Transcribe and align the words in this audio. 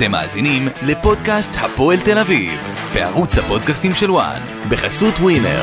אתם 0.00 0.10
מאזינים 0.10 0.62
לפודקאסט 0.86 1.52
הפועל 1.60 1.98
תל 2.04 2.18
אביב, 2.18 2.50
בערוץ 2.94 3.38
הפודקאסטים 3.38 3.92
של 3.92 4.10
וואן, 4.10 4.40
בחסות 4.70 5.14
ווינר. 5.14 5.60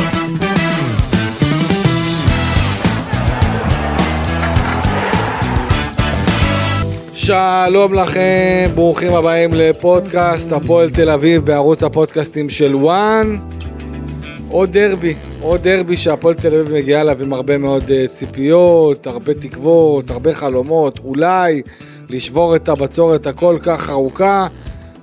שלום 7.14 7.94
לכם, 7.94 8.70
ברוכים 8.76 9.14
הבאים 9.14 9.50
לפודקאסט 9.54 10.52
הפועל 10.52 10.90
תל 10.90 11.10
אביב 11.10 11.46
בערוץ 11.46 11.84
הפודקאסטים 11.84 12.50
של 12.50 12.76
וואן. 12.76 13.38
עוד 14.50 14.72
דרבי, 14.72 15.16
עוד 15.42 15.62
דרבי 15.62 15.98
שהפועל 15.98 16.36
תל 16.36 16.48
אביב 16.48 16.74
מגיעה 16.74 17.02
אליו 17.02 17.24
עם 17.24 17.34
הרבה 17.34 17.58
מאוד 17.58 17.92
אה, 17.92 18.06
ציפיות, 18.08 19.08
הרבה 19.08 19.34
תקוות, 19.34 20.12
הרבה 20.12 20.36
חלומות, 20.36 21.00
אולי 21.04 21.62
לשבור 22.10 22.55
את 22.55 22.70
הבצורת 22.70 23.28
הכל 23.28 23.58
כך 23.64 23.89
ארוכה, 23.89 24.48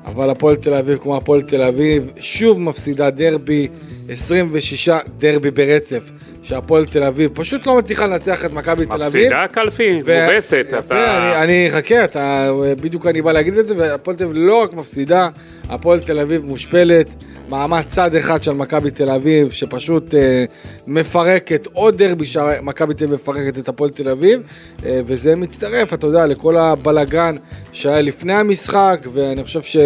אבל 0.07 0.31
הפועל 0.31 0.57
תל 0.57 0.75
אביב 0.75 0.99
כמו 0.99 1.17
הפועל 1.17 1.43
תל 1.43 1.63
אביב 1.63 2.11
שוב 2.21 2.61
מפסידה 2.61 3.11
דרבי, 3.11 3.68
26 4.08 4.89
דרבי 5.18 5.50
ברצף. 5.50 6.11
שהפועל 6.43 6.86
תל 6.86 7.03
אביב 7.04 7.30
פשוט 7.35 7.67
לא 7.67 7.77
מצליחה 7.79 8.07
לנצח 8.07 8.44
את 8.44 8.53
מכבי 8.53 8.86
תל 8.86 8.93
אביב. 8.93 9.04
מפסידה 9.07 9.46
קלפי, 9.53 10.03
ו- 10.04 10.27
מובסת. 10.30 10.67
יפה, 10.68 10.79
אתה- 10.79 11.35
אני, 11.36 11.44
אני 11.44 11.68
אחכה, 11.68 12.04
אתה, 12.04 12.50
בדיוק 12.80 13.07
אני 13.07 13.22
בא 13.22 13.32
להגיד 13.32 13.58
את 13.58 13.68
זה, 13.68 13.75
והפועל 13.79 14.16
תל 14.16 14.25
אביב 14.25 14.36
לא 14.36 14.63
רק 14.63 14.72
מפסידה, 14.75 15.29
הפועל 15.68 16.00
תל 16.00 16.18
אביב 16.21 16.46
מושפלת, 16.46 17.07
מעמד 17.48 17.82
צד 17.90 18.14
אחד 18.14 18.43
של 18.43 18.53
מכבי 18.53 18.90
תל 18.90 19.11
אביב, 19.11 19.50
שפשוט 19.50 20.14
אה, 20.14 20.44
מפרקת, 20.86 21.68
עוד 21.72 21.98
דרבי 21.98 22.26
שמכבי 22.26 22.94
תל 22.94 23.04
אביב 23.04 23.14
מפרקת 23.14 23.58
את 23.58 23.68
הפועל 23.68 23.90
תל 23.90 24.08
אביב, 24.08 24.40
אה, 24.85 25.00
וזה 25.07 25.36
מצטרף, 25.36 25.94
אתה 25.94 26.07
יודע, 26.07 26.26
לכל 26.26 26.57
הבלגן 26.57 27.36
שהיה 27.72 28.02
לפני 28.02 28.32
המשחק, 28.32 29.07
ואני 29.12 29.44
חושב 29.44 29.62
ש... 29.62 29.76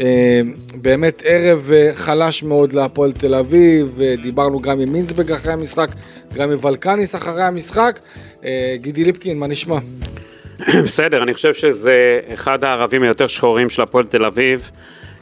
אה, 0.00 0.40
באמת 0.74 1.22
ערב 1.24 1.70
אה, 1.72 1.90
חלש 1.94 2.42
מאוד 2.42 2.72
להפועל 2.72 3.12
תל 3.12 3.34
אביב, 3.34 4.00
אה, 4.00 4.14
דיברנו 4.22 4.60
גם 4.60 4.80
עם 4.80 4.92
מינסברג 4.92 5.32
אחרי 5.32 5.52
המשחק, 5.52 5.88
גם 6.34 6.50
עם 6.50 6.58
ולקניס 6.64 7.14
אחרי 7.14 7.42
המשחק. 7.42 8.00
גידי 8.74 9.04
ליפקין, 9.04 9.38
מה 9.38 9.46
נשמע? 9.46 9.78
בסדר, 10.84 11.22
אני 11.22 11.34
חושב 11.34 11.54
שזה 11.54 12.20
אחד 12.34 12.64
הערבים 12.64 13.02
היותר 13.02 13.26
שחורים 13.26 13.70
של 13.70 13.82
הפועל 13.82 14.04
תל 14.04 14.24
אביב. 14.24 14.70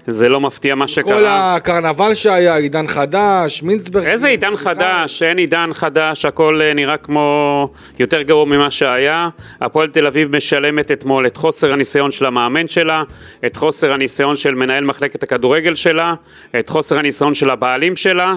זה 0.06 0.28
לא 0.28 0.41
מפתיע 0.41 0.74
מה 0.74 0.84
כל 0.84 0.88
שקרה. 0.88 1.55
הקרנבל 1.55 2.14
שהיה, 2.14 2.56
עידן 2.56 2.86
חדש, 2.86 3.62
מינסברג. 3.62 4.06
איזה 4.06 4.28
עידן 4.28 4.56
חדש, 4.56 5.22
אין 5.22 5.38
עידן 5.38 5.70
חדש, 5.72 6.24
הכל 6.24 6.60
אה, 6.62 6.74
נראה 6.74 6.97
כמו 6.97 7.69
יותר 7.98 8.22
גרוע 8.22 8.44
ממה 8.44 8.70
שהיה. 8.70 9.28
הפועל 9.60 9.88
תל 9.88 10.06
אביב 10.06 10.36
משלמת 10.36 10.91
אתמול 10.91 11.27
את 11.27 11.36
חוסר 11.36 11.72
הניסיון 11.72 12.10
של 12.10 12.27
המאמן 12.27 12.69
שלה, 12.69 13.02
את 13.47 13.56
חוסר 13.56 13.92
הניסיון 13.92 14.36
של 14.36 14.55
מנהל 14.55 14.84
מחלקת 14.84 15.22
הכדורגל 15.22 15.75
שלה, 15.75 16.14
את 16.58 16.69
חוסר 16.69 16.98
הניסיון 16.98 17.34
של 17.34 17.50
הבעלים 17.50 17.97
שלה. 17.97 18.34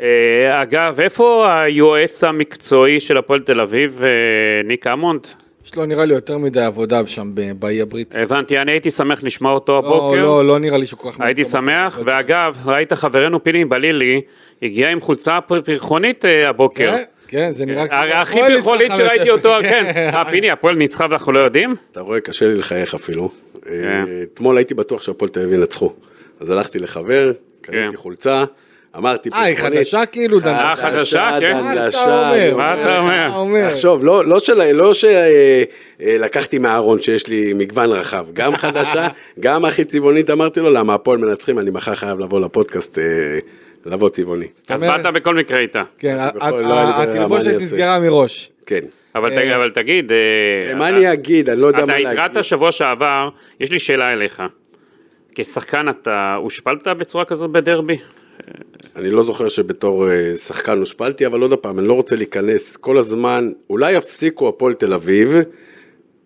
אה, 0.00 0.62
אגב, 0.62 1.00
איפה 1.00 1.60
היועץ 1.60 2.24
המקצועי 2.24 3.00
של 3.00 3.18
הפועל 3.18 3.40
תל 3.40 3.60
אביב, 3.60 4.02
אה, 4.02 4.08
ניק 4.64 4.86
אמונד? 4.86 5.26
יש 5.66 5.76
לו 5.76 5.86
נראה 5.86 6.04
לי 6.04 6.14
יותר 6.14 6.38
מדי 6.38 6.60
עבודה 6.60 7.06
שם 7.06 7.30
באי 7.58 7.80
הבריטי. 7.82 8.18
הבנתי, 8.18 8.58
אני 8.58 8.72
הייתי 8.72 8.90
שמח 8.90 9.22
לשמוע 9.24 9.52
אותו 9.52 9.72
לא, 9.72 9.78
הבוקר. 9.78 10.22
לא, 10.24 10.46
לא 10.46 10.58
נראה 10.58 10.78
לי 10.78 10.86
שהוא 10.86 10.98
כל 11.00 11.10
כך... 11.10 11.20
הייתי 11.20 11.40
מתחבר. 11.40 11.60
שמח, 11.60 12.00
ואגב, 12.04 12.56
ראית 12.64 12.92
חברנו 12.92 13.44
פיני 13.44 13.64
בלילי, 13.64 14.20
הגיע 14.62 14.90
עם 14.90 15.00
חולצה 15.00 15.38
פר- 15.40 15.60
פרחונית 15.60 16.24
אה, 16.24 16.48
הוקר. 16.56 16.92
כן, 16.96 17.02
כן, 17.28 17.52
זה 17.54 17.64
נראה... 17.66 17.84
הרי 17.90 18.12
הכי 18.12 18.40
פרחונית 18.40 18.92
שראיתי. 18.96 19.30
אותו, 19.30 19.54
כן. 19.70 19.92
אה, 19.96 20.24
פיני, 20.30 20.50
הפועל 20.50 20.74
ניצחה 20.76 21.06
ואנחנו 21.10 21.32
לא 21.32 21.38
יודעים? 21.40 21.74
אתה 21.92 22.00
רואה, 22.00 22.20
קשה 22.20 22.46
לי 22.46 22.54
לחייך 22.54 22.94
אפילו. 22.94 23.28
כן. 23.64 23.70
אה, 24.08 24.22
אתמול 24.22 24.56
הייתי 24.56 24.74
בטוח 24.74 25.02
שהפועל 25.02 25.28
תל 25.28 25.40
אביב 25.40 25.52
ינצחו. 25.52 25.92
אז 26.40 26.50
הלכתי 26.50 26.78
לחבר, 26.78 27.32
קניתי 27.60 27.90
כן. 27.90 27.96
חולצה, 27.96 28.44
אמרתי... 28.96 29.30
אה, 29.32 29.40
היא 29.42 29.56
חדשה 29.56 30.06
כאילו, 30.06 30.40
דן? 30.40 30.54
אה, 30.54 30.76
חדשה, 30.76 31.36
כן. 31.40 31.52
מה 31.60 31.72
אתה 31.72 31.80
דנדשה, 31.80 32.04
אומר? 32.04 32.34
אני 32.42 32.52
מה 32.52 32.74
אתה 32.74 33.36
אומר? 33.36 33.70
תחשוב, 33.70 34.04
לא, 34.04 34.24
לא, 34.24 34.38
של, 34.38 34.72
לא 34.72 34.92
שלקחתי 34.94 36.58
מהארון 36.58 37.00
שיש 37.00 37.26
לי 37.28 37.52
מגוון 37.52 37.90
רחב, 37.90 38.26
גם 38.32 38.56
חדשה, 38.56 39.08
גם 39.40 39.64
הכי 39.64 39.84
צבעונית, 39.84 40.30
אמרתי 40.30 40.60
לו, 40.60 40.70
למה 40.70 40.94
הפועל 40.94 41.18
מנצחים, 41.18 41.58
אני 41.58 41.70
מחר 41.70 41.94
חייב 41.94 42.18
לבוא 42.18 42.40
לפודקאסט, 42.40 42.98
אה, 42.98 43.04
לבוא 43.86 44.08
צבעוני. 44.08 44.46
אז 44.68 44.82
באת 44.82 45.06
בכל 45.14 45.34
מקרה 45.34 45.58
איתה. 45.58 45.82
כן, 45.98 46.16
לא 46.50 46.80
התלבושת? 47.02 47.54
נסגרה 47.54 48.00
מראש. 48.00 48.50
כן. 48.66 48.80
אבל 49.14 49.30
אה, 49.32 49.36
תגיד- 49.36 49.52
אבל 49.52 49.70
תגיד, 49.70 50.12
אה, 50.12 50.74
מה 50.74 50.88
אתה- 50.88 50.96
אני 50.96 51.12
אגיד, 51.12 51.50
אני 51.50 51.60
לא 51.60 51.66
יודע 51.66 51.78
מה 51.78 51.84
אתה 51.84 52.02
להגיד. 52.02 52.18
הקראת 52.20 52.44
שבוע 52.44 52.72
שעבר, 52.72 53.28
יש 53.60 53.70
לי 53.72 53.78
שאלה 53.78 54.12
אליך. 54.12 54.42
כשחקן 55.34 55.88
אתה 55.88 56.34
הושפלת 56.40 56.88
בצורה 56.88 57.24
כזאת 57.24 57.50
בדרבי? 57.50 57.96
אני 58.96 59.10
לא 59.10 59.22
זוכר 59.22 59.48
שבתור 59.48 60.10
אה, 60.10 60.36
שחקן 60.36 60.78
הושפלתי, 60.78 61.26
אבל 61.26 61.40
עוד 61.40 61.54
פעם, 61.54 61.78
אני 61.78 61.88
לא 61.88 61.92
רוצה 61.92 62.16
להיכנס 62.16 62.76
כל 62.76 62.98
הזמן, 62.98 63.52
אולי 63.70 63.92
יפסיקו 63.92 64.48
הפועל 64.48 64.74
תל 64.74 64.94
אביב, 64.94 65.36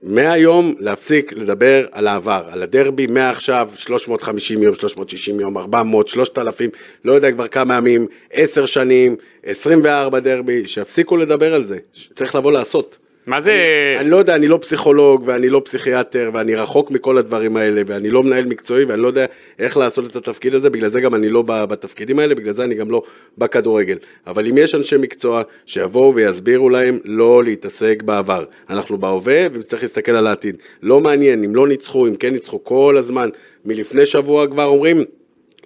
מהיום 0.03 0.75
להפסיק 0.79 1.33
לדבר 1.33 1.87
על 1.93 2.07
העבר, 2.07 2.45
על 2.51 2.63
הדרבי, 2.63 3.07
מעכשיו 3.07 3.71
350 3.77 4.63
יום, 4.63 4.75
360 4.75 5.41
יום, 5.41 5.59
400, 5.59 6.09
3,000, 6.09 6.71
לא 7.05 7.13
יודע 7.13 7.33
כבר 7.33 7.49
כמה 7.49 7.77
ימים, 7.77 8.07
10 8.33 8.67
שנים, 8.67 9.17
24 9.45 10.21
דרבי, 10.21 10.67
שיפסיקו 10.67 11.17
לדבר 11.17 11.55
על 11.55 11.65
זה, 11.65 11.79
צריך 12.15 12.35
לבוא 12.35 12.53
לעשות. 12.53 12.99
מה 13.27 13.41
זה... 13.41 13.97
אני 14.01 14.11
לא 14.11 14.17
יודע, 14.17 14.37
אני 14.37 14.49
לא 14.49 14.59
פסיכולוג 14.63 15.23
ואני 15.27 15.49
לא 15.49 15.63
פסיכיאטר 15.65 16.31
ואני 16.35 16.55
רחוק 16.55 16.91
מכל 16.91 17.19
הדברים 17.19 17.57
האלה 17.57 17.83
ואני 17.87 18.11
לא 18.11 18.23
מנהל 18.23 18.47
מקצועי 18.47 18.85
ואני 18.85 19.03
לא 19.03 19.07
יודע 19.07 19.25
איך 19.59 19.77
לעשות 19.77 20.07
את 20.07 20.17
התפקיד 20.17 20.55
הזה, 20.55 20.71
בגלל 20.71 20.89
זה 20.89 21.01
גם 21.01 21.15
אני 21.15 21.29
לא 21.29 21.43
בתפקידים 21.47 22.19
האלה, 22.19 22.35
בגלל 22.35 22.53
זה 22.53 22.65
אני 22.65 22.75
גם 22.75 22.91
לא 22.91 23.03
בכדורגל. 23.39 23.99
אבל 24.27 24.47
אם 24.47 24.59
יש 24.59 24.75
אנשי 24.75 24.97
מקצוע 24.97 25.43
שיבואו 25.67 26.15
ויסבירו 26.15 26.71
להם 26.71 26.99
לא 27.05 27.45
להתעסק 27.45 28.03
בעבר. 28.03 28.45
אנחנו 28.71 28.99
בהווה 28.99 29.47
וצריך 29.53 29.83
להסתכל 29.83 30.13
על 30.13 30.27
העתיד. 30.27 30.57
לא 30.83 31.01
מעניין 31.01 31.45
אם 31.45 31.55
לא 31.55 31.69
ניצחו, 31.69 32.07
אם 32.07 32.15
כן 32.15 32.33
ניצחו, 32.33 32.65
כל 32.65 32.97
הזמן. 32.99 33.29
מלפני 33.65 34.07
שבוע 34.07 34.47
כבר 34.47 34.65
אומרים, 34.65 35.05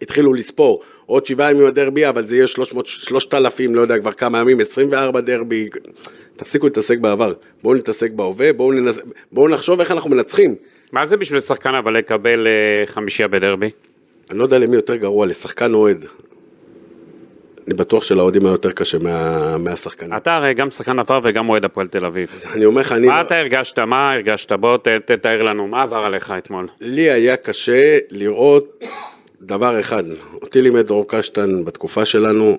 התחילו 0.03 0.35
לספור. 0.35 0.83
עוד 1.11 1.27
שבעה 1.27 1.51
ימים 1.51 1.67
הדרבי, 1.67 2.09
אבל 2.09 2.27
זה 2.27 2.37
יהיה 2.37 2.47
300, 2.47 2.87
3,000, 2.87 3.75
לא 3.75 3.81
יודע 3.81 3.99
כבר 3.99 4.13
כמה 4.13 4.39
ימים, 4.39 4.61
24 4.61 5.21
דרבי. 5.21 5.69
תפסיקו 6.37 6.67
להתעסק 6.67 6.99
בעבר, 6.99 7.33
בואו 7.63 7.75
נתעסק 7.75 8.11
בהווה, 8.11 8.53
בואו, 8.53 8.73
ננס... 8.73 9.01
בואו 9.33 9.49
נחשוב 9.49 9.81
איך 9.81 9.91
אנחנו 9.91 10.11
מנצחים. 10.11 10.55
מה 10.93 11.07
זה 11.07 11.17
בשביל 11.17 11.41
שחקן 11.41 11.75
אבל 11.75 11.99
לקבל 11.99 12.47
אה, 12.47 12.87
חמישייה 12.87 13.29
בדרבי? 13.29 13.71
אני 14.31 14.39
לא 14.39 14.45
יודע 14.45 14.59
למי 14.59 14.77
יותר 14.77 14.97
גרוע, 14.97 15.27
לשחקן 15.27 15.75
או 15.75 15.79
אוהד. 15.79 16.05
אני 17.67 17.75
בטוח 17.75 18.05
שלאוהדים 18.05 18.47
היה 18.47 18.53
יותר 18.53 18.73
קשה 18.73 18.99
מה... 18.99 19.59
מהשחקנים. 19.59 20.17
אתה 20.17 20.37
הרי 20.37 20.55
גם 20.55 20.71
שחקן 20.71 20.99
עבר 20.99 21.21
וגם 21.25 21.49
אוהד 21.49 21.65
הפועל 21.65 21.87
תל 21.87 22.07
אביב. 22.07 22.43
אני 22.53 22.65
אומר 22.65 22.81
לך, 22.81 22.93
אני... 22.93 23.07
מה 23.07 23.21
אתה 23.21 23.37
הרגשת? 23.37 23.79
מה 23.79 24.13
הרגשת? 24.13 24.53
בוא 24.53 24.77
ת- 24.77 24.89
תתאר 24.89 25.43
לנו, 25.43 25.67
מה 25.69 25.83
עבר 25.83 25.97
עליך 25.99 26.35
אתמול? 26.39 26.69
לי 26.81 27.11
היה 27.11 27.37
קשה 27.37 27.99
לראות 28.11 28.85
דבר 29.43 29.81
אחד, 29.81 30.05
אותי 30.43 30.63
לימד 30.63 30.87
דרור 30.87 31.05
קשטן 31.09 31.65
בתקופה 31.65 32.05
שלנו, 32.05 32.59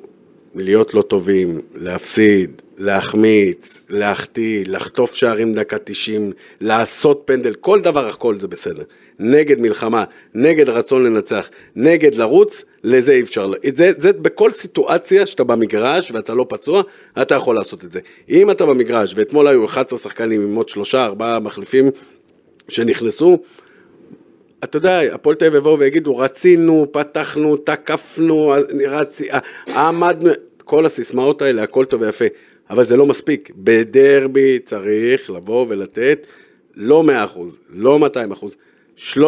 להיות 0.55 0.93
לא 0.93 1.01
טובים, 1.01 1.61
להפסיד, 1.75 2.61
להחמיץ, 2.77 3.81
להחטיא, 3.89 4.63
לחטוף 4.67 5.13
שערים 5.13 5.53
דקה 5.53 5.77
90, 5.77 6.31
לעשות 6.61 7.21
פנדל, 7.25 7.53
כל 7.53 7.81
דבר, 7.81 8.07
הכל 8.07 8.39
זה 8.39 8.47
בסדר. 8.47 8.83
נגד 9.19 9.59
מלחמה, 9.59 10.03
נגד 10.33 10.69
רצון 10.69 11.03
לנצח, 11.03 11.49
נגד 11.75 12.15
לרוץ, 12.15 12.63
לזה 12.83 13.11
אי 13.13 13.21
אפשר. 13.21 13.51
זה, 13.75 13.91
זה 13.97 14.13
בכל 14.13 14.51
סיטואציה 14.51 15.25
שאתה 15.25 15.43
במגרש 15.43 16.11
ואתה 16.11 16.33
לא 16.33 16.45
פצוע, 16.49 16.81
אתה 17.21 17.35
יכול 17.35 17.55
לעשות 17.55 17.85
את 17.85 17.91
זה. 17.91 17.99
אם 18.29 18.51
אתה 18.51 18.65
במגרש, 18.65 19.13
ואתמול 19.15 19.47
היו 19.47 19.65
11 19.65 19.99
שחקנים 19.99 20.41
עם 20.41 20.55
עוד 20.55 20.69
שלושה, 20.69 21.05
ארבעה 21.05 21.39
מחליפים 21.39 21.85
שנכנסו, 22.67 23.39
אתה 24.63 24.77
יודע, 24.77 24.99
הפועל 25.13 25.35
תל 25.35 25.45
אביב 25.45 25.57
יבואו 25.57 25.79
ויגידו, 25.79 26.17
רצינו, 26.17 26.87
פתחנו, 26.91 27.57
תקפנו, 27.57 28.53
רצי, 28.87 29.27
עמדנו, 29.75 30.29
כל 30.57 30.85
הסיסמאות 30.85 31.41
האלה, 31.41 31.63
הכל 31.63 31.85
טוב 31.85 32.01
ויפה, 32.01 32.25
אבל 32.69 32.83
זה 32.83 32.97
לא 32.97 33.05
מספיק. 33.05 33.51
בדרבי 33.55 34.59
צריך 34.59 35.29
לבוא 35.29 35.65
ולתת 35.69 36.27
לא 36.75 37.03
100%, 37.35 37.39
לא 37.69 37.99
200%, 38.97 39.03
300%. 39.17 39.19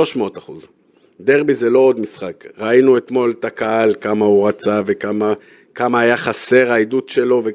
דרבי 1.19 1.53
זה 1.53 1.69
לא 1.69 1.80
עוד 1.80 2.00
משחק. 2.00 2.45
ראינו 2.57 2.97
אתמול 2.97 3.33
את 3.39 3.45
הקהל, 3.45 3.95
כמה 4.01 4.25
הוא 4.25 4.47
רצה 4.47 4.81
וכמה 4.85 5.33
כמה 5.75 6.00
היה 6.00 6.18
חסר 6.18 6.71
העדות 6.71 7.09
שלו, 7.09 7.41
ו... 7.45 7.50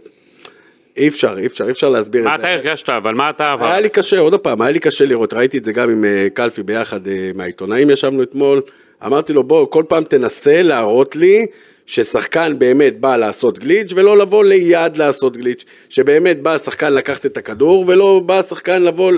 אי 0.99 1.09
אפשר, 1.09 1.39
אי 1.39 1.47
אפשר, 1.47 1.65
אי 1.65 1.71
אפשר 1.71 1.89
להסביר 1.89 2.25
מה 2.25 2.35
את 2.35 2.41
זה. 2.41 2.47
אתה 2.47 2.53
הרגשת 2.53 2.89
אבל? 2.89 3.15
מה 3.15 3.31
אתה 3.31 3.53
עבר? 3.53 3.67
היה 3.67 3.81
לי 3.81 3.89
קשה, 3.89 4.19
עוד 4.19 4.35
פעם, 4.35 4.63
היה 4.63 4.71
לי 4.71 4.79
קשה 4.79 5.05
לראות, 5.05 5.35
ראיתי 5.35 5.59
את 5.59 5.65
זה 5.65 5.73
גם 5.73 5.91
עם 5.91 6.05
אה, 6.05 6.27
קלפי 6.35 6.63
ביחד, 6.63 7.09
אה, 7.09 7.31
מהעיתונאים 7.35 7.91
ישבנו 7.91 8.23
אתמול, 8.23 8.61
אמרתי 9.07 9.33
לו, 9.33 9.45
בוא, 9.45 9.67
כל 9.71 9.85
פעם 9.89 10.05
תנסה 10.05 10.63
להראות 10.63 11.17
לי 11.17 11.47
ששחקן 11.87 12.59
באמת 12.59 13.01
בא 13.01 13.17
לעשות 13.17 13.59
גליץ' 13.59 13.93
ולא 13.97 14.19
לבוא 14.19 14.45
ליד 14.45 14.97
לעשות 14.97 15.37
גליץ', 15.37 15.65
שבאמת 15.89 16.43
בא 16.43 16.55
השחקן 16.55 16.93
לקחת 16.93 17.27
את 17.27 17.37
הכדור 17.37 17.85
ולא 17.89 18.23
בא 18.27 18.39
השחקן 18.39 18.83
לבוא 18.83 19.13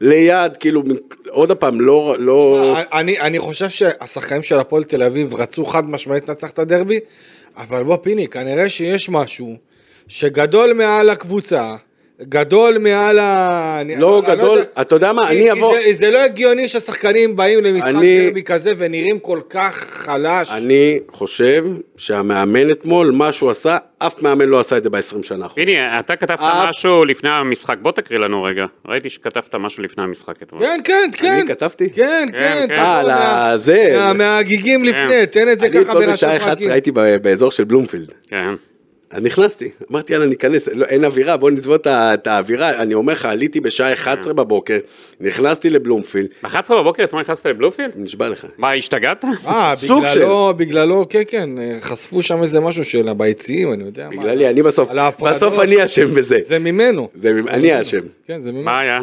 ליד, 0.00 0.56
כאילו, 0.56 0.82
עוד 1.28 1.52
פעם, 1.52 1.80
לא... 1.80 2.16
לא... 2.18 2.74
אני, 2.92 3.20
אני 3.20 3.38
חושב 3.38 3.68
שהשחקנים 3.68 4.42
של 4.42 4.58
הפועל 4.58 4.84
תל 4.84 5.02
אביב 5.02 5.34
רצו 5.34 5.64
חד 5.64 5.90
משמעית 5.90 6.28
לנצח 6.28 6.50
את 6.50 6.58
הדרבי, 6.58 7.00
אבל 7.56 7.82
בוא 7.82 7.96
פיני, 7.96 8.28
כנראה 8.28 8.68
שיש 8.68 9.08
משהו 9.08 9.56
שגדול 10.08 10.72
מעל 10.72 11.10
הקבוצה, 11.10 11.74
גדול 12.22 12.78
מעל 12.78 13.18
ה... 13.18 13.78
אני- 13.80 13.96
לא 13.96 14.18
אני- 14.18 14.26
אני 14.28 14.36
גדול, 14.36 14.58
יודע. 14.58 14.70
אתה 14.80 14.94
יודע 14.94 15.12
מה, 15.12 15.28
אני 15.30 15.52
אבוא- 15.52 15.74
זה, 15.86 15.92
זה 15.94 16.10
לא 16.10 16.18
הגיוני 16.18 16.68
שהשחקנים 16.68 17.36
באים 17.36 17.64
למשחק 17.64 17.88
אני- 17.88 18.26
דרבי 18.26 18.42
כזה 18.42 18.72
ונראים 18.78 19.18
כל 19.18 19.40
כך 19.50 19.86
חלש. 19.90 20.50
אני 20.50 20.98
חושב 21.12 21.64
שהמאמן 21.96 22.70
אתמול, 22.70 23.10
מה 23.10 23.32
שהוא 23.32 23.50
עשה, 23.50 23.76
אף 23.98 24.22
מאמן 24.22 24.46
לא 24.48 24.60
עשה 24.60 24.76
את 24.76 24.82
זה 24.82 24.90
ב-20 24.90 24.98
שנה 25.00 25.18
האחרונות. 25.44 25.54
פיני, 25.54 25.76
אתה 25.98 26.16
כתבת 26.16 26.40
אף- 26.40 26.68
משהו 26.68 27.04
לפני 27.04 27.30
המשחק, 27.30 27.76
בוא 27.82 27.92
תקריא 27.92 28.18
לנו 28.18 28.42
רגע. 28.42 28.66
ראיתי 28.88 29.10
שכתבת 29.10 29.54
משהו 29.54 29.82
לפני 29.82 30.04
המשחק 30.04 30.34
אתמול. 30.42 30.62
כן, 30.62 30.80
כן, 30.84 31.10
כן. 31.12 31.44
כתבתי? 31.48 31.90
כן, 31.90 32.26
כן, 32.34 32.64
כן. 32.68 32.74
כן. 32.74 32.80
אה, 32.80 33.56
זה. 33.56 33.94
מה- 33.96 34.12
מהגיגים 34.12 34.84
לפני, 34.84 35.26
תן 35.30 35.48
את 35.48 35.58
זה 35.58 35.66
אני 35.66 35.72
ככה 35.74 35.82
אתמול 35.82 35.98
בין 36.04 36.12
בשעה 36.12 36.30
11 36.30 36.48
השוחקים. 36.52 36.70
הייתי 36.70 36.90
ב- 36.92 37.16
באזור 37.16 37.50
של 37.50 37.64
בלומפילד. 37.64 38.10
כן. 38.28 38.54
נכנסתי, 39.20 39.70
אמרתי 39.90 40.12
יאללה 40.12 40.26
ניכנס, 40.26 40.68
לא, 40.68 40.84
אין 40.84 41.04
אווירה, 41.04 41.36
בוא 41.36 41.50
נסבול 41.50 41.78
את 41.86 42.26
האווירה, 42.26 42.70
אני 42.70 42.94
אומר 42.94 43.12
לך, 43.12 43.24
עליתי 43.24 43.60
בשעה 43.60 43.88
כן. 43.88 43.92
11 43.92 44.32
בבוקר, 44.32 44.78
נכנסתי 45.20 45.70
לבלומפילד, 45.70 46.28
ב-11 46.42 46.74
בבוקר 46.74 47.04
אתמול 47.04 47.22
נכנסת 47.22 47.46
לבלופילד? 47.46 47.92
נשבע 47.96 48.28
לך. 48.28 48.46
מה, 48.58 48.72
השתגעת? 48.72 49.24
אה, 49.46 49.74
בגללו, 49.82 50.54
בגללו, 50.56 51.06
כן, 51.08 51.22
כן, 51.28 51.50
חשפו 51.80 52.22
שם 52.22 52.42
איזה 52.42 52.60
משהו 52.60 52.84
של 52.84 53.12
ביציעים, 53.12 53.72
אני 53.72 53.84
יודע. 53.84 54.08
מה. 54.08 54.22
בגללי, 54.22 54.48
אני 54.48 54.62
בסוף. 54.62 54.88
בסוף 55.20 55.58
אני 55.58 55.84
אשם 55.84 56.14
בזה. 56.14 56.38
זה 56.44 56.58
ממנו. 56.58 57.08
זה, 57.14 57.32
אני 57.48 57.72
האשם. 57.72 58.00
כן, 58.26 58.40
זה 58.40 58.52
ממנו. 58.52 58.64
מה 58.64 58.80
היה? 58.80 59.00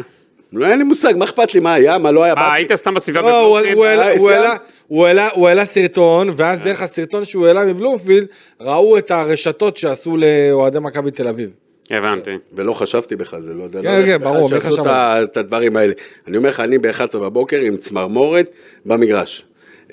לא 0.52 0.66
היה 0.66 0.76
לי 0.76 0.84
מושג, 0.84 1.14
מה 1.16 1.24
אכפת 1.24 1.54
לי, 1.54 1.60
מה 1.60 1.74
היה, 1.74 1.98
מה 1.98 2.10
לא 2.10 2.24
היה. 2.24 2.34
מה, 2.34 2.40
באתי- 2.42 2.54
היית 2.56 2.74
סתם 2.74 2.94
בסביבה 2.94 3.20
לא, 3.20 3.26
בבלומפילד? 3.26 3.76
הוא 3.76 3.86
העלה- 3.86 4.08
אה, 4.10 5.28
הוא 5.34 5.48
העלה- 5.48 5.64
סרטון, 5.64 6.30
ואז 6.36 6.58
דרך 6.58 6.82
הסרטון 6.82 7.24
שהוא 7.24 7.46
העלה 7.46 7.64
מבלומפילד, 7.64 8.26
ראו 8.60 8.98
את 8.98 9.10
הרשתות 9.10 9.76
שעשו 9.76 10.16
לאוהדי 10.16 10.78
מכבי 10.78 11.10
תל 11.10 11.28
אביב. 11.28 11.50
הבנתי. 11.90 12.30
ולא 12.52 12.72
חשבתי 12.72 13.16
בכלל, 13.16 13.42
זה 13.42 13.54
לא 13.54 13.62
יודע. 13.62 13.82
כן, 13.82 13.98
לא 14.00 14.04
כן, 14.06 14.18
בכלל 14.18 14.32
ברור, 14.32 14.42
מי 14.54 14.60
שעשו 14.60 14.72
חשב 14.72 14.86
ה- 14.86 15.22
את 15.22 15.36
הדברים 15.36 15.76
האלה. 15.76 15.92
אני 16.28 16.36
אומר 16.36 16.48
לך, 16.48 16.60
אני 16.60 16.78
ב-11 16.78 17.18
בבוקר 17.18 17.60
עם 17.60 17.76
צמרמורת 17.76 18.50
במגרש. 18.86 19.44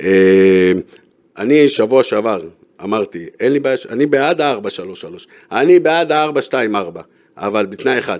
אה, 0.01 0.71
אני 1.37 1.67
שבוע 1.69 2.03
שעבר 2.03 2.41
אמרתי, 2.83 3.25
אין 3.39 3.51
לי 3.53 3.59
בעיה, 3.59 3.77
אני 3.89 4.05
בעד 4.05 4.41
ה-4-3-3, 4.41 5.27
אני 5.51 5.79
בעד 5.79 6.11
ה-4-2-4, 6.11 6.99
אבל 7.37 7.65
בתנאי 7.65 7.99
אחד, 7.99 8.19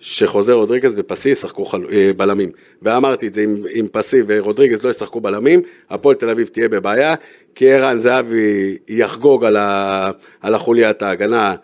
שחוזר 0.00 0.52
רודריגז 0.52 0.94
ופסי 0.96 1.28
ישחקו 1.28 1.64
חל... 1.64 1.86
אה, 1.92 2.10
בלמים. 2.16 2.50
ואמרתי 2.82 3.26
את 3.26 3.34
זה, 3.34 3.44
אם, 3.44 3.54
אם 3.80 3.86
פסי 3.92 4.20
ורודריגז 4.26 4.82
לא 4.82 4.90
ישחקו 4.90 5.20
בלמים, 5.20 5.62
הפועל 5.90 6.16
תל 6.16 6.30
אביב 6.30 6.46
תהיה 6.46 6.68
בבעיה, 6.68 7.14
כי 7.54 7.72
ערן 7.72 7.98
זהבי 7.98 8.78
יחגוג 8.88 9.44
על, 9.44 9.56
ה... 9.56 10.10
על 10.40 10.54
החוליית 10.54 11.02
ההגנה 11.02 11.54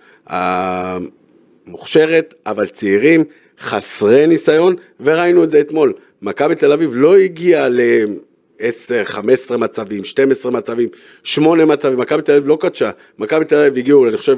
המוכשרת, 1.66 2.34
אבל 2.46 2.66
צעירים, 2.66 3.24
חסרי 3.60 4.26
ניסיון, 4.26 4.76
וראינו 5.00 5.44
את 5.44 5.50
זה 5.50 5.60
אתמול. 5.60 5.92
מכבי 6.22 6.54
תל 6.54 6.72
אביב 6.72 6.90
לא 6.94 7.16
הגיעה 7.16 7.68
ל... 7.68 7.80
10, 8.60 9.04
15 9.04 9.56
מצבים, 9.56 10.04
12 10.04 10.52
מצבים, 10.52 10.88
8 11.22 11.64
מצבים, 11.64 11.98
מכבי 11.98 12.22
תל 12.22 12.32
אביב 12.32 12.48
לא 12.48 12.58
קדשה, 12.60 12.90
מכבי 13.18 13.44
תל 13.44 13.56
אביב 13.56 13.78
הגיעו, 13.78 14.08
אני 14.08 14.16
חושב, 14.16 14.36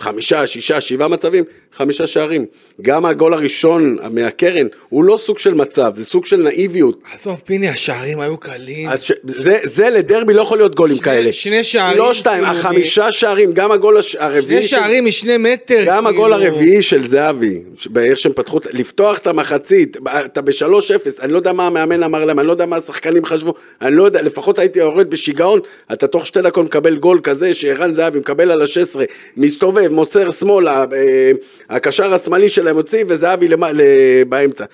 לחמישה, 0.00 0.46
שישה, 0.46 0.80
שבעה 0.80 1.08
מצבים, 1.08 1.44
חמישה 1.76 2.06
שערים. 2.06 2.46
גם 2.82 3.04
הגול 3.06 3.34
הראשון 3.34 3.96
מהקרן 4.10 4.66
הוא 4.88 5.04
לא 5.04 5.16
סוג 5.16 5.38
של 5.38 5.54
מצב, 5.54 5.92
זה 5.96 6.04
סוג 6.04 6.26
של 6.26 6.36
נאיביות. 6.36 6.98
עזוב, 7.14 7.42
פיני, 7.46 7.68
השערים 7.68 8.20
היו 8.20 8.36
קלים. 8.36 8.88
אז 8.88 9.02
ש... 9.02 9.12
זה, 9.24 9.58
זה 9.64 9.90
לדרבי 9.90 10.34
לא 10.34 10.42
יכול 10.42 10.58
להיות 10.58 10.74
גולים 10.74 10.96
שני- 10.96 11.04
כאלה. 11.04 11.32
שני 11.32 11.64
שערים, 11.64 11.98
לא 11.98 12.12
שתיים, 12.12 12.44
כאילו, 12.44 12.58
החמישה 12.58 13.12
שערים, 13.12 13.52
גם 13.52 13.72
הגול 13.72 13.98
הש... 13.98 14.16
הרביעי. 14.16 14.58
שני 14.66 14.68
שערים 14.78 15.04
משני 15.04 15.36
מטר. 15.36 15.82
גם 15.86 16.04
כאילו. 16.04 16.08
הגול 16.08 16.32
הרביעי 16.32 16.82
של 16.82 17.04
זהבי, 17.06 17.60
באיך 17.86 18.18
שהם 18.18 18.32
פתחו, 18.32 18.58
לפתוח 18.72 19.18
את 19.18 19.26
המחצית, 19.26 19.96
אתה 20.24 20.40
ב-3-0, 20.42 20.62
אני 21.22 21.32
לא 21.32 21.36
יודע 21.36 21.52
מה 21.52 21.66
המאמן 21.66 22.02
אמר 22.02 22.24
להם, 22.24 22.38
אני 22.38 22.46
לא 22.46 22.52
יודע 22.52 22.66
מה 22.66 22.76
השחקנים 22.76 23.24
חשבו, 23.24 23.54
אני 23.82 23.96
לא 23.96 24.02
יודע, 24.02 24.22
לפחות 24.22 24.58
הייתי 24.58 24.78
יורד 24.78 25.10
בשיגעון, 25.10 25.60
אתה 25.92 26.06
תוך 26.06 26.26
שתי 26.26 26.42
דקות 26.42 26.64
מקבל 26.66 26.96
גול 26.96 27.20
כזה, 27.22 27.54
שערן 27.54 27.92
זהבי 27.92 28.18
מקבל 28.18 28.50
על 28.50 28.62
ה-16, 28.62 29.00
מסתובב, 29.36 29.83
מוצר 29.90 30.30
שמאלה, 30.30 30.84
אה, 30.92 31.30
הקשר 31.70 32.14
השמאלי 32.14 32.48
שלהם 32.48 32.76
הוציא, 32.76 33.04
וזהבי 33.08 33.48
למ- 33.48 33.64
ל- 33.64 34.24
באמצע. 34.28 34.64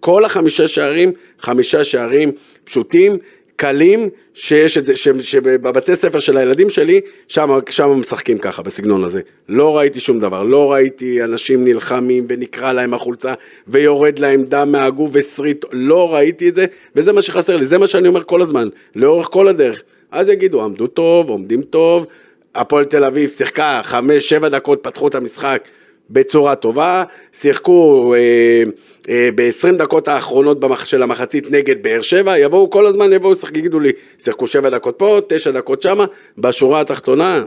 כל 0.00 0.24
החמישה 0.24 0.68
שערים, 0.68 1.12
חמישה 1.40 1.84
שערים 1.84 2.32
פשוטים, 2.64 3.18
קלים, 3.56 4.08
שיש 4.34 4.78
את 4.78 4.86
זה, 4.86 4.96
שבבתי 4.96 5.96
ספר 5.96 6.18
של 6.18 6.36
הילדים 6.36 6.70
שלי, 6.70 7.00
שם 7.28 7.60
משחקים 7.96 8.38
ככה, 8.38 8.62
בסגנון 8.62 9.04
הזה. 9.04 9.20
לא 9.48 9.78
ראיתי 9.78 10.00
שום 10.00 10.20
דבר, 10.20 10.42
לא 10.42 10.72
ראיתי 10.72 11.22
אנשים 11.22 11.64
נלחמים 11.64 12.26
ונקרע 12.28 12.72
להם 12.72 12.94
החולצה 12.94 13.34
ויורד 13.68 14.18
להם 14.18 14.44
דם 14.44 14.72
מהגוף 14.72 15.10
וסריט, 15.12 15.64
לא 15.72 16.14
ראיתי 16.14 16.48
את 16.48 16.54
זה, 16.54 16.66
וזה 16.96 17.12
מה 17.12 17.22
שחסר 17.22 17.56
לי, 17.56 17.66
זה 17.66 17.78
מה 17.78 17.86
שאני 17.86 18.08
אומר 18.08 18.24
כל 18.24 18.42
הזמן, 18.42 18.68
לאורך 18.96 19.26
כל 19.26 19.48
הדרך. 19.48 19.82
אז 20.10 20.28
יגידו, 20.28 20.62
עמדו 20.62 20.86
טוב, 20.86 21.28
עומדים 21.28 21.62
טוב, 21.62 22.06
הפועל 22.54 22.84
תל 22.84 23.04
אביב 23.04 23.30
שיחקה 23.30 23.80
חמש, 23.84 24.28
שבע 24.28 24.48
דקות, 24.48 24.78
פתחו 24.82 25.08
את 25.08 25.14
המשחק 25.14 25.64
בצורה 26.10 26.54
טובה, 26.54 27.04
שיחקו 27.32 28.14
אה, 28.16 28.62
אה, 29.08 29.28
ב-20 29.34 29.72
דקות 29.76 30.08
האחרונות 30.08 30.60
במח... 30.60 30.84
של 30.84 31.02
המחצית 31.02 31.50
נגד 31.50 31.82
באר 31.82 32.00
שבע, 32.00 32.38
יבואו 32.38 32.70
כל 32.70 32.86
הזמן, 32.86 33.12
יבואו, 33.12 33.32
ישחק- 33.32 33.56
יגידו 33.56 33.80
לי, 33.80 33.90
שיחקו 34.18 34.46
שבע 34.46 34.70
דקות 34.70 34.94
פה, 34.98 35.18
תשע 35.28 35.50
דקות 35.50 35.82
שמה, 35.82 36.04
בשורה 36.38 36.80
התחתונה, 36.80 37.44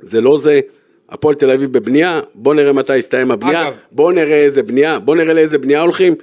זה 0.00 0.20
לא 0.20 0.38
זה. 0.38 0.60
הפועל 1.08 1.34
תל 1.34 1.50
אביב 1.50 1.72
בבנייה, 1.72 2.20
בוא 2.34 2.54
נראה 2.54 2.72
מתי 2.72 2.96
יסתיים 2.96 3.30
הבנייה, 3.30 3.62
אגב. 3.62 3.72
בוא 3.92 4.12
נראה 4.12 4.40
איזה 4.40 4.62
בנייה, 4.62 4.98
בוא 4.98 5.16
נראה 5.16 5.34
לאיזה 5.34 5.58
בנייה 5.58 5.80
הולכים. 5.80 6.14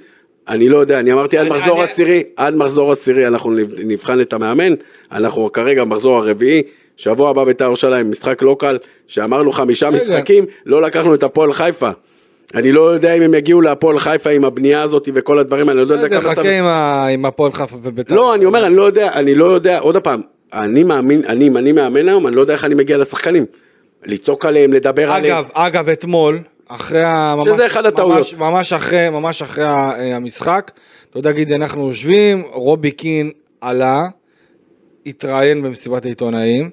אני 0.48 0.68
לא 0.68 0.78
יודע, 0.78 1.00
אני 1.00 1.12
אמרתי 1.12 1.38
עד 1.38 1.46
אני- 1.46 1.54
מחזור 1.56 1.74
אני- 1.76 1.84
עשירי, 1.84 2.22
עד 2.36 2.54
מחזור 2.56 2.92
עשירי 2.92 3.26
אנחנו 3.26 3.50
נבחן 3.84 4.20
את 4.20 4.32
המאמן, 4.32 4.74
אנחנו 5.12 5.52
כרגע 5.52 5.84
במחזור 5.84 6.16
הרביעי, 6.16 6.62
שבוע 6.98 7.30
הבא 7.30 7.44
בית"ר 7.44 7.64
ירושלים, 7.64 8.10
משחק 8.10 8.42
לא 8.42 8.56
קל, 8.58 8.78
שאמרנו 9.06 9.52
חמישה. 9.52 9.90
משחקים, 9.90 10.44
לא 10.66 10.82
לקחנו 10.82 11.14
את 11.14 11.22
הפועל 11.22 11.52
חיפה. 11.52 11.90
אני 12.54 12.72
לא 12.72 12.92
יודע 12.92 13.14
אם 13.14 13.22
הם 13.22 13.34
יגיעו 13.34 13.60
להפועל 13.60 13.98
חיפה 13.98 14.30
עם 14.30 14.44
הבנייה 14.44 14.82
הזאת 14.82 15.08
וכל 15.14 15.38
הדברים 15.38 15.70
אני 15.70 15.76
לא 15.76 15.82
יודע 15.82 16.08
כמה 16.08 16.20
חכה 16.20 17.06
עם 17.08 17.24
הפועל 17.24 17.52
חיפה 17.52 17.76
וביתר. 17.82 18.14
לא, 18.14 18.34
אני 18.34 18.44
אומר, 18.44 18.66
אני 18.66 18.76
לא 18.76 18.82
יודע, 18.82 19.12
אני 19.12 19.34
לא 19.34 19.44
יודע, 19.44 19.78
עוד 19.78 19.96
פעם, 19.96 20.20
אני 20.52 20.84
מאמין, 20.84 21.22
אני, 21.26 21.48
אם 21.48 21.56
אני 21.56 21.72
מאמן 21.72 22.08
היום, 22.08 22.26
אני 22.26 22.36
לא 22.36 22.40
יודע 22.40 22.52
איך 22.52 22.64
אני 22.64 22.74
מגיע 22.74 22.98
לשחקנים. 22.98 23.44
לצעוק 24.06 24.44
עליהם, 24.44 24.72
לדבר 24.72 25.12
עליהם. 25.12 25.36
אגב, 25.36 25.48
אגב, 25.52 25.88
אתמול, 25.88 26.38
אחרי 26.68 27.02
ה... 27.04 27.34
שזה 27.44 27.50
ממש- 27.52 27.60
אחד 27.60 27.86
הטעויות. 27.86 28.18
ממש, 28.18 28.34
ממש 28.34 28.72
אחרי, 28.72 29.10
ממש 29.10 29.42
אחרי 29.42 29.64
ה- 29.64 30.16
המשחק, 30.16 30.70
אתה 31.10 31.18
יודע, 31.18 31.32
גידי, 31.32 31.54
אנחנו 31.54 31.88
יושבים, 31.88 32.42
רובי 32.52 32.90
קין 32.90 33.30
עלה, 33.60 34.06
התראיין 35.06 35.62
במסיבת 35.62 36.04
העיתונאים, 36.04 36.70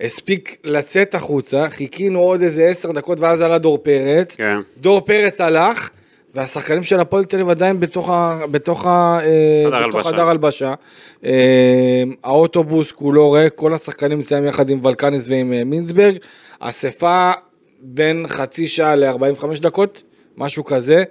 הספיק 0.00 0.56
לצאת 0.64 1.14
החוצה, 1.14 1.66
חיכינו 1.70 2.20
עוד 2.20 2.40
איזה 2.42 2.64
עשר 2.66 2.92
דקות, 2.92 3.20
ואז 3.20 3.40
עלה 3.40 3.58
דור 3.58 3.78
פרץ. 3.78 4.36
כן. 4.36 4.56
דור 4.78 5.00
פרץ 5.00 5.40
הלך, 5.40 5.90
והשחקנים 6.34 6.82
של 6.82 7.00
הפועל 7.00 7.24
תל 7.24 7.36
אביב 7.36 7.48
עדיין 7.48 7.80
בתוך 7.80 8.08
ה- 8.10 8.40
בתוך 8.50 8.86
ה- 8.86 9.18
אה, 9.22 9.64
חדר 9.70 9.88
בתוך. 9.88 10.06
חדר 10.06 10.28
הלבשה. 10.28 10.74
אה, 11.24 11.32
האוטובוס 12.24 12.92
כולו 12.92 13.30
ריק, 13.30 13.52
כל 13.54 13.74
השחקנים 13.74 14.18
נמצאים 14.18 14.44
יחד 14.46 14.70
עם 14.70 14.84
ולקניס 14.84 15.28
ועם 15.28 15.52
אה, 15.52 15.64
מינסברג. 15.64 16.16
אספה 16.60 17.30
בין 17.80 18.24
חצי 18.28 18.66
שעה 18.66 18.96
ל-45 18.96 19.60
דקות, 19.60 20.02
משהו 20.36 20.64
כזה. 20.64 21.02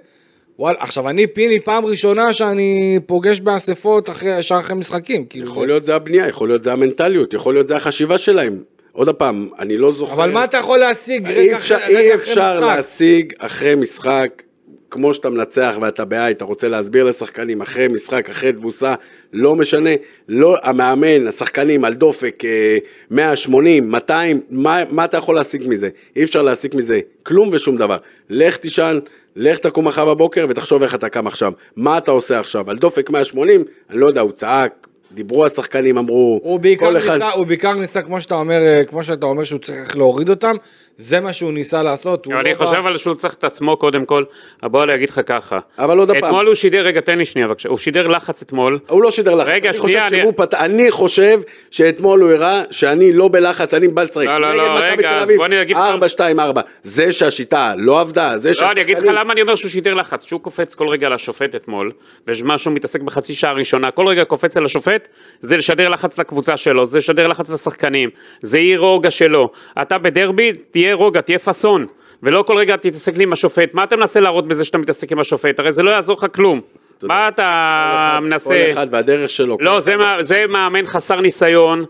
וואלה, 0.58 0.78
עכשיו 0.80 1.08
אני 1.08 1.26
פיני 1.26 1.60
פעם 1.60 1.84
ראשונה 1.86 2.32
שאני 2.32 2.98
פוגש 3.06 3.40
באספות 3.40 4.10
אחרי, 4.10 4.38
ישר 4.38 4.58
אחרי 4.60 4.76
משחקים. 4.76 5.24
כאילו, 5.24 5.46
יכול 5.50 5.66
להיות 5.66 5.86
זה 5.86 5.94
הבנייה, 5.94 6.28
יכול 6.28 6.48
להיות 6.48 6.64
זה 6.64 6.72
המנטליות, 6.72 7.34
יכול 7.34 7.54
להיות 7.54 7.66
זה 7.66 7.76
החשיבה 7.76 8.18
שלהם. 8.18 8.58
עוד 8.96 9.08
פעם, 9.08 9.48
אני 9.58 9.76
לא 9.76 9.92
זוכר. 9.92 10.12
אבל 10.12 10.30
מה 10.30 10.44
אתה 10.44 10.56
יכול 10.56 10.78
להשיג 10.78 11.26
אי 11.26 11.34
רגע 11.34 11.56
אפשר, 11.56 11.76
אי 11.88 11.94
רגע 11.96 12.14
אחרי 12.14 12.14
אפשר 12.14 12.56
משחק? 12.56 12.66
להשיג 12.66 13.32
אחרי 13.38 13.74
משחק, 13.74 14.42
כמו 14.90 15.14
שאתה 15.14 15.30
מנצח 15.30 15.74
ואתה 15.80 16.04
בעי, 16.04 16.32
אתה 16.32 16.44
רוצה 16.44 16.68
להסביר 16.68 17.04
לשחקנים 17.04 17.60
אחרי 17.60 17.88
משחק, 17.88 18.30
אחרי 18.30 18.52
תבוסה, 18.52 18.94
לא 19.32 19.56
משנה, 19.56 19.90
לא, 20.28 20.56
המאמן, 20.62 21.26
השחקנים 21.26 21.84
על 21.84 21.94
דופק 21.94 22.44
אה, 22.44 22.78
180, 23.10 23.90
200, 23.90 24.40
מה, 24.50 24.82
מה 24.90 25.04
אתה 25.04 25.16
יכול 25.16 25.34
להשיג 25.34 25.62
מזה? 25.68 25.88
אי 26.16 26.24
אפשר 26.24 26.42
להשיג 26.42 26.76
מזה 26.76 27.00
כלום 27.22 27.50
ושום 27.52 27.76
דבר. 27.76 27.96
לך 28.30 28.56
תישן, 28.56 28.98
לך 29.36 29.58
תקום 29.58 29.86
מחר 29.86 30.04
בבוקר 30.04 30.46
ותחשוב 30.48 30.82
איך 30.82 30.94
אתה 30.94 31.08
קם 31.08 31.26
עכשיו. 31.26 31.52
מה 31.76 31.98
אתה 31.98 32.10
עושה 32.10 32.40
עכשיו? 32.40 32.70
על 32.70 32.76
דופק 32.76 33.10
180, 33.10 33.64
אני 33.90 34.00
לא 34.00 34.06
יודע, 34.06 34.20
הוא 34.20 34.32
צעק. 34.32 34.86
דיברו 35.12 35.46
השחקנים, 35.46 35.98
אמרו, 35.98 36.40
כל 36.86 36.96
אחד... 36.96 37.12
ניסה, 37.12 37.30
הוא 37.30 37.46
בעיקר 37.46 37.72
ניסה, 37.72 38.02
כמו 38.02 38.20
שאתה 38.20 38.34
אומר, 38.34 38.62
אה, 38.62 38.84
כמו 38.84 39.02
שאתה 39.02 39.26
אומר 39.26 39.44
שהוא 39.44 39.60
צריך 39.60 39.96
להוריד 39.96 40.28
אותם, 40.28 40.56
זה 40.98 41.20
מה 41.20 41.32
שהוא 41.32 41.52
ניסה 41.52 41.82
לעשות. 41.82 42.26
אני 42.30 42.50
לא 42.50 42.54
חושב 42.54 42.72
בא- 42.72 42.78
אבל 42.78 42.96
שהוא 42.96 43.14
צריך 43.14 43.34
את 43.34 43.44
עצמו 43.44 43.76
קודם 43.76 44.04
כל. 44.04 44.24
בוא 44.62 44.84
אני 44.84 44.94
אגיד 44.94 45.10
לך 45.10 45.20
ככה. 45.26 45.58
אבל 45.78 45.98
עוד 45.98 46.08
פעם. 46.10 46.24
אתמול 46.24 46.46
הוא 46.46 46.54
שידר, 46.54 46.80
רגע 46.80 47.00
תן 47.00 47.18
לי 47.18 47.24
שנייה 47.24 47.48
בבקשה, 47.48 47.68
הוא 47.68 47.78
שידר 47.78 48.06
לחץ 48.06 48.42
אתמול. 48.42 48.78
הוא 48.88 49.02
לא 49.02 49.10
שידר 49.10 49.34
לחץ. 49.34 49.48
רגע, 49.48 49.70
אני 49.70 49.78
שנייה, 49.78 49.82
חושב 50.04 50.14
אני- 50.14 50.22
שהוא 50.22 50.32
פת... 50.36 50.54
אני 50.54 50.90
חושב 50.90 51.40
שאתמול 51.70 52.20
הוא 52.20 52.30
הראה 52.32 52.62
שאני 52.70 53.12
לא 53.12 53.28
בלחץ, 53.28 53.74
אני 53.74 53.88
בא 53.88 54.02
לשחק. 54.02 54.26
לא, 54.26 54.38
לא, 54.40 54.56
לא, 54.56 54.74
רגע, 54.80 55.18
אז 55.18 55.30
בוא 55.36 55.46
אני 55.46 55.62
אגיד 55.62 55.76
לך- 55.76 55.82
4-2-4. 56.18 56.60
זה 56.82 57.12
שהשיטה 57.12 57.74
לא 57.78 58.00
עבדה, 58.00 58.38
זה 58.38 58.50
לא, 58.60 58.70
אני 58.72 58.80
אגיד 58.80 58.94
לך 58.96 59.00
שהשחקנים... 59.02 59.14
למה 59.20 59.32
אני 59.32 59.42
אומר 59.42 59.54
שהוא 59.54 59.70
שידר 59.70 59.94
לחץ. 59.94 60.24
שהוא 60.26 60.40
קופץ 60.40 60.74
כל 60.74 60.88
רגע 60.88 61.08
לשופט 61.08 61.54
אתמול, 61.54 61.92
ומה 62.26 62.58
שהוא 62.58 62.74
מתעסק 62.74 63.00
בחצי 63.00 63.34
שעה 63.34 63.50
הראשונה, 63.50 63.90
כל 63.90 64.06
רגע 64.08 64.24
קופץ 64.24 64.56
על 64.56 64.64
השופט, 64.64 65.08
זה 65.40 65.56
לשדר 65.56 65.88
לחץ 65.88 66.18
לקבוצה 66.18 66.56
שלו, 66.56 66.86
זה 66.86 66.98
לשדר 66.98 67.26
לחץ 67.26 67.50
לשחקנים, 67.50 68.10
זה 68.42 68.58
אי 68.58 68.76
רוגע 68.76 69.10
שלו. 69.10 69.50
אתה 69.82 69.98
בדרבי, 69.98 70.52
תהיה 70.70 70.85
רוגע, 70.94 71.20
תהיה 71.20 71.38
פאסון. 71.38 71.86
ולא 72.22 72.42
כל 72.42 72.56
רגע 72.56 72.76
תתעסק 72.76 73.16
לי 73.16 73.22
עם 73.22 73.32
השופט. 73.32 73.74
מה 73.74 73.84
אתה 73.84 73.96
מנסה 73.96 74.20
להראות 74.20 74.48
בזה 74.48 74.64
שאתה 74.64 74.78
מתעסק 74.78 75.12
עם 75.12 75.18
השופט? 75.18 75.58
הרי 75.58 75.72
זה 75.72 75.82
לא 75.82 75.90
יעזור 75.90 76.16
לך 76.16 76.26
כלום. 76.34 76.60
מה 77.02 77.28
אתה 77.28 78.18
מנסה... 78.22 78.48
כל 78.48 78.72
אחד 78.72 78.86
והדרך 78.90 79.30
שלו. 79.30 79.56
לא, 79.60 79.80
זה, 79.80 79.96
מה- 79.96 80.22
זה 80.22 80.44
מאמן 80.48 80.86
חסר 80.86 81.20
ניסיון, 81.20 81.84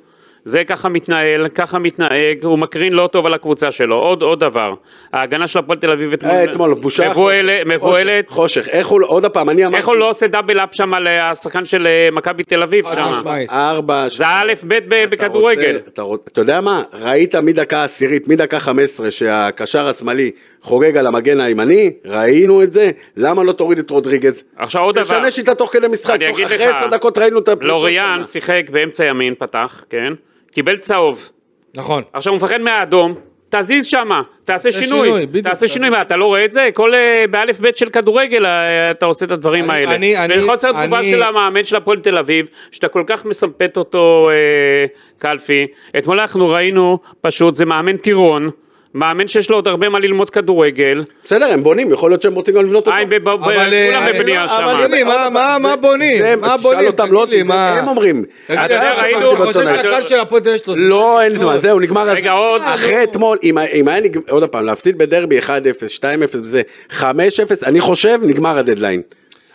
זה 0.47 0.65
ככה 0.65 0.89
מתנהל, 0.89 1.49
ככה 1.49 1.79
מתנהג, 1.79 2.45
הוא 2.45 2.59
מקרין 2.59 2.93
לא 2.93 3.09
טוב 3.13 3.27
על 3.27 3.35
הקבוצה 3.35 3.71
שלו. 3.71 3.97
עוד, 3.97 4.23
עוד 4.23 4.41
דבר, 4.41 4.75
ההגנה 5.13 5.47
של 5.47 5.59
הפועל 5.59 5.79
תל 5.79 5.91
אביב 5.91 6.13
אתמול, 6.13 6.33
אה, 6.33 6.45
אתמול, 6.45 6.75
בושה. 6.75 7.11
מבוהלת, 7.11 7.51
חושך, 7.67 7.75
מבוהלת. 7.75 8.31
חושך, 8.31 8.69
איך 8.69 8.87
הוא, 8.87 9.01
לא- 9.01 9.07
עוד 9.07 9.27
פעם, 9.27 9.51
אני 9.51 9.65
אמרתי... 9.67 9.79
איך 9.79 9.89
הוא 9.89 9.97
לא 9.97 10.09
עושה 10.09 10.27
דאבל 10.27 10.59
אפ 10.61 10.69
שם 10.73 10.95
על 10.95 11.07
אה, 11.07 11.31
השחקן 11.31 11.65
של 11.65 11.87
אה, 11.87 12.09
מכבי 12.13 12.45
תל 12.45 12.63
אביב 12.63 12.85
שם? 12.95 13.13
ארבע... 13.51 14.09
זה 14.09 14.25
א' 14.27 14.53
ב' 14.69 14.75
ב- 14.89 14.93
אתה 14.93 15.07
בכדורגל. 15.11 15.77
רוצה- 15.99 16.15
אתה, 16.33 16.41
יודע 16.41 16.61
מה? 16.61 16.83
ראית 16.93 17.35
מדקה 17.35 17.85
עשירית, 17.85 18.29
מדקה 18.29 18.59
15, 18.61 19.11
שהקשר 19.11 19.89
השמאלי 19.89 20.31
חוגג 20.63 20.97
על 20.97 21.07
המגן 21.07 21.41
הימני? 21.41 21.93
ראינו 22.05 22.63
את 22.63 22.73
זה? 22.73 22.91
למה 23.17 23.45
לא 23.45 23.53
תוריד 23.53 23.79
את 23.79 23.91
רודריגז? 23.91 24.43
עכשיו 24.57 24.83
עוד 24.83 24.95
דבר, 24.95 25.05
תשנה 25.05 25.31
שיטה 25.31 25.55
תוך 25.55 25.73
כדי 25.73 25.89
משחק, 25.89 26.19
אחרי 26.45 26.65
עשר 26.65 26.87
דקות 26.91 27.19
ראינו 27.19 27.39
את 27.39 27.49
הפריצות 27.49 27.69
לוריאן. 27.69 28.21
שיחק 28.23 28.63
באמצע 28.71 29.05
ימין, 29.05 29.35
פתח, 29.39 29.85
כן? 29.91 30.13
קיבל 30.57 30.77
צהוב. 30.77 31.29
נכון. 31.77 32.03
עכשיו 32.13 32.33
הוא 32.33 32.37
מפחד 32.37 32.61
מהאדום, 32.61 33.15
תזיז 33.51 33.87
שמה, 33.87 34.23
תעשה 34.45 34.73
שינוי, 34.73 35.07
שינוי, 35.09 35.27
בדיוק, 35.27 35.47
תעשה 35.47 35.67
שינוי, 35.67 35.91
מה, 35.91 36.01
אתה 36.01 36.17
לא 36.17 36.25
רואה 36.25 36.45
את 36.45 36.53
זה? 36.53 36.69
כל 36.75 36.95
אה, 36.95 37.25
באלף 37.31 37.61
בית 37.61 37.77
של 37.77 37.91
כדורגל 37.91 38.47
אה, 38.47 38.91
אתה 38.91 39.07
עושה 39.07 39.27
את 39.27 39.31
הדברים 39.31 39.71
אני- 39.71 39.79
האלה. 39.79 39.95
אני- 39.95 40.17
אני- 40.17 40.39
וחוסר 40.45 40.73
תגובה 40.73 40.99
אני- 40.99 41.11
של 41.11 41.23
המאמן 41.23 41.65
של 41.65 41.77
הפועל 41.77 41.99
תל 42.01 42.19
אביב, 42.19 42.49
שאתה 42.71 42.89
כל 42.89 43.05
כך 43.07 43.25
מסמפת 43.25 43.77
אותו 43.77 44.31
אה, 44.31 44.87
קלפי, 45.19 45.67
אתמול 45.99 46.21
אנחנו 46.21 46.49
ראינו, 46.49 46.99
פשוט, 47.21 47.55
זה 47.55 47.65
מאמן 47.65 47.97
טירון, 47.97 48.51
מאמן 48.97 49.29
שיש 49.29 49.51
לו 49.51 49.57
עוד 49.57 49.69
הרבה 49.69 49.89
מה 49.89 49.99
ללמוד 49.99 50.31
כדורגל, 50.31 51.05
בסדר, 51.25 51.53
הם 51.53 51.63
בונים, 51.63 51.93
יכול 51.93 52.11
להיות 52.11 52.23
שהם 52.23 52.35
רוצים 52.35 52.55
גם 52.55 52.65
לבנות 52.65 52.87
אותו. 52.87 52.97
אה, 52.99 53.03
אבל, 53.35 53.75
אה, 53.75 53.87
כולם 53.87 54.03
אני- 54.03 54.13
בבנייה 54.19 54.45
אבל 54.45 54.49
שם. 54.87 54.93
הנה, 54.93 55.05
מה- 55.05 55.25
עוד 55.25 55.33
מה- 55.33 55.59
זה- 55.71 55.77
בונים? 55.77 56.23
זה- 56.23 56.37
מה 56.37 56.47
תשאל 56.59 56.73
בונים? 56.73 56.87
אותם, 56.87 57.13
לא 57.13 57.21
אותי, 57.21 57.37
זה 57.43 57.45
מה- 57.49 57.71
הם 57.75 57.89
אומרים. 57.89 58.25
אתה 58.45 58.55
יודע 58.63 58.93
ראינו- 59.03 59.37
חושב. 59.37 59.65
שהקהל 59.65 60.03
של 60.03 60.19
הפועל 60.21 60.43
יש 60.55 60.67
לו 60.67 60.75
זמן? 60.75 60.83
לא, 60.83 61.23
אין 61.23 61.37
זמן, 61.37 61.57
זהו, 61.59 61.81
נגמר 61.81 62.09
רגע, 62.09 62.33
עוד- 62.33 62.63
אחרי 62.65 63.03
אתמול, 63.03 63.39
אם 63.43 63.59
היה 63.89 64.01
נגמר, 64.01 64.23
עוד 64.31 64.45
פעם, 64.45 64.65
להפסיד 64.65 64.99
בדרבי 64.99 65.39
1-0, 65.39 65.91
2-0, 65.91 66.41
וזה 66.43 66.63
5-0, 66.91 67.65
אני 67.65 67.81
חושב, 67.81 68.19
נגמר 68.23 68.59
הדדליין. 68.59 69.03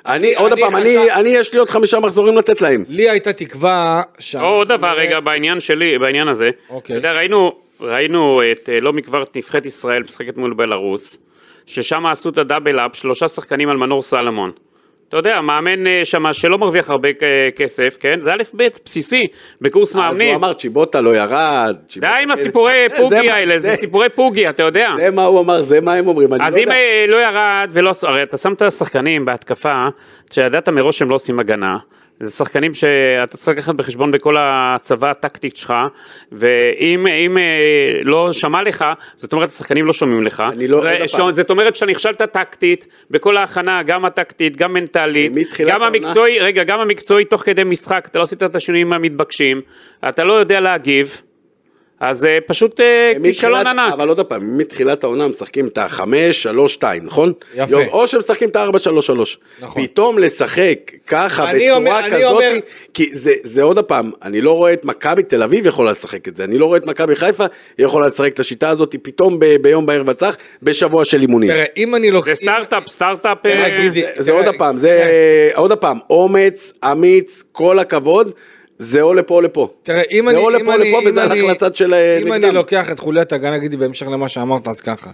אני, 0.05 0.35
עוד 0.35 0.59
פעם, 0.59 0.75
אני, 0.75 1.29
יש 1.29 1.53
לי 1.53 1.59
עוד 1.59 1.69
חמישה 1.69 1.99
מחזורים 1.99 2.37
לתת 2.37 2.61
להם. 2.61 2.83
לי 2.89 3.09
הייתה 3.09 3.33
תקווה 3.33 4.01
עוד 4.41 4.67
דבר 4.67 4.93
רגע 4.97 5.19
בעניין 5.19 5.59
שלי, 5.59 5.97
בעניין 5.99 6.27
הזה, 6.27 6.49
אוקיי. 6.69 6.97
אתה 6.97 7.07
יודע, 7.07 7.17
ראינו, 7.17 7.51
ראינו 7.81 8.41
את, 8.51 8.69
אה, 8.69 8.79
לא 8.79 8.93
מכבר 8.93 9.23
את 9.23 9.37
נבחרת 9.37 9.65
ישראל 9.65 10.03
משחקת 10.03 10.37
מול 10.37 10.53
בלארוס, 10.53 11.19
ששם 11.65 12.05
עשו 12.05 12.29
את 12.29 12.37
הדאבל 12.37 12.79
אפ, 12.79 12.95
שלושה 12.95 13.27
שחקנים 13.27 13.69
על 13.69 13.77
מנור 13.77 14.01
סלמון. 14.01 14.51
אתה 15.09 15.17
יודע, 15.17 15.41
מאמן 15.41 15.87
אה, 15.87 16.01
שם 16.03 16.33
שלא 16.33 16.57
מרוויח 16.57 16.89
הרבה 16.89 17.09
אה, 17.09 17.13
כסף, 17.55 17.97
כן? 17.99 18.19
זה 18.19 18.33
א' 18.33 18.43
ב' 18.55 18.67
בסיסי, 18.85 19.21
בקורס 19.61 19.89
אז 19.89 19.95
הוא 19.95 20.03
מאמנים. 20.03 20.35
אמר, 20.35 20.53
צ'יבוטה 20.53 21.01
לא 21.01 21.15
ירד. 21.15 21.75
די 21.97 22.07
עם 22.21 22.31
הסיפורי 22.31 22.73
זה- 22.89 22.95
פוגי 22.97 23.29
האלה, 23.29 23.59
זה 23.59 23.75
סיפורי 23.75 24.09
פוגי, 24.09 24.49
אתה 24.49 24.63
יודע. 24.63 24.93
זה 24.97 25.11
מה 25.11 25.25
הוא 25.25 25.39
אמר, 25.39 25.61
זה 25.61 25.81
מה 25.81 25.93
הם 25.93 26.07
אומרים, 26.07 26.33
אני 26.33 26.45
אז 26.45 26.53
לא 26.53 26.57
אם 26.57 26.67
יודע. 26.67 26.75
אה, 26.75 27.05
לא 27.07 27.15
ירד 27.17 27.69
ולא 27.71 27.91
הרי 28.03 28.23
אתה 28.23 28.37
שם 28.37 28.53
את 28.53 28.61
השחקנים 28.61 29.25
בהתקפה, 29.25 29.87
שידעת 30.33 30.69
מראש 30.69 30.97
שהם 30.99 31.09
לא 31.09 31.15
עושים 31.15 31.39
הגנה, 31.39 31.77
זה 32.21 32.31
שחקנים 32.31 32.73
שאתה 32.73 33.37
צריך 33.37 33.57
לקחת 33.57 33.75
בחשבון 33.75 34.11
בכל 34.11 34.35
הצבא 34.39 35.11
הטקטית 35.11 35.57
שלך, 35.57 35.73
ואם 36.31 37.07
אם, 37.07 37.37
אה, 37.37 37.43
לא 38.03 38.31
שמע 38.31 38.63
לך, 38.63 38.85
זאת 39.15 39.33
אומרת 39.33 39.49
השחקנים 39.49 39.85
לא 39.85 39.93
שומעים 39.93 40.23
לך. 40.23 40.43
אני 40.53 40.67
לא- 40.67 40.81
זה- 40.81 41.07
ש-. 41.07 41.15
זאת 41.31 41.49
אומרת 41.49 41.75
שאתה 41.75 41.85
נכשלת 41.91 42.21
טקטית 42.21 42.87
בכל 43.11 43.37
ההכנה, 43.37 43.83
גם 43.83 44.05
הטקטית, 44.05 44.57
גם 44.57 44.73
מנטלית, 44.73 45.31
גם 45.67 45.81
המקצועי, 45.83 46.39
רגע, 46.39 46.63
גם 46.63 46.79
המקצועי 46.79 47.25
תוך 47.25 47.41
כדי 47.41 47.63
משחק, 47.63 48.07
אתה 48.11 48.19
לא 48.19 48.23
עשית 48.23 48.43
את 48.43 48.55
השינויים 48.55 48.93
המתבקשים, 48.93 49.61
אתה 50.09 50.23
לא 50.23 50.33
יודע 50.33 50.59
להגיב. 50.59 51.21
אז 52.01 52.25
אה, 52.25 52.37
פשוט 52.47 52.79
אה, 52.79 52.85
מתחילת- 53.19 53.33
כישלון 53.35 53.67
ענק. 53.67 53.93
אבל 53.93 54.07
עוד 54.07 54.19
פעם, 54.19 54.57
מתחילת 54.57 55.03
העונה 55.03 55.27
משחקים 55.27 55.67
את 55.67 55.77
החמש, 55.77 56.43
שלוש, 56.43 56.73
שתיים, 56.73 57.05
נכון? 57.05 57.33
יפה. 57.55 57.71
יום, 57.71 57.83
או 57.91 58.07
שמשחקים 58.07 58.49
את 58.49 58.55
הארבע, 58.55 58.79
שלוש, 58.79 59.07
שלוש. 59.07 59.37
נכון. 59.59 59.83
פתאום 59.83 60.17
לשחק 60.17 60.77
ככה, 61.07 61.45
בצורה 61.53 61.73
אומר- 61.73 62.09
כזאת, 62.11 62.23
אומר- 62.31 62.51
כי 62.93 63.09
זה, 63.15 63.33
זה 63.43 63.63
עוד 63.63 63.79
פעם, 63.79 64.11
אני 64.23 64.41
לא 64.41 64.51
רואה 64.57 64.73
את 64.73 64.85
מכבי 64.85 65.23
תל 65.23 65.43
אביב 65.43 65.65
יכולה 65.65 65.91
לשחק 65.91 66.27
את 66.27 66.35
זה, 66.35 66.43
אני 66.43 66.57
לא 66.57 66.65
רואה 66.65 66.77
את 66.77 66.85
מכבי 66.85 67.15
חיפה 67.15 67.45
יכולה 67.79 68.05
לשחק 68.07 68.33
את 68.33 68.39
השיטה 68.39 68.69
הזאת 68.69 68.95
פתאום 69.01 69.39
ב, 69.39 69.45
ביום 69.61 69.85
בערב 69.85 70.09
הצח, 70.09 70.37
בשבוע 70.63 71.05
של 71.05 71.21
אימונים. 71.21 71.49
תראה, 71.49 71.65
אם 71.77 71.95
אני 71.95 72.11
לוקח... 72.11 72.27
זה 72.27 72.35
סטארט-אפ, 72.35 72.87
סטארט-אפ... 72.89 73.45
אה, 73.45 73.89
זה, 74.17 74.31
עוד 74.31 74.45
פעם, 74.57 74.77
זה 74.77 75.11
עוד 75.55 75.73
פעם, 75.73 75.99
אומץ, 76.09 76.73
אמיץ, 76.91 77.43
כל 77.51 77.79
הכבוד, 77.79 78.31
זה 78.83 79.01
או 79.01 79.13
לפה 79.13 79.35
או 79.35 79.41
לפה. 79.41 79.67
תראה, 79.83 80.01
אם 80.11 80.23
זה 80.25 80.29
אני... 80.31 80.39
או 80.39 80.49
אם 80.49 80.55
לפה 80.55 80.71
או 80.75 80.81
אני- 80.81 80.91
לפה, 80.91 81.09
וזה 81.09 81.23
הלך 81.23 81.43
לצד 81.51 81.75
של 81.75 81.93
אם 82.21 82.33
אני. 82.33 82.51
לוקח 82.51 82.91
את 82.91 82.99
חוליית 82.99 83.31
ההגנה, 83.31 83.57
גידי, 83.57 83.77
בהמשך 83.77 84.07
למה 84.07 84.29
שאמרת, 84.29 84.67
אז 84.67 84.81
ככה. 84.81 85.11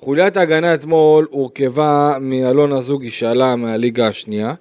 חוליית 0.00 0.36
ההגנה 0.36 0.74
אתמול 0.74 1.26
הורכבה 1.30 2.16
מאלון 2.20 2.72
אזוגי 2.72 3.10
שעלה 3.10 3.56
מהליגה 3.56 4.06
השנייה, 4.08 4.54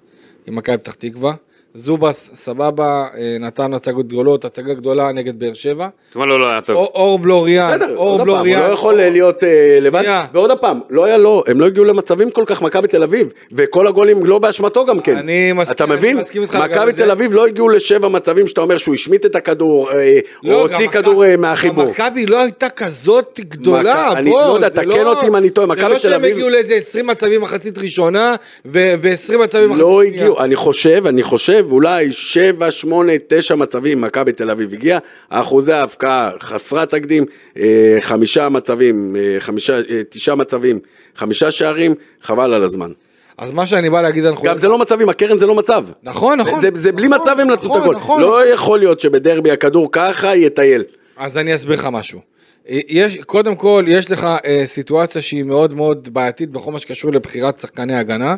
עם 0.48 0.56
מכבי 0.56 0.78
פתח 0.78 0.94
תקווה. 0.94 1.34
זובס, 1.74 2.32
סבבה, 2.36 2.84
אה, 3.18 3.38
נתן 3.40 3.74
הצגות 3.74 4.08
גדולות, 4.08 4.46
הצגה 4.46 4.74
גדולה 4.74 5.12
נגד 5.12 5.40
באר 5.40 5.54
שבע. 5.54 5.88
אתמול 6.10 6.30
לא 6.30 6.50
היה 6.50 6.62
טוב. 6.62 6.76
אור- 6.76 6.92
אור 6.94 7.20
בלוריאן, 7.20 7.80
אור 7.82 7.88
פעם, 7.90 7.98
הוא 7.98 8.24
בלוריאן. 8.24 8.60
לא 8.60 8.74
יכול 8.74 8.94
להיות 8.94 9.44
אה, 9.44 9.50
לבד, 9.82 10.02
שנייה. 10.02 10.26
ועוד 10.34 10.52
פעם, 10.60 10.80
לא 10.90 11.06
היה 11.06 11.18
לו, 11.18 11.44
הם 11.48 11.60
לא 11.60 11.66
הגיעו 11.66 11.86
למצבים 11.86 12.32
כל 12.32 12.44
כך, 12.48 12.62
מכבי 12.62 12.88
תל 12.88 13.04
אביב, 13.04 13.28
וכל 13.52 13.88
הגולים 13.88 14.26
לא 14.26 14.40
באשמתו 14.40 14.86
גם 14.86 15.00
כן. 15.00 15.18
אני 15.18 15.54
מסכים- 15.54 15.76
אתה 15.76 15.84
אני 15.84 15.94
מבין? 15.94 16.18
מסכים 16.18 16.42
איתך 16.42 16.56
לגבי 16.56 16.68
מכבי 16.74 16.92
זה. 16.92 17.04
תל 17.04 17.12
אביב 17.12 17.34
לא 17.34 17.46
הגיעו 17.46 17.70
לשבע 17.70 18.08
מצבים 18.08 18.48
שאתה 18.48 18.62
אומר 18.62 18.78
שהוא 18.78 18.96
השמיט 18.96 19.26
את 19.26 19.36
הכדור, 19.36 19.92
אה, 19.92 20.20
לא, 20.44 20.54
או 20.54 20.62
הוציא 20.62 20.88
כדור 20.88 21.26
אה, 21.26 21.38
מהחיבור. 21.38 21.86
מכבי 21.86 22.26
לא 22.26 22.42
הייתה 22.42 22.70
כזאת 22.70 23.40
גדולה, 23.50 24.10
מכ- 24.12 24.18
אני 24.18 24.30
בוא, 24.30 24.40
לא 24.48 24.54
יודע, 24.54 24.70
זה 24.70 24.76
תקן 24.90 25.06
אותי 25.06 25.28
אם 25.28 25.36
אני 25.36 25.50
טועה, 25.50 25.68
מכבי 25.68 25.82
זה 25.84 25.90
לא 25.90 25.96
תל 25.96 26.00
שהם 26.00 26.14
אביב- 26.14 26.32
הגיעו 26.34 26.50
לאיזה 26.50 26.74
20 26.74 27.08
מצבים 27.08 27.42
מחצית 27.42 27.78
ראשונה, 27.78 28.36
ו-20 28.66 28.98
מצבים 29.38 29.70
מחצית 29.70 29.84
לא 29.84 30.02
שנייה. 30.04 30.22
הגיעו, 30.24 30.40
אני 30.40 30.56
חושב, 30.56 31.04
אני 31.08 31.24
חושב, 31.24 31.61
אולי 31.72 32.12
שבע, 32.12 32.72
שמונה, 32.72 33.12
תשע 33.28 33.56
מצבים 33.56 34.02
מכבי 34.02 34.32
תל 34.32 34.50
אביב 34.52 34.74
הגיעה, 34.74 35.00
אחוזי 35.30 35.74
ההבקעה 35.74 36.32
חסרת 36.42 36.90
תקדים, 36.90 37.26
אה, 37.58 37.98
חמישה 38.00 38.50
מצבים, 38.50 39.16
אה, 39.16 39.36
חמישה, 39.40 39.74
אה, 39.90 40.02
תשעה 40.10 40.36
מצבים, 40.36 40.80
חמישה 41.16 41.52
שערים, 41.52 41.94
חבל 42.22 42.54
על 42.54 42.64
הזמן. 42.64 42.92
אז 43.38 43.52
מה 43.52 43.66
שאני 43.66 43.90
בא 43.90 44.02
להגיד 44.02 44.26
על 44.26 44.34
גם. 44.44 44.58
זה 44.58 44.68
לא 44.68 44.78
מצבים, 44.78 45.10
הקרן 45.10 45.40
זה 45.40 45.48
לא 45.48 45.56
מצב. 45.56 45.86
נכון, 46.04 46.40
נכון. 46.40 46.62
זה, 46.62 46.70
זה 46.74 46.92
בלי 46.92 47.08
נכון, 47.08 47.20
מצב 47.22 47.40
הם 47.40 47.48
נתנו 47.48 47.54
את 47.54 47.64
נכון, 47.64 47.82
הגול. 47.82 47.96
נכון. 47.96 48.22
לא 48.22 48.48
יכול 48.48 48.80
להיות 48.80 49.00
שבדרבי 49.00 49.52
הכדור 49.52 49.92
ככה 49.92 50.36
יטייל. 50.36 50.84
אז 51.18 51.38
אני 51.38 51.56
אסביר 51.56 51.76
לך 51.76 51.90
משהו. 51.92 52.20
יש, 52.68 53.18
קודם 53.18 53.56
כל, 53.56 53.86
יש 53.88 54.12
לך 54.12 54.28
אה, 54.46 54.62
סיטואציה 54.66 55.22
שהיא 55.22 55.44
מאוד 55.44 55.74
מאוד 55.74 56.10
בעייתית 56.14 56.50
בכל 56.50 56.72
מה 56.72 56.80
שקשור 56.80 57.12
לבחירת 57.12 57.60
שחקני 57.60 57.96
הגנה, 57.96 58.36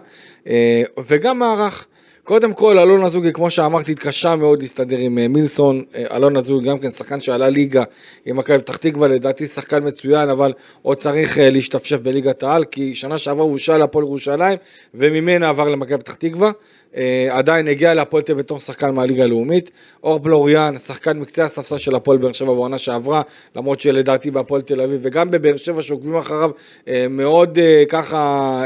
אה, 0.48 0.84
וגם 1.08 1.39
מערך. 1.39 1.86
קודם 2.25 2.53
כל, 2.53 2.80
אלון 2.80 3.03
אזוגי, 3.03 3.34
כמו 3.34 3.50
שאמרתי, 3.50 3.92
התקשה 3.92 4.36
מאוד 4.36 4.62
להסתדר 4.62 4.98
עם 4.98 5.18
אה, 5.18 5.27
מילסון. 5.27 5.84
אה, 5.96 6.15
אלון 6.15 6.38
אזוגי 6.38 6.70
גם 6.70 6.80
כן 6.80 6.89
שחקן 6.89 7.20
שעלה 7.20 7.50
ליגה 7.50 7.84
עם 8.25 8.38
מכבי 8.38 8.58
פתח 8.58 8.77
תקווה, 8.77 9.08
לדעתי 9.08 9.48
שחקן 9.48 9.88
מצוין, 9.88 10.30
אבל 10.30 10.53
עוד 10.82 10.98
צריך 10.98 11.38
אה, 11.38 11.50
להשתפשף 11.50 12.00
בליגת 12.00 12.44
העל, 12.44 12.63
כי 12.63 12.96
שנה 12.96 13.18
שעברה 13.18 13.44
הוא 13.44 13.51
הושאל 13.51 13.77
להפועל 13.77 14.06
ירושלים, 14.06 14.58
וממנה 14.94 15.50
עבר 15.50 15.70
למכבי 15.70 15.98
פתח 15.98 16.15
תקווה. 16.15 16.51
עדיין 17.30 17.68
הגיע 17.68 17.94
להפועל 17.94 18.24
תל 18.24 18.34
בתור 18.34 18.60
שחקן 18.60 18.92
מהליגה 18.92 19.24
הלאומית. 19.24 19.72
אור 20.03 20.20
בלוריאן, 20.20 20.77
שחקן 20.77 21.20
מקצה 21.20 21.44
הספסל 21.44 21.77
של 21.77 21.96
הפועל 21.96 22.18
באר 22.18 22.32
שבע 22.32 22.53
בעונה 22.53 22.77
שעברה, 22.77 23.22
למרות 23.56 23.80
שלדעתי 23.80 24.32
בהפועל 24.32 24.62
תל 24.62 24.82
אביב 24.82 25.00
וגם 25.03 25.32
בבאר 25.32 25.58
שבע 25.58 25.82
שעוקבים 25.82 26.15
אחריו 26.15 26.51
מאוד 27.10 27.60
ככה 27.89 28.63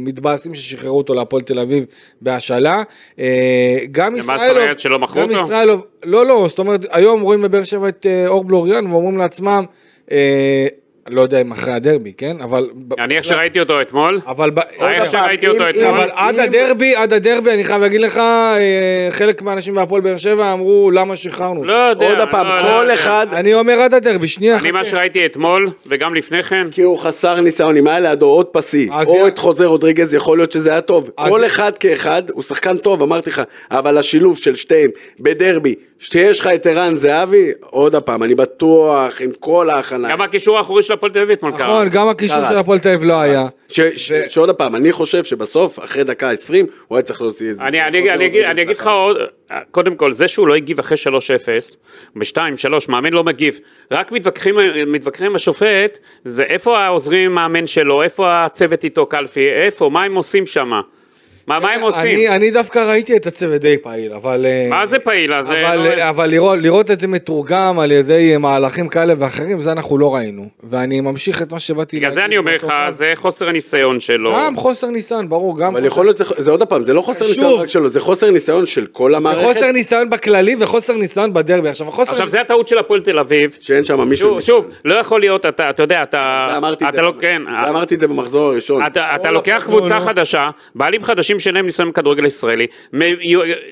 מתבאסים 0.00 0.54
ששחררו 0.54 0.98
אותו 0.98 1.14
להפועל 1.14 1.42
תל 1.42 1.58
אביב 1.58 1.84
בהשאלה. 2.20 2.79
אה, 3.18 3.78
גם 3.92 4.14
ומה 4.24 4.38
זאת 4.38 4.78
שלא 4.78 4.98
מכרו 4.98 5.22
אותו? 5.22 5.32
לא, 6.04 6.26
לא, 6.26 6.46
זאת 6.48 6.58
אומרת, 6.58 6.80
היום 6.90 7.20
רואים 7.20 7.42
בבאר 7.42 7.64
שבע 7.64 7.88
את 7.88 8.06
אה, 8.06 8.26
אור 8.26 8.44
בלוריאן 8.44 8.86
ואומרים 8.86 9.18
לעצמם, 9.18 9.64
אה, 10.12 10.66
לא 11.10 11.20
יודע 11.20 11.40
אם 11.40 11.52
אחרי 11.52 11.72
הדרבי, 11.72 12.12
כן? 12.12 12.36
אבל... 12.40 12.70
אני 12.98 13.16
איך 13.16 13.24
שראיתי 13.24 13.60
אותו 13.60 13.80
אתמול, 13.80 14.20
אבל... 14.26 14.50
איך 14.80 15.10
שראיתי 15.10 15.48
אותו 15.48 15.70
אתמול. 15.70 15.84
אבל 15.84 16.08
עד 16.14 16.38
הדרבי, 16.38 16.96
עד 16.96 17.12
הדרבי, 17.12 17.50
אני 17.54 17.64
חייב 17.64 17.80
להגיד 17.80 18.00
לך, 18.00 18.16
אה, 18.18 19.08
חלק 19.10 19.42
מהאנשים 19.42 19.74
בהפועל 19.74 20.02
באר 20.02 20.16
שבע 20.16 20.52
אמרו, 20.52 20.90
למה 20.90 21.16
שחררנו? 21.16 21.64
לא 21.64 21.72
יודע. 21.72 22.08
עוד 22.08 22.28
פעם, 22.30 22.46
לא, 22.46 22.62
כל 22.62 22.84
לא, 22.88 22.94
אחד, 22.94 23.26
אני 23.32 23.54
אומר 23.54 23.72
עד 23.72 23.94
הדרבי, 23.94 24.28
שנייה. 24.28 24.58
אני 24.58 24.70
מה. 24.70 24.84
שראיתי 24.84 25.26
אתמול, 25.26 25.70
וגם 25.86 26.14
לפני 26.14 26.42
כן, 26.42 26.66
כי 26.70 26.82
הוא 26.82 26.98
חסר 26.98 27.40
ניסיון, 27.40 27.76
אם 27.76 27.86
היה 27.86 28.00
לידו 28.00 28.26
עוד 28.26 28.46
פסי, 28.46 28.88
או 29.06 29.28
את 29.28 29.38
חוזה 29.38 29.66
רודריגז, 29.66 30.14
יכול 30.14 30.38
להיות 30.38 30.52
שזה 30.52 30.70
היה 30.70 30.80
טוב. 30.80 31.10
כל 31.28 31.46
אחד 31.46 31.78
כאחד 31.78 32.22
הוא 32.30 32.42
שחקן 32.42 32.76
טוב, 32.76 33.02
אמרתי 33.02 33.30
לך, 33.30 33.42
אבל 33.70 33.98
השילוב 33.98 34.38
של 34.38 34.54
שתיהם 34.54 34.90
בדרבי, 35.20 35.74
שיש 36.00 36.40
לך 36.40 36.46
את 36.54 36.66
ערן 36.66 36.94
זהבי, 36.96 37.50
עוד 37.60 37.96
פעם, 37.96 38.22
אני 38.22 38.34
בטוח 38.34 39.20
עם 39.20 39.30
כל 39.40 39.70
ההכנה. 39.70 40.10
גם 40.10 40.20
הקישור 40.20 40.58
האחורי 40.58 40.82
של 40.82 40.92
הפועל 40.92 41.12
תל 41.12 41.18
אביב 41.18 41.30
אתמול 41.30 41.52
נכון, 41.52 41.64
קרה. 41.66 41.84
גם 41.84 42.08
הקישור 42.08 42.36
קרס. 42.36 42.48
של 42.48 42.56
הפועל 42.56 42.78
תל 42.78 42.88
אביב 42.88 43.04
לא 43.04 43.20
היה. 43.20 43.44
ש- 43.68 43.80
ש- 43.80 44.12
שעוד 44.28 44.50
פעם, 44.50 44.76
אני 44.76 44.92
חושב 44.92 45.24
שבסוף, 45.24 45.78
אחרי 45.78 46.04
דקה 46.04 46.30
20, 46.30 46.66
הוא 46.88 46.96
היה 46.98 47.02
צריך 47.02 47.22
להוציא 47.22 47.50
את 47.50 47.56
זה. 47.56 47.64
אני, 47.64 47.82
אני, 47.82 48.00
חוזה 48.00 48.14
אני, 48.14 48.26
אגיד, 48.26 48.40
רודריגז 48.40 48.50
אני 48.58 48.62
אגיד 48.62 48.76
לך. 48.76 48.86
עוד, 48.86 49.16
קודם 49.70 49.96
כל, 49.96 50.12
זה 50.12 50.28
שהוא 50.28 50.48
לא 50.48 50.54
הגיב 50.54 50.78
אחרי 50.78 50.96
3-0, 50.96 51.76
ב-2-3, 52.16 52.38
מאמן 52.88 53.12
לא 53.12 53.24
מגיב, 53.24 53.58
רק 53.90 54.12
מתווכחים, 54.12 54.58
עם 55.26 55.34
השופט, 55.34 55.98
זה 56.24 56.42
איפה 56.42 56.78
העוזרים 56.78 57.34
מאמן 57.34 57.66
שלו, 57.66 58.02
איפה 58.02 58.44
הצוות 58.44 58.84
איתו 58.84 59.06
קלפי, 59.06 59.48
איפה, 59.48 59.90
מה 59.92 60.04
הם 60.04 60.14
עושים 60.14 60.46
שם? 60.46 60.70
מה, 61.50 61.58
מה 61.60 61.72
הם 61.72 61.80
עושים? 61.80 62.16
אני, 62.16 62.28
אני 62.28 62.50
דווקא 62.50 62.78
ראיתי 62.78 63.16
את 63.16 63.26
הצוות 63.26 63.60
די 63.60 63.76
פעיל, 63.78 64.12
אבל... 64.12 64.46
אה, 64.46 64.66
מה 64.70 64.86
זה 64.86 64.98
פעיל? 64.98 65.34
אז, 65.34 65.50
אבל, 65.50 65.86
אה, 65.86 66.08
אבל 66.08 66.30
לראות, 66.30 66.58
לראות 66.58 66.90
את 66.90 67.00
זה 67.00 67.06
מתורגם 67.06 67.78
על 67.78 67.92
ידי 67.92 68.36
מהלכים 68.36 68.88
כאלה 68.88 69.14
ואחרים, 69.18 69.60
זה 69.60 69.72
אנחנו 69.72 69.98
לא 69.98 70.14
ראינו. 70.14 70.48
ואני 70.64 71.00
ממשיך 71.00 71.42
את 71.42 71.52
מה 71.52 71.60
שבאתי 71.60 71.96
בגלל 71.96 72.10
זה 72.10 72.24
אני 72.24 72.38
אומר 72.38 72.54
לך, 72.54 72.72
זה 72.88 73.12
חוסר 73.14 73.48
הניסיון 73.48 74.00
שלו. 74.00 74.34
גם 74.36 74.56
חוסר 74.56 74.86
ניסיון, 74.90 75.28
ברור, 75.28 75.58
גם... 75.58 75.76
אבל 75.76 75.84
יכול 75.84 76.04
להיות, 76.06 76.18
זה- 76.18 76.24
זה 76.38 76.50
עוד 76.50 76.62
פעם, 76.62 76.82
זה 76.82 76.94
לא 76.94 77.02
חוסר 77.02 77.24
שוב. 77.24 77.28
ניסיון 77.34 77.60
רק 77.60 77.68
שלו, 77.68 77.88
זה 77.88 78.00
חוסר 78.00 78.30
ניסיון 78.30 78.66
של 78.66 78.86
כל 78.86 79.10
זה 79.10 79.16
המערכת, 79.16 79.42
חוסר 79.46 79.72
ניסיון 79.72 80.10
בכללי 80.10 80.56
וחוסר 80.60 80.96
ניסיון 80.96 81.32
בדרבי. 81.32 81.68
עכשיו, 81.68 81.88
החוסר... 81.88 82.12
עכשיו, 82.12 82.28
זה 82.28 82.40
הטעות 82.40 82.68
של 82.68 82.78
הפועל 82.78 83.00
תל 83.00 83.18
אביב. 83.18 83.56
שאין 83.60 83.84
שם 83.84 84.08
מישהו. 84.08 84.28
שוב, 84.30 84.40
שוב, 84.40 84.66
לא 84.84 84.94
יכול 84.94 85.20
להיות, 85.20 85.46
אתה, 85.46 85.70
אתה 85.70 85.82
יודע, 85.82 86.02
אתה... 86.02 86.46
זה 86.50 86.56
אמרתי 86.56 86.84
את 86.84 86.88
אתה 86.88 86.96
זה, 86.96 87.02
לא, 87.02 87.12
כן, 87.20 87.42
זה 87.90 87.96
זה 88.00 88.08
במחזור 88.08 88.46
הראשון. 88.46 88.82
אתה, 88.86 89.30
לוקח 89.30 89.62
קבוצה. 89.66 90.00
חדשה, 90.00 90.50
בעלים 90.74 91.04
חדשים 91.04 91.38
שאין 91.40 91.54
להם 91.54 91.64
ניסיון 91.64 91.90
בכדורגל 91.90 92.24
הישראלי, 92.24 92.66
מ- 92.94 93.00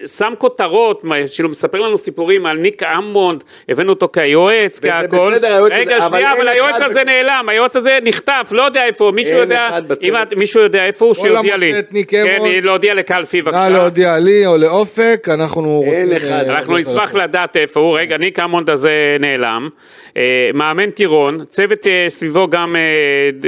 שם 0.07 0.33
כותרות, 0.39 1.05
מה- 1.05 1.15
כאילו 1.35 1.49
מספר 1.49 1.79
לנו 1.81 1.99
סיפורים 1.99 2.47
על 2.47 2.57
ניק 2.59 2.83
אמבונד, 2.83 3.45
הבאנו 3.69 3.91
אותו 3.91 4.09
כיועץ, 4.13 4.79
וזה 4.79 4.89
כהכל. 5.11 5.31
בסדר, 5.31 5.55
היועץ 5.55 5.73
רגע, 5.73 5.97
הזה, 5.97 6.07
אבל 6.07 6.19
שנייה, 6.19 6.33
אבל 6.33 6.49
היועץ 6.49 6.81
הזה 6.83 7.01
בק- 7.01 7.07
נעלם, 7.07 7.49
היועץ 7.49 7.77
הזה 7.77 7.99
נחטף, 8.03 8.49
לא 8.53 8.63
יודע 8.63 8.85
איפה, 8.87 9.13
מישהו 9.15 9.33
אין 9.33 9.41
יודע. 9.41 9.79
אם 10.03 10.15
את- 10.23 10.35
מישהו 10.37 10.61
יודע 10.61 10.87
איפה 10.87 11.05
הוא, 11.05 11.15
שיודיע 11.15 11.57
לי. 11.57 11.73
כן. 12.09 12.37
להודיע 12.63 12.95
לקלפי, 12.95 13.37
נא 13.41 13.43
בבקשה. 13.43 13.69
להודיע 13.69 14.19
לי 14.19 14.47
או 14.47 14.57
לאופק, 14.57 15.29
אנחנו 15.35 15.81
רוצים... 15.81 16.13
אחד. 16.13 16.27
אה, 16.29 16.41
אנחנו 16.41 16.77
נשמח. 16.79 17.15
לדעת 17.15 17.57
איפה 17.57 17.81
הוא, 17.81 17.99
רגע, 17.99 18.17
ניק 18.19 18.39
אמונד 18.39 18.71
הזה 18.71 18.91
נעלם, 19.21 19.69
אה, 20.17 20.23
מאמן 20.55 20.91
טירון, 20.91 21.45
צוות 21.45 21.87
אה, 21.87 22.05
סביבו 22.09 22.49
גם 22.51 22.77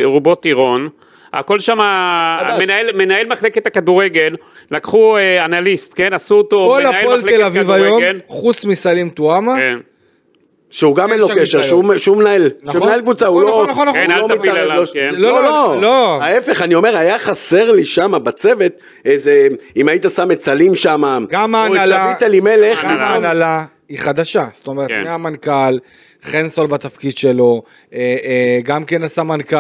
רובו 0.04 0.34
טירון, 0.34 0.88
הכל 1.32 1.58
שם, 1.58 1.78
מנהל, 2.58 2.92
מנהל 2.94 3.26
מחלקת 3.26 3.66
הכדורגל, 3.66 4.36
לקחו 4.70 5.16
אה, 5.16 5.44
אנליסט, 5.44 5.92
כן, 5.96 6.12
עשו 6.12 6.34
אותו 6.34 6.66
כל 6.68 6.80
מנהל 6.80 6.94
הפועל 6.96 7.18
מחלקת 7.18 7.36
תל 7.36 7.42
אביב 7.42 7.70
היום, 7.70 7.86
כדורגל, 7.86 8.20
חוץ 8.28 8.64
מסלים 8.64 9.10
טועמה, 9.10 9.56
כן, 9.56 9.78
שהוא 10.70 10.96
גם 10.96 11.12
אין 11.12 11.18
לו 11.18 11.28
קשר. 11.28 11.62
שהוא 11.62 11.84
מנהל, 11.84 11.96
שהוא 11.96 12.22
נכון. 12.62 12.82
מנהל 12.82 13.00
קבוצה, 13.00 13.26
הוא 13.26 13.42
נכון, 13.42 13.66
לא... 13.66 13.66
נכון, 13.72 13.88
נכון, 13.88 14.00
כן, 14.00 14.10
לא 14.10 14.26
תפיל 14.28 14.40
מתערב, 14.40 14.56
עליו, 14.56 14.80
לא- 14.80 14.86
כן. 14.92 15.10
לא, 15.16 15.32
לא, 15.32 15.42
לא, 15.42 15.74
לא, 15.74 15.82
לא. 15.82 16.22
ההפך, 16.22 16.62
אני 16.62 16.74
אומר, 16.74 16.96
היה 16.96 17.18
חסר 17.18 17.72
לי 17.72 17.84
שם 17.84 18.12
בצוות 18.24 18.72
איזה, 19.04 19.48
אם 19.76 19.88
היית 19.88 20.04
שם 20.16 20.30
את 20.30 20.40
סלים 20.40 20.74
שם, 20.74 21.24
גם 21.30 21.54
או 21.54 21.60
את 21.60 21.70
ההנהלה, 21.70 22.14
גם 22.82 23.00
ההנהלה. 23.00 23.64
היא 23.88 23.98
חדשה, 23.98 24.46
זאת 24.52 24.66
אומרת, 24.66 24.88
כן. 24.88 25.02
מהמנכ"ל, 25.04 25.78
חנסול 26.24 26.66
בתפקיד 26.66 27.16
שלו, 27.16 27.62
אה, 27.94 27.98
אה, 28.24 28.60
גם 28.62 28.84
כן 28.84 29.02
הסמנכ"ל, 29.02 29.56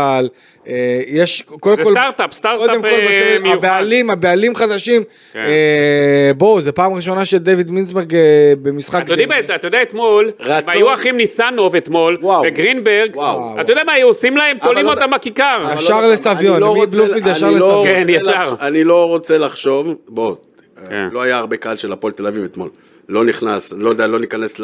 אה, 0.68 0.72
יש, 1.06 1.42
קודם 1.60 1.76
זה 1.76 1.84
כל, 1.84 1.90
סטארט-אפ, 1.98 2.32
סטארט-אפ 2.32 2.66
קודם 2.68 2.82
כל, 2.82 2.88
בצוות, 2.88 3.42
מיוחד. 3.42 3.58
הבעלים, 3.58 4.10
הבעלים 4.10 4.54
חדשים, 4.54 5.02
כן. 5.32 5.40
בואו, 6.36 6.60
זו 6.60 6.74
פעם 6.74 6.92
ראשונה 6.94 7.24
שדייוויד 7.24 7.70
מינסברג 7.70 8.12
במשחק, 8.62 9.02
אתה 9.04 9.12
יודע, 9.12 9.26
מה, 9.26 9.38
אתה 9.40 9.66
יודע 9.66 9.82
אתמול. 9.82 10.30
הם 10.38 10.62
היו 10.66 10.94
אחים 10.94 11.16
ניסנוב 11.16 11.76
אתמול, 11.76 12.18
וואו. 12.22 12.42
וגרינברג, 12.46 13.16
וואו. 13.16 13.60
אתה 13.60 13.72
יודע 13.72 13.84
מה 13.84 13.92
היו 13.92 14.06
עושים 14.06 14.36
להם? 14.36 14.58
תולים 14.58 14.86
לא- 14.86 14.90
אותם 14.90 15.10
בכיכר. 15.10 15.62
אבל 15.72 15.78
ישר 15.78 16.08
לסביון, 16.08 16.52
אני 16.52 16.60
לא 16.60 16.74
מבלומפילד 16.74 17.16
רוצה- 17.18 17.30
ישר 17.30 17.50
לא 17.50 17.56
לסביון. 17.84 17.86
כן, 18.58 18.66
אני 18.66 18.84
לא 18.84 19.08
רוצה 19.08 19.38
לחשוב, 19.38 19.86
בוא, 20.08 20.34
כן. 20.90 21.08
לא 21.12 21.22
היה 21.22 21.36
הרבה 21.38 21.56
קהל 21.56 21.76
של 21.76 21.92
הפועל 21.92 22.12
תל 22.12 22.26
אביב 22.26 22.44
אתמול, 22.44 22.68
לא 23.10 23.24
נכנס, 23.24 23.72
לא 23.72 23.88
יודע, 23.90 24.06
לא 24.06 24.18
ניכנס 24.18 24.56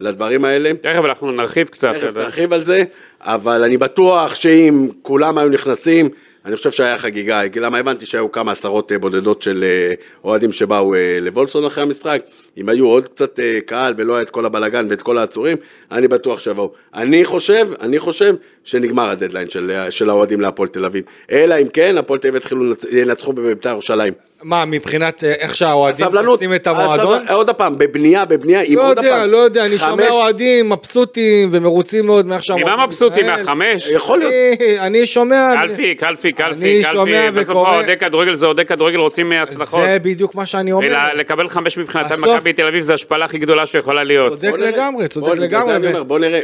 לדברים 0.00 0.44
האלה. 0.44 0.70
תכף 0.80 1.04
אנחנו 1.04 1.32
נרחיב 1.32 1.68
קצת. 1.68 1.94
תכף. 1.94 2.14
תרחיב 2.14 2.52
על 2.52 2.60
זה, 2.60 2.82
אבל 3.20 3.64
אני 3.64 3.76
בטוח 3.76 4.34
שאם 4.34 4.88
כולם 5.02 5.38
היו 5.38 5.48
נכנסים, 5.48 6.08
אני 6.44 6.56
חושב 6.56 6.70
שהיה 6.70 6.98
חגיגה, 6.98 7.48
כי 7.52 7.60
למה 7.60 7.78
הבנתי 7.78 8.06
שהיו 8.06 8.32
כמה 8.32 8.52
עשרות 8.52 8.92
אה, 8.92 8.98
בודדות 8.98 9.42
של 9.42 9.64
אה, 9.64 9.94
אוהדים 10.24 10.52
שבאו 10.52 10.94
אה, 10.94 11.18
לוולפסון 11.20 11.64
אחרי 11.64 11.82
המשחק, 11.82 12.22
אם 12.56 12.68
היו 12.68 12.86
עוד 12.86 13.08
קצת 13.08 13.38
קהל 13.66 13.94
ולא 13.96 14.14
היה 14.14 14.22
את 14.22 14.30
כל 14.30 14.46
הבלגן 14.46 14.86
ואת 14.90 15.02
כל 15.02 15.18
העצורים, 15.18 15.56
אני 15.92 16.08
בטוח 16.08 16.40
שיבואו. 16.40 16.72
אני 16.94 17.24
חושב, 17.24 17.68
אני 17.80 17.98
חושב 17.98 18.34
שנגמר 18.64 19.10
הדדליין 19.10 19.50
של, 19.50 19.72
של 19.90 20.10
האוהדים 20.10 20.40
להפועל 20.40 20.68
תל 20.68 20.84
אביב, 20.84 21.04
אלא 21.32 21.54
אם 21.62 21.68
כן, 21.68 21.98
הפועל 21.98 22.18
תל 22.18 22.28
אביב 22.28 22.40
יתחילו 22.40 22.72
לנצ- 22.72 22.86
ינצחו 22.92 23.32
בבית"ר 23.32 23.70
ירושלים. 23.70 24.12
מה, 24.42 24.64
מבחינת 24.64 25.24
אה, 25.24 25.32
איך 25.32 25.56
שהאוהדים 25.56 26.06
תופסים 26.24 26.54
את 26.54 26.66
המועדון? 26.66 26.94
הסבלנות, 27.14 27.30
עוד 27.30 27.50
פעם, 27.50 27.78
בבנייה, 27.78 28.24
בבנייה, 28.24 28.60
אם 28.60 28.74
לא 28.76 28.88
עוד 28.88 28.96
יודע, 28.98 29.10
פעם, 29.18 29.30
לא 29.30 29.36
יודע, 29.36 29.64
אני 29.66 29.78
חמש- 29.78 29.90
שומע 29.90 30.08
אוהדים 30.10 30.68
מבסוטים 30.70 31.48
ומרוצים 31.52 32.06
מאוד 32.06 32.26
מאיך 32.26 32.42
שהמועדון 32.44 32.72
ממה 32.74 32.86
מבסוטים? 32.86 33.18
מתנהל. 33.26 33.38
מהחמש? 33.42 33.86
יכול 33.90 34.18
להיות. 34.18 34.32
אני- 34.60 34.80
אני 34.80 35.06
שומע... 35.06 35.48
קלפי, 35.62 35.94
קלפי, 35.94 36.32
קלפי, 36.32 36.64
אני 36.74 36.82
קלפי, 36.82 37.30
בסוף 37.40 37.50
וקורא- 37.56 37.68
האוהדי 37.68 37.96
כדורגל 37.96 38.34
זה 38.34 38.46
אוהדי 38.46 38.64
כדורגל 38.64 38.98
רוצים 38.98 39.32
הצלחות. 39.32 39.80
זה 39.86 39.96
בדיוק 40.02 40.34
מה 40.34 40.46
שאני 40.46 40.72
אומר. 40.72 40.86
ולקבל 41.14 41.48
חמש 41.48 41.78
מבחינתם 41.78 42.14
מכבי 42.28 42.52
תל 42.52 42.66
אביב 42.66 42.80
זה 42.82 42.94
השפלה 42.94 43.24
הכי 43.24 43.38
גדולה 43.38 43.66
שיכולה 43.66 44.04
להיות. 44.04 44.32
צודק. 44.32 44.52
לגמרי, 44.58 45.08
צודק 45.08 45.38
לגמרי, 45.38 45.76
אני 45.76 45.88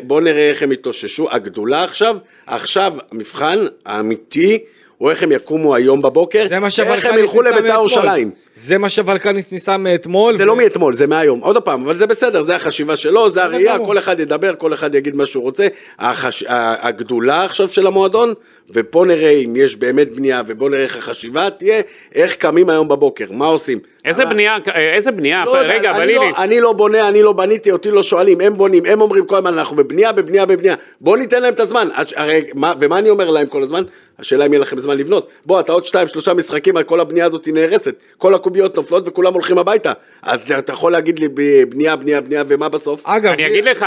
בוא 0.03 0.21
נראה, 0.21 0.49
איך 0.51 0.63
הם 0.63 0.73
יתאוששו. 0.73 1.29
הגדולה 1.31 1.85
עכשיו, 1.85 2.17
עכשיו 2.47 2.93
המבחן 3.13 3.59
האמיתי 3.87 4.59
הוא 4.99 5.11
איך 5.11 5.23
הם 5.23 5.33
יקומו 5.33 5.75
היום 5.75 6.03
בבוקר, 6.03 6.47
איך 6.95 7.05
הם 7.07 7.19
ילכו 7.19 7.43
לביתר. 7.43 7.75
ירושלים. 7.75 8.31
זה 8.61 8.79
מה 8.79 8.89
שוולקניס 8.89 9.53
ניסה 9.53 9.77
מאתמול. 9.77 10.37
זה 10.37 10.43
ו- 10.43 10.47
לא 10.47 10.57
מאתמול, 10.57 10.95
זה 10.95 11.07
מהיום. 11.07 11.41
עוד 11.41 11.59
פעם, 11.59 11.83
אבל 11.85 11.97
זה 11.97 12.07
בסדר, 12.07 12.43
זה 12.43 12.57
החשיבה 12.57 12.97
שלו, 12.97 13.31
זה 13.31 13.45
הראייה. 13.45 13.79
כל 13.79 13.99
אחד 13.99 14.21
ידבר, 14.21 14.55
כל 14.59 14.75
אחד 14.75 14.95
יגיד 14.95 15.17
מה 15.17 15.27
שהוא 15.27 15.43
רוצה. 15.43 15.67
החש... 15.99 16.45
הגדולה 16.49 17.45
עכשיו 17.45 17.69
של 17.69 17.87
המועדון, 17.87 18.35
ופה 18.71 19.05
נראה 19.07 19.31
אם 19.31 19.57
יש 19.57 19.77
באמת 19.77 20.13
בנייה, 20.17 20.43
ובוא 20.47 20.71
נראה 20.71 20.83
איך 20.83 20.97
החשיבה 20.97 21.51
תהיה, 21.51 21.81
איך 22.15 22.35
קמים 22.35 22.71
היום 22.71 22.89
בבוקר, 22.89 23.25
מה 23.31 23.47
עושים. 23.47 23.79
איזה 24.05 24.23
אבל- 24.23 24.33
בנייה, 24.33 24.57
איזה 24.95 25.11
בנייה, 25.11 25.45
לא 25.45 25.57
רגע, 25.57 25.91
אבל 25.91 26.03
אני, 26.03 26.17
הנה, 26.17 26.31
לא, 26.31 26.37
אני 26.45 26.61
לא 26.61 26.73
בונה, 26.73 27.09
אני 27.09 27.23
לא 27.23 27.33
בניתי, 27.33 27.71
אותי 27.73 27.91
לא 27.91 28.03
שואלים, 28.03 28.41
הם 28.41 28.57
בונים, 28.57 28.83
הם 28.87 29.01
אומרים 29.01 29.27
כל 29.27 29.37
הזמן, 29.37 29.59
אנחנו 29.59 29.77
בבנייה, 29.77 30.13
בבנייה, 30.13 30.47
בבנייה. 30.47 30.75
בואו 31.01 31.17
ניתן 31.17 31.43
להם 31.43 31.55
את 31.55 31.61
הזמן. 31.61 31.89
הרי, 32.17 32.45
מה, 32.55 32.73
ומה 32.81 32.99
אני 32.99 33.11
אומר 33.11 33.31
להם 33.31 33.47
כל 33.47 33.63
הזמן? 33.63 33.83
השאלה 34.19 34.47
אם 34.47 34.53
יהיה 34.53 34.61
לכם 34.63 34.79
זמן 34.79 34.97
לבנות. 34.97 35.29
בוא, 35.47 35.61
אתה 35.61 35.73
עוד 35.73 35.85
שתיים, 35.87 36.09
שלושה 36.09 36.35
משחקים, 36.35 36.83
כל 36.83 37.01
הבנייה 37.01 37.27
הזאת 37.27 37.49
נהרסת. 37.53 37.95
כל 38.19 38.35
הקוביות 38.49 38.77
נופלות 38.77 39.09
וכולם 39.09 39.35
הולכים 39.35 39.59
הביתה. 39.59 39.93
אז 40.23 40.53
אתה 40.53 40.73
יכול 40.73 40.93
להגיד 40.93 41.19
לי 41.19 41.29
ב- 41.29 41.63
בנייה, 41.69 41.97
בנייה, 41.97 42.21
בנייה, 42.21 42.43
ומה 42.49 42.69
בסוף? 42.69 43.01
אגב, 43.05 43.33
אני 43.33 43.47
אגיד 43.47 43.65
לך, 43.65 43.87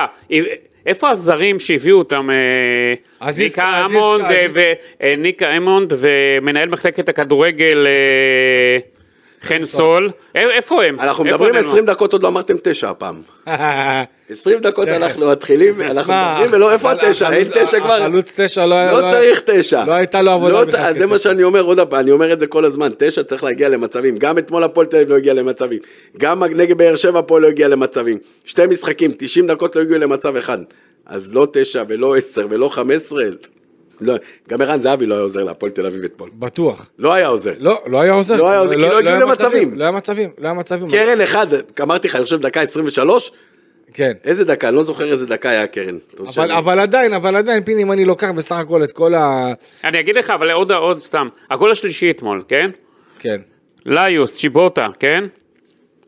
איפה 0.86 1.10
הזרים 1.10 1.60
שהביאו 1.60 1.98
אותם, 1.98 2.30
אה, 2.30 3.30
ניקה 3.38 3.86
אמונד 3.86 4.26
אה, 5.02 5.58
אמונד 5.58 5.94
ומנהל 5.98 6.70
מחלקת 6.70 7.10
הכדורגל 7.10 7.88
אה, 7.88 8.80
חן 9.44 9.66
סול, 9.66 10.10
א- 10.36 10.40
איפה 10.40 10.84
הם? 10.84 11.00
אנחנו 11.00 11.24
מדברים 11.24 11.54
הם? 11.56 11.60
20 11.60 11.86
דקות, 11.86 12.14
עוד 12.14 12.24
לא 12.24 12.28
אמרתם 12.28 12.56
תשע 12.64 12.90
הפעם. 12.90 13.22
20 14.30 14.60
דקות 14.60 14.88
אנחנו 14.88 15.30
מתחילים, 15.32 15.82
אנחנו 15.82 16.14
מדברים, 16.14 16.54
ולא, 16.54 16.72
איפה 16.74 16.92
התשע? 16.92 17.34
אין 17.34 17.48
תשע 17.54 17.80
כבר? 17.80 17.94
החלוץ 17.94 18.32
תשע 18.36 18.66
לא 18.66 18.76
היה... 18.76 18.94
לא 18.94 19.10
צריך 19.12 19.42
תשע. 19.46 19.86
לא 19.86 19.92
הייתה 19.94 20.22
לו 20.22 20.32
עבודה 20.32 20.62
לא 20.62 20.72
צ- 20.72 20.76
אז 20.76 20.98
זה 20.98 21.06
מה. 21.06 21.18
שאני 21.18 21.44
אומר 21.44 21.62
עוד 21.62 21.80
פעם, 21.80 22.00
אני 22.00 22.12
אומר 22.12 22.34
את 22.34 22.40
זה 22.40 22.48
כל 22.48 22.66
הזמן, 22.66 22.90
תשע 22.98 23.24
צריך 23.24 23.44
להגיע 23.44 23.70
למצבים, 23.70 24.18
גם 24.18 24.38
אתמול 24.38 24.64
הפועל 24.64 24.88
תל 24.88 24.96
אביב 24.98 25.10
לא 25.10 25.16
הגיע 25.16 25.34
למצבים, 25.34 25.80
גם 26.18 26.44
נגד 26.44 26.78
באר 26.78 26.96
שבע 26.96 27.20
הפועל 27.20 27.42
לא 27.42 27.48
הגיע 27.48 27.68
למצבים, 27.68 28.18
שתי 28.46 28.66
משחקים, 28.66 29.12
90 29.18 29.48
דקות 29.48 29.76
לא 29.76 29.82
הגיעו 29.82 30.00
למצב 30.00 30.36
אחד, 30.36 30.58
אז 31.06 31.34
לא 31.36 31.48
תשע 31.54 31.84
ולא 31.88 32.16
עשר 32.16 32.46
ולא 32.50 32.70
חמש 32.70 32.96
עשרה, 32.96 33.24
לא, 34.02 34.14
גם 34.50 34.62
ערן 34.62 34.80
זהבי 34.80 35.06
לא 35.06 35.14
היה 35.14 35.24
עוזר 35.24 35.44
להפועל 35.44 35.72
תל 35.72 35.86
אביב 35.86 36.04
אתמול. 36.04 36.30
בטוח. 36.34 36.90
לא 37.00 37.14
היה 37.14 37.28
עוזר. 37.28 37.54
לא, 37.60 37.82
לא 37.88 38.02
היה 38.02 38.14
עוזר. 38.14 38.38
לא 38.38 38.50
היה 38.50 38.60
עוזר, 38.60 38.76
כי 38.76 38.82
לא 38.82 38.98
הגיעו 39.00 39.14
היה 39.16 39.20
למצבים. 39.26 39.48
מצבים, 39.52 39.78
לא 39.78 39.84
היה 39.84 39.92
מצבים, 39.92 40.30
לא 40.38 40.48
היה 40.48 40.54
מצבים. 40.54 40.90
קרן 40.90 41.22
אחד, 41.22 41.48
אמרתי 41.82 42.08
לך, 42.08 42.16
אני 42.16 42.24
חושב 42.24 42.42
דקה 42.42 42.62
23, 42.62 43.32
כן. 43.94 44.12
איזה 44.24 44.46
דקה, 44.46 44.68
אני 44.68 44.76
לא 44.76 44.84
זוכר 44.84 45.12
איזה 45.12 45.26
דקה 45.26 45.50
היה 45.50 45.68
קרן. 45.68 45.96
אבל, 46.20 46.32
שאני- 46.32 46.58
אבל 46.58 46.80
עדיין, 46.80 47.14
אבל 47.14 47.36
עדיין, 47.36 47.64
פיני, 47.64 47.84
אם 47.84 47.92
אני 47.92 48.06
לוקח 48.06 48.30
בסך 48.36 48.56
הכל 48.56 48.84
את 48.84 48.92
כל 48.92 49.14
ה... 49.14 49.54
אני 49.84 50.00
אגיד 50.00 50.16
לך, 50.16 50.30
אבל 50.30 50.52
עוד, 50.52 50.72
עוד 50.72 51.00
סתם, 51.00 51.28
הגול 51.50 51.72
השלישי 51.72 52.12
אתמול, 52.12 52.44
כן? 52.48 52.70
כן. 53.20 53.42
ליוס, 53.86 54.38
צ'יבוטה, 54.38 54.88
כן? 55.00 55.24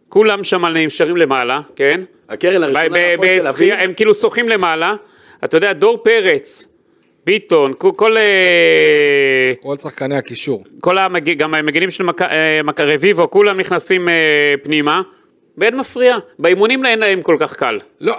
כולם 0.09 0.43
שם 0.43 0.65
נשארים 0.65 1.17
למעלה, 1.17 1.61
כן? 1.75 2.01
הקרן 2.29 2.61
ב- 2.61 2.63
הראשונה 2.63 2.89
ב- 2.89 2.93
להפועל 2.97 3.39
תל 3.39 3.47
אביב, 3.47 3.73
הם 3.77 3.93
כאילו 3.93 4.13
שוחים 4.13 4.49
למעלה, 4.49 4.95
אתה 5.43 5.57
יודע, 5.57 5.73
דור 5.73 6.03
פרץ, 6.03 6.67
ביטון, 7.25 7.73
כל, 7.77 7.91
כל, 7.95 8.17
אה, 8.17 9.53
כל 9.61 9.77
שחקני 9.77 10.17
הקישור. 10.17 10.63
כל 10.81 10.97
המג... 10.97 11.37
גם 11.37 11.53
המגנים 11.53 11.89
של 11.91 12.03
מק... 12.03 12.21
אה, 12.21 12.61
מק... 12.63 12.79
רביבו, 12.79 13.31
כולם 13.31 13.59
נכנסים 13.59 14.09
אה, 14.09 14.13
פנימה, 14.63 15.01
ואין 15.57 15.77
מפריע, 15.77 16.17
באימונים 16.39 16.85
אין 16.85 16.99
להם 16.99 17.21
כל 17.21 17.37
כך 17.39 17.53
קל. 17.55 17.79
לא, 18.01 18.15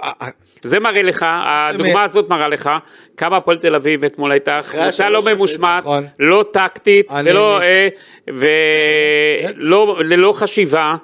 זה 0.61 0.79
מראה 0.79 1.01
לך, 1.03 1.25
הדוגמה 1.29 2.03
הזאת 2.03 2.29
מראה 2.29 2.47
לך 2.47 2.69
כמה 3.17 3.37
הפועל 3.37 3.57
תל 3.57 3.75
אביב 3.75 4.03
אתמול 4.05 4.31
הייתה 4.31 4.59
קבוצה 4.71 5.09
לא 5.09 5.21
ממושמעת, 5.21 5.83
נכון. 5.83 6.05
לא 6.19 6.45
טקטית, 6.53 7.11
אני- 7.11 7.31
ולא, 7.31 7.59
ולא 8.27 9.97
ללא 10.03 10.31
חשיבה. 10.31 10.95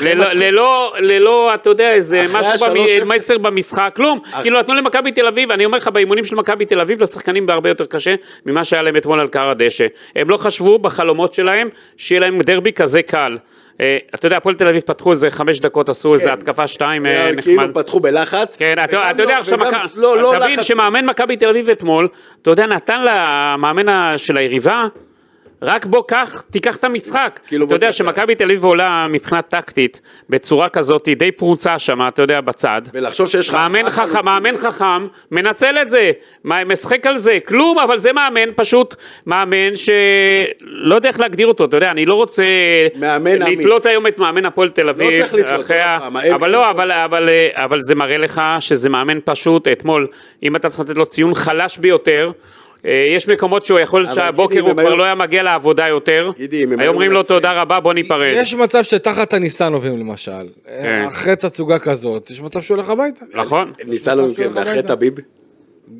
ללא. 0.00 0.26
ללא, 0.32 0.94
ללא, 0.98 1.54
אתה 1.54 1.70
יודע, 1.70 1.92
איזה 1.92 2.24
משהו. 2.32 2.66
במ... 3.00 3.08
מסר 3.08 3.38
במשחק, 3.38 3.92
כלום. 3.96 4.18
כאילו 4.42 4.58
נתנו 4.58 4.74
למכבי 4.74 5.12
תל 5.12 5.26
אביב, 5.26 5.50
אני 5.50 5.64
אומר 5.64 5.78
לך, 5.78 5.88
באימונים 5.88 6.24
של 6.24 6.36
מכבי 6.36 6.64
תל 6.64 6.80
אביב, 6.80 7.02
לשחקנים 7.02 7.46
בהרבה 7.46 7.68
יותר 7.68 7.86
קשה 7.86 8.14
ממה 8.46 8.64
שהיה 8.64 8.82
להם 8.82 8.96
אתמול 8.96 9.20
על 9.20 9.28
קר 9.28 9.48
הדשא. 9.48 9.86
הם 10.16 10.30
לא 10.30 10.36
חשבו 10.36 10.78
בחלומות 10.78 11.34
שלהם 11.34 11.68
שיהיה 11.96 12.20
להם 12.20 12.42
דרבי 12.42 12.72
כזה 12.72 13.02
קל. 13.02 13.38
אה, 13.80 13.98
אתה 14.14 14.26
יודע, 14.26 14.36
הפועל 14.36 14.54
תל 14.54 14.68
אביב 14.68 14.82
פתחו 14.82 15.10
איזה 15.10 15.30
חמש 15.30 15.60
דקות, 15.60 15.88
עשו 15.88 16.14
איזה 16.14 16.32
התקפה 16.32 16.66
שתיים, 16.66 17.06
אה, 17.06 17.32
נחמד. 17.32 17.42
כאילו 17.44 17.74
פתחו 17.74 18.00
בלחץ. 18.00 18.56
כן, 18.56 18.74
אתה 18.84 18.96
יודע 19.18 19.24
לא- 19.34 19.38
עכשיו, 19.38 19.58
מכ- 19.58 19.92
לא- 19.96 20.18
לא 20.18 20.34
תבין. 20.40 20.62
שמאמן 20.62 21.06
מכבי 21.06 21.36
תל 21.36 21.48
אביב 21.48 21.68
אתמול, 21.68 22.08
אתה 22.42 22.50
יודע, 22.50 22.66
נתן 22.66 23.00
למאמן 23.04 23.86
של 24.16 24.36
היריבה, 24.38 24.84
רק 25.62 25.86
בוא 25.86 26.02
קח, 26.08 26.44
תיקח 26.50 26.76
את 26.76 26.84
המשחק. 26.84 27.40
כאילו, 27.46 27.66
אתה 27.66 27.74
יודע. 27.74 27.92
שמכבי 27.92 28.34
תל 28.34 28.44
אביב 28.44 28.64
עולה 28.64 29.06
מבחינה 29.10 29.42
טקטית, 29.42 30.00
בצורה 30.30 30.68
כזאת, 30.68 31.08
די 31.16 31.32
פרוצה 31.32 31.78
שם, 31.78 32.08
אתה 32.08 32.22
יודע, 32.22 32.40
בצד. 32.40 32.82
ולחשוב 32.92 33.28
שיש 33.28 33.48
לך... 33.48 33.54
מאמן 33.54 33.90
חכם, 33.90 34.24
מאמן 34.24 34.56
חכם, 34.56 35.06
מנצל 35.30 35.78
את 35.82 35.90
זה, 35.90 36.10
משחק 36.44 37.06
על 37.06 37.18
זה, 37.18 37.38
כלום, 37.46 37.78
אבל 37.78 37.98
זה 37.98 38.12
מאמן 38.12 38.48
פשוט, 38.56 38.94
מאמן 39.26 39.76
שלא 39.76 40.94
יודע 40.94 41.08
איך 41.08 41.20
להגדיר 41.20 41.46
אותו, 41.46 41.64
אתה 41.64 41.76
יודע, 41.76 41.90
אני 41.90 42.06
לא 42.06 42.14
רוצה 42.14 42.44
מאמן 42.96 43.42
אמיץ. 43.42 43.58
לתלות 43.58 43.86
היום 43.86 44.06
את 44.06 44.18
מאמן 44.18 44.46
הפועל 44.46 44.68
תל 44.68 44.88
אביב, 44.88 45.20
צריך 45.20 45.34
לתלות, 45.34 45.70
אבל 46.34 46.50
לא, 46.50 46.70
אבל, 46.70 46.92
אבל, 46.92 47.28
אבל 47.52 47.80
זה 47.80 47.94
מראה 47.94 48.18
לך 48.18 48.42
שזה 48.60 48.88
מאמן 48.88 49.18
פשוט, 49.24 49.68
אתמול, 49.68 50.06
אם 50.42 50.56
אתה 50.56 50.68
צריך 50.68 50.80
לתת 50.80 50.98
לו 50.98 51.06
ציון 51.06 51.34
חלש 51.34 51.78
ביותר, 51.78 52.32
יש 53.16 53.28
מקומות 53.28 53.64
שהוא 53.64 53.78
יכול, 53.78 54.06
אבל 54.06 54.14
שהבוקר 54.14 54.60
הוא 54.60 54.72
כבר 54.72 54.82
היו- 54.82 54.96
לא 54.96 55.04
היה 55.04 55.14
מגיע 55.14 55.42
לעבודה 55.42 55.88
יותר, 55.88 56.30
היו 56.78 56.90
אומרים 56.92 57.12
לו 57.12 57.22
תודה 57.22 57.52
רבה, 57.52 57.80
בוא 57.80 57.92
ניפרד. 57.94 58.32
יש 58.36 58.54
מצב 58.54 58.82
שתחת 58.82 59.32
הניסנובים 59.32 59.98
למשל, 59.98 60.46
כן. 60.66 61.04
אחרי 61.08 61.36
תצוגה 61.36 61.78
כזאת, 61.78 62.30
יש 62.30 62.40
מצב 62.40 62.60
שהוא 62.62 62.76
הולך 62.76 62.90
הביתה. 62.90 63.24
נכון? 63.34 63.72
שהוא 63.96 64.28
מכם, 64.28 64.50
ואחרי 64.54 64.82
טביב. 64.82 65.14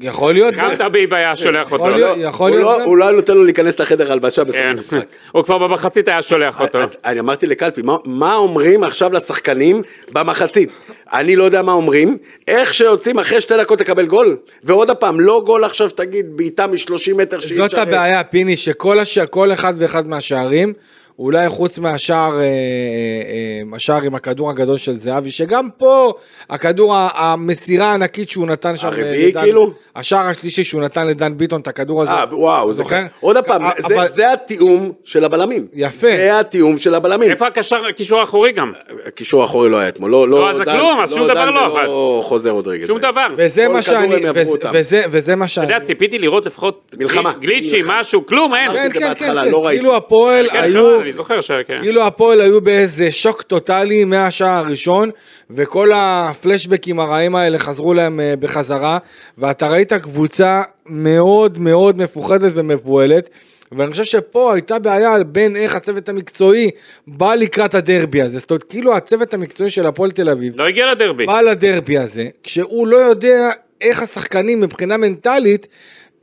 יכול 0.00 0.34
להיות. 0.34 0.54
גם 0.54 0.76
טביב 0.78 1.14
היה 1.14 1.36
שולח 1.36 1.72
אותו. 1.72 1.76
יכול 1.84 1.90
להיות. 1.94 2.18
יכול 2.20 2.50
הוא 2.50 2.58
להיות 2.58 2.78
לא-. 2.78 2.84
הוא 2.84 2.96
לא 2.96 3.04
היה 3.04 3.12
נותן 3.16 3.34
לו 3.34 3.44
להיכנס 3.44 3.80
לחדר 3.80 4.12
הלבשה 4.12 4.44
בסוף 4.44 4.56
כן, 4.60 4.66
המשחק. 4.66 4.98
הוא 5.32 5.42
כבר 5.44 5.58
במחצית 5.58 6.08
היה 6.08 6.22
שולח 6.22 6.60
אותו. 6.60 6.82
את- 6.84 6.96
אני 7.04 7.20
אמרתי 7.20 7.46
לקלפי, 7.46 7.82
מה- 7.82 7.96
מה 8.04 8.34
אומרים 8.36 8.84
עכשיו 8.84 9.12
לשחקנים 9.12 9.82
במחצית? 10.12 10.68
אני 11.12 11.36
לא 11.36 11.44
יודע 11.44 11.62
מה 11.62 11.72
אומרים, 11.72 12.18
איך 12.48 12.74
שיוצאים 12.74 13.18
אחרי 13.18 13.40
שתי 13.40 13.54
דקות 13.56 13.80
לקבל 13.80 14.06
גול, 14.06 14.36
ועוד 14.64 14.90
פעם, 14.90 15.20
לא 15.20 15.42
גול 15.46 15.64
עכשיו 15.64 15.90
תגיד 15.90 16.36
בעיטה 16.36 16.66
מ-30 16.66 17.14
מטר 17.16 17.40
שאי 17.40 17.56
זאת 17.56 17.74
הבעיה, 17.74 18.24
פיני, 18.24 18.56
שכל. 18.56 18.98
כל 19.30 19.52
אחד 19.52 19.74
ואחד 19.78 20.08
מהשערים, 20.08 20.72
אולי 21.18 21.48
חוץ 21.48 21.78
מהשער, 21.78 22.32
אה, 22.34 22.40
אה, 22.40 22.44
אה, 22.44 23.76
השער 23.76 24.02
עם 24.02 24.14
הכדור 24.14 24.50
הגדול 24.50 24.76
של 24.76 24.96
זהבי, 24.96 25.30
שגם 25.30 25.68
פה 25.78 26.12
הכדור, 26.50 26.94
המסירה 26.96 27.86
הענקית 27.86 28.30
שהוא 28.30 28.46
נתן 28.46 28.76
שם, 28.76 28.86
הרביעי, 28.86 29.26
לדן- 29.32 29.40
כאילו? 29.42 29.70
השער 29.96 30.26
השלישי 30.26 30.64
שהוא 30.64 30.82
נתן 30.82 31.06
לדן 31.06 31.36
ביטון 31.36 31.60
את 31.60 31.68
הכדור 31.68 32.02
הזה. 32.02 32.10
אה, 32.10 32.24
וואו, 32.32 32.64
אתה 32.64 32.72
זוכר. 32.72 33.00
עוד 33.20 33.36
פעם, 33.44 33.62
זה- 33.88 33.94
אבל- 33.96 34.08
זה 34.08 34.32
התיאום 34.32 34.92
של 35.04 35.24
הבלמים. 35.24 35.66
יפה. 35.74 36.06
זה 36.06 36.40
התיאום 36.40 36.78
של 36.78 36.94
הבלמים. 36.94 37.30
איפה 37.30 37.46
הקשר, 37.46 37.86
הקישור 37.90 38.20
האחורי 38.20 38.52
גם? 38.52 38.72
הקישור 39.06 39.42
האחורי 39.42 39.68
לא 39.68 39.76
היה 39.78 39.88
אתמול, 39.88 40.10
לא, 40.10 40.28
לא, 40.28 40.50
אז 40.50 40.56
זה 40.56 40.64
דן- 40.64 40.72
כלום, 40.78 41.00
אז 41.00 41.10
שום 41.14 41.24
דבר 41.24 41.34
דן 41.46 41.52
לא 41.52 41.64
עבד. 41.66 41.86
חוזר 42.22 42.50
עוד 42.50 42.68
רגע. 42.68 42.86
שום 42.86 42.98
דבר. 42.98 43.26
וזה 43.36 43.68
מה 43.68 43.82
שאני, 43.82 44.14
וזה, 44.34 44.50
אותם. 44.50 44.70
וזה, 44.72 45.02
וזה 45.10 45.36
מה 45.36 45.44
אתה 45.44 45.52
שאני... 45.52 45.66
יודע, 45.72 45.84
ציפיתי 45.84 46.18
לראות 46.18 46.46
לפחות 46.46 46.94
מלחמה. 46.98 47.32
גליצ'י. 47.40 47.82
משהו, 47.86 48.26
כלום, 48.26 48.54
אין. 48.54 48.72
כן, 48.72 48.88
זה 48.94 49.00
כן, 49.00 49.12
כן, 49.14 49.34
לא 49.34 49.62
כן. 49.64 49.76
כאילו 49.76 49.96
הפועל 49.96 50.48
כן, 50.50 50.60
היו... 50.62 51.03
אני 51.04 51.12
זוכר 51.12 51.40
ש... 51.40 51.50
כן. 51.66 51.78
כאילו 51.78 52.02
הפועל 52.02 52.40
היו 52.40 52.60
באיזה 52.60 53.12
שוק 53.12 53.42
טוטאלי 53.42 54.04
מהשער 54.04 54.58
הראשון, 54.66 55.10
וכל 55.50 55.90
הפלשבקים 55.94 57.00
הרעים 57.00 57.36
האלה 57.36 57.58
חזרו 57.58 57.94
להם 57.94 58.20
אה, 58.20 58.34
בחזרה, 58.36 58.98
ואתה 59.38 59.66
ראית 59.66 59.92
קבוצה 59.92 60.62
מאוד 60.86 61.58
מאוד 61.58 61.98
מפוחדת 61.98 62.52
ומבוהלת. 62.54 63.30
ואני 63.72 63.90
חושב 63.90 64.04
שפה 64.04 64.54
הייתה 64.54 64.78
בעיה 64.78 65.24
בין 65.26 65.56
איך 65.56 65.74
הצוות 65.74 66.08
המקצועי 66.08 66.70
בא 67.06 67.34
לקראת 67.34 67.74
הדרבי 67.74 68.22
הזה, 68.22 68.38
זאת 68.38 68.50
אומרת 68.50 68.64
כאילו 68.64 68.96
הצוות 68.96 69.34
המקצועי 69.34 69.70
של 69.70 69.86
הפועל 69.86 70.10
תל 70.10 70.30
אביב 70.30 70.52
לא 70.56 70.66
הגיע 70.68 70.90
לדרבי. 70.90 71.26
בא 71.26 71.40
לדרבי 71.40 71.98
הזה, 71.98 72.28
כשהוא 72.42 72.86
לא 72.86 72.96
יודע 72.96 73.50
איך 73.80 74.02
השחקנים 74.02 74.60
מבחינה 74.60 74.96
מנטלית 74.96 75.68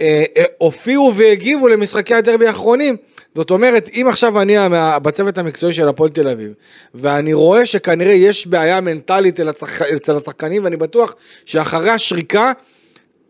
אה, 0.02 0.24
אה, 0.38 0.44
הופיעו 0.58 1.14
והגיבו 1.16 1.68
למשחקי 1.68 2.16
הדרבי 2.16 2.48
האחרונים. 2.48 2.96
זאת 3.36 3.50
אומרת, 3.50 3.90
אם 3.94 4.06
עכשיו 4.10 4.42
אני 4.42 4.56
בצוות 5.02 5.38
המקצועי 5.38 5.74
של 5.74 5.88
הפועל 5.88 6.10
תל 6.10 6.28
אביב, 6.28 6.54
ואני 6.96 7.34
רואה 7.34 7.66
שכנראה 7.66 8.14
יש 8.14 8.48
בעיה 8.48 8.82
מנטלית 8.82 9.40
אצל 9.96 10.16
השחקנים, 10.16 10.64
ואני 10.64 10.78
בטוח 10.78 11.16
שאחרי 11.46 11.90
השריקה, 11.90 12.52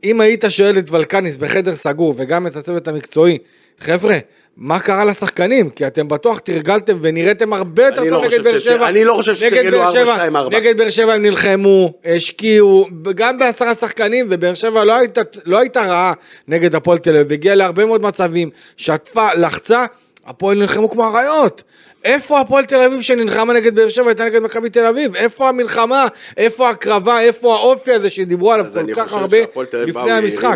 אם 0.03 0.21
היית 0.21 0.43
שואל 0.49 0.77
את 0.77 0.91
ולקניס 0.91 1.35
בחדר 1.37 1.75
סגור, 1.75 2.13
וגם 2.17 2.47
את 2.47 2.55
הצוות 2.55 2.87
המקצועי, 2.87 3.37
חבר'ה, 3.79 4.17
מה 4.57 4.79
קרה 4.79 5.05
לשחקנים? 5.05 5.69
כי 5.69 5.87
אתם 5.87 6.07
בטוח 6.07 6.39
תרגלתם 6.39 6.97
ונראיתם 7.01 7.53
הרבה 7.53 7.85
יותר 7.85 7.95
טוב 7.95 8.05
לא 8.05 8.25
נגד 8.25 8.43
באר 8.43 8.59
שבע. 8.59 8.89
אני 8.89 9.03
לא 9.03 9.13
חושב 9.13 9.35
שתרגלו 9.35 9.77
באר 9.77 9.87
4, 9.87 9.91
שבע- 10.05 10.15
2, 10.15 10.35
4. 10.35 10.57
נגד 10.57 10.77
באר 10.77 10.89
שבע 10.89 11.13
הם 11.13 11.21
נלחמו, 11.21 11.93
השקיעו, 12.05 12.87
גם 13.15 13.39
בעשרה 13.39 13.75
שחקנים, 13.75 14.27
ובאר 14.29 14.53
שבע 14.53 14.83
לא 14.83 14.95
הייתה, 14.95 15.21
לא 15.45 15.59
הייתה 15.59 15.81
רעה 15.81 16.13
נגד 16.47 16.75
הפועל 16.75 16.97
תל 16.97 17.15
אביב, 17.17 17.31
הגיעה 17.31 17.55
להרבה 17.55 17.85
מאוד 17.85 18.01
מצבים, 18.01 18.49
שטפה, 18.77 19.33
לחצה, 19.33 19.85
הפועל 20.25 20.57
נלחמו 20.57 20.89
כמו 20.89 21.07
אריות. 21.17 21.63
איפה 22.03 22.39
הפועל 22.39 22.65
תל 22.65 22.81
אביב 22.83 23.01
שנלחמה 23.01 23.53
נגד 23.53 23.75
באר 23.75 23.89
שבע 23.89 24.07
הייתה 24.07 24.25
נגד 24.25 24.41
מכבי 24.41 24.69
תל 24.69 24.85
אביב? 24.85 25.15
איפה 25.15 25.49
המלחמה? 25.49 26.07
איפה 26.37 26.67
ההקרבה? 26.67 27.21
איפה 27.21 27.55
האופי 27.55 27.91
הזה 27.91 28.09
שדיברו 28.09 28.51
עליו 28.53 28.65
כל 28.73 28.93
כך 28.95 29.13
הרבה 29.13 29.37
לפני 29.85 30.11
המשחק? 30.11 30.55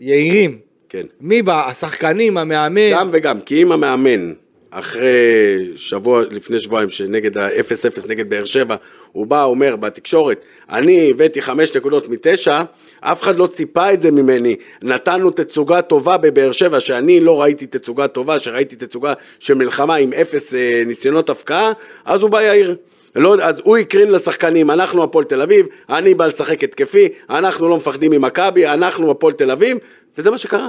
יהירים. 0.00 0.65
כן. 0.88 1.06
מי 1.20 1.42
בא? 1.42 1.68
השחקנים, 1.68 2.38
המאמן? 2.38 2.90
גם 2.92 3.08
וגם, 3.12 3.40
כי 3.40 3.62
אם 3.62 3.72
המאמן, 3.72 4.32
אחרי 4.70 5.72
שבוע, 5.76 6.22
לפני 6.30 6.58
שבועיים, 6.58 6.90
שנגד 6.90 7.38
ה-0-0 7.38 8.08
נגד 8.08 8.30
באר 8.30 8.44
שבע, 8.44 8.76
הוא 9.12 9.26
בא, 9.26 9.44
אומר 9.44 9.76
בתקשורת, 9.76 10.40
אני 10.70 11.10
הבאתי 11.10 11.42
חמש 11.42 11.76
נקודות 11.76 12.08
מתשע, 12.08 12.62
אף 13.00 13.22
אחד 13.22 13.36
לא 13.36 13.46
ציפה 13.46 13.92
את 13.92 14.00
זה 14.00 14.10
ממני. 14.10 14.56
נתנו 14.82 15.30
תצוגה 15.30 15.82
טובה 15.82 16.16
בבאר 16.16 16.52
שבע, 16.52 16.80
שאני 16.80 17.20
לא 17.20 17.42
ראיתי 17.42 17.66
תצוגה 17.66 18.08
טובה, 18.08 18.38
שראיתי 18.38 18.76
תצוגה 18.76 19.12
של 19.38 19.54
מלחמה 19.54 19.94
עם 19.94 20.12
אפס 20.12 20.54
אה, 20.54 20.82
ניסיונות 20.86 21.30
הפקעה, 21.30 21.72
אז 22.04 22.22
הוא 22.22 22.30
בא 22.30 22.42
יאיר. 22.42 22.76
לא, 23.16 23.36
אז 23.42 23.60
הוא 23.64 23.76
הקרין 23.76 24.10
לשחקנים, 24.10 24.70
אנחנו 24.70 25.02
הפועל 25.02 25.24
תל 25.24 25.42
אביב, 25.42 25.66
אני 25.88 26.14
בא 26.14 26.26
לשחק 26.26 26.64
התקפי, 26.64 27.08
אנחנו 27.30 27.68
לא 27.68 27.76
מפחדים 27.76 28.10
ממכבי, 28.10 28.66
אנחנו 28.66 29.10
הפועל 29.10 29.32
תל 29.32 29.50
אביב, 29.50 29.78
וזה 30.18 30.30
מה 30.30 30.38
שקרה. 30.38 30.68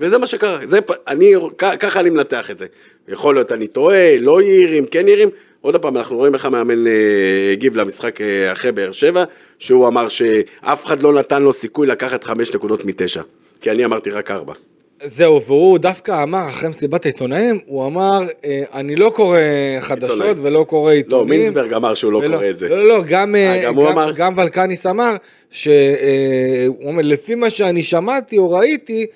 וזה 0.00 0.18
מה 0.18 0.26
שקרה, 0.26 0.58
זה, 0.64 0.78
אני, 1.06 1.32
ככה 1.58 2.00
אני 2.00 2.10
מנתח 2.10 2.50
את 2.50 2.58
זה. 2.58 2.66
יכול 3.08 3.34
להיות 3.34 3.52
אני 3.52 3.66
טועה, 3.66 4.18
לא 4.18 4.42
יעירים, 4.42 4.86
כן 4.86 5.08
יעירים. 5.08 5.30
עוד 5.60 5.76
פעם, 5.76 5.96
אנחנו 5.96 6.16
רואים 6.16 6.34
איך 6.34 6.44
המאמן 6.44 6.86
אה, 6.86 7.52
הגיב 7.52 7.76
למשחק 7.76 8.20
אה, 8.20 8.52
אחרי 8.52 8.72
באר 8.72 8.92
שבע, 8.92 9.24
שהוא 9.58 9.88
אמר 9.88 10.08
שאף 10.08 10.84
אחד 10.84 11.02
לא 11.02 11.12
נתן 11.12 11.42
לו 11.42 11.52
סיכוי 11.52 11.86
לקחת 11.86 12.24
חמש 12.24 12.54
נקודות 12.54 12.84
מתשע. 12.84 13.22
כי 13.60 13.70
אני 13.70 13.84
אמרתי 13.84 14.10
רק 14.10 14.30
ארבע. 14.30 14.54
זהו, 15.04 15.42
והוא 15.42 15.78
דווקא 15.78 16.22
אמר, 16.22 16.46
אחרי 16.46 16.68
מסיבת 16.68 17.04
העיתונאים, 17.04 17.58
הוא 17.66 17.86
אמר, 17.86 18.20
אה, 18.44 18.62
אני 18.74 18.96
לא 18.96 19.10
קורא 19.14 19.38
חדשות. 19.80 20.36
ולא 20.42 20.64
קורא 20.68 20.92
עיתונים. 20.92 21.28
לא, 21.32 21.38
מינסברג 21.38 21.72
אמר 21.72 21.94
שהוא 21.94 22.12
לא 22.12 22.18
ולא- 22.18 22.36
קורא 22.36 22.50
את 22.50 22.58
זה. 22.58 22.68
לא, 22.68 22.88
לא, 22.88 23.02
גם, 23.08 23.34
אה, 23.34 23.54
אה, 23.56 23.62
גם 23.64 23.74
הוא 23.76 23.88
אמר? 23.88 24.12
גם 24.12 24.32
ולקניס 24.36 24.86
אמר, 24.86 25.16
שהוא 25.50 25.76
אומר, 26.84 27.02
לפי 27.04 27.34
מה 27.34 27.50
שאני 27.50 27.82
שמעתי 27.82 28.38
או 28.38 28.50
ראיתי, 28.50 29.06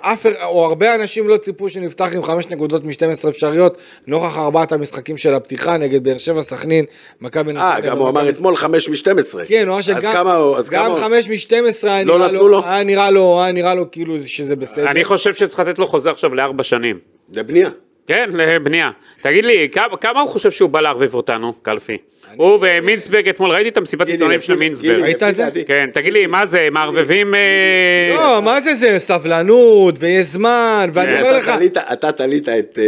אף, 0.00 0.26
או 0.44 0.64
הרבה 0.64 0.94
אנשים 0.94 1.28
לא 1.28 1.36
ציפו 1.36 1.68
שנפתח 1.68 2.08
עם 2.14 2.22
חמש 2.22 2.46
נקודות 2.46 2.84
מ-12 2.84 3.28
אפשריות, 3.28 3.78
נוכח 4.06 4.38
ארבעת 4.38 4.72
המשחקים 4.72 5.16
של 5.16 5.34
הפתיחה 5.34 5.76
נגד 5.76 6.04
באר 6.04 6.18
שבע, 6.18 6.42
סכנין, 6.42 6.84
מכבי 7.20 7.56
אה, 7.56 7.80
גם 7.80 7.98
הוא 7.98 8.08
אמר 8.08 8.28
אתמול 8.28 8.56
5 8.56 8.88
מ-12. 8.88 9.38
כן, 9.48 9.68
הוא 9.68 9.80
אמר 10.18 10.58
אז 10.58 10.66
שגם 10.66 10.84
גם 10.84 10.96
חמש 10.96 11.28
משתים 11.28 11.66
עשרה 11.66 11.94
היה 11.94 12.04
לא 12.04 12.18
נראה 12.18 12.28
נתנו 12.28 12.48
לו? 12.48 12.64
היה 12.64 12.84
נראה 12.84 13.10
לו, 13.10 13.42
היה 13.42 13.52
נראה 13.52 13.74
לו 13.74 13.90
כאילו 13.90 14.22
שזה 14.22 14.56
בסדר. 14.56 14.90
אני 14.90 15.04
חושב 15.04 15.34
שצריך 15.34 15.60
לתת 15.60 15.78
לו 15.78 15.86
חוזה 15.86 16.10
עכשיו 16.10 16.34
לארבע 16.34 16.62
שנים. 16.62 16.98
לבנייה. 17.32 17.70
כן, 18.06 18.30
לבנייה. 18.32 18.90
תגיד 19.20 19.44
לי, 19.44 19.68
כמה, 19.72 19.96
כמה 19.96 20.20
הוא 20.20 20.28
חושב 20.28 20.50
שהוא 20.50 20.70
בא 20.70 20.80
לערבב 20.80 21.14
אותנו, 21.14 21.52
קלפי? 21.62 21.96
הוא 22.36 22.58
ומינסברג 22.60 23.28
אתמול, 23.28 23.50
ראיתי 23.50 23.68
את 23.68 23.76
המסיבת 23.76 24.08
עיתונאים 24.08 24.40
של 24.40 24.54
מינסברג. 24.56 25.00
ראית 25.00 25.22
את 25.22 25.36
זה? 25.36 25.44
כן, 25.66 25.90
תגיד 25.92 26.12
לי, 26.12 26.26
מה 26.26 26.46
זה, 26.46 26.68
מערבבים... 26.72 27.34
אה, 27.34 28.14
לא, 28.14 28.42
מה 28.42 28.60
זה 28.60 28.74
זה, 28.74 28.98
סבלנות, 28.98 29.94
ויש 29.98 30.26
זמן, 30.26 30.90
ואני 30.94 31.12
כן, 31.12 31.18
אומר 31.20 31.30
אתה 31.30 31.38
לך, 31.38 31.50
תלית- 31.58 31.76
אתה 31.92 32.12
תלית 32.12 32.48
את, 32.48 32.78
אה, 32.78 32.84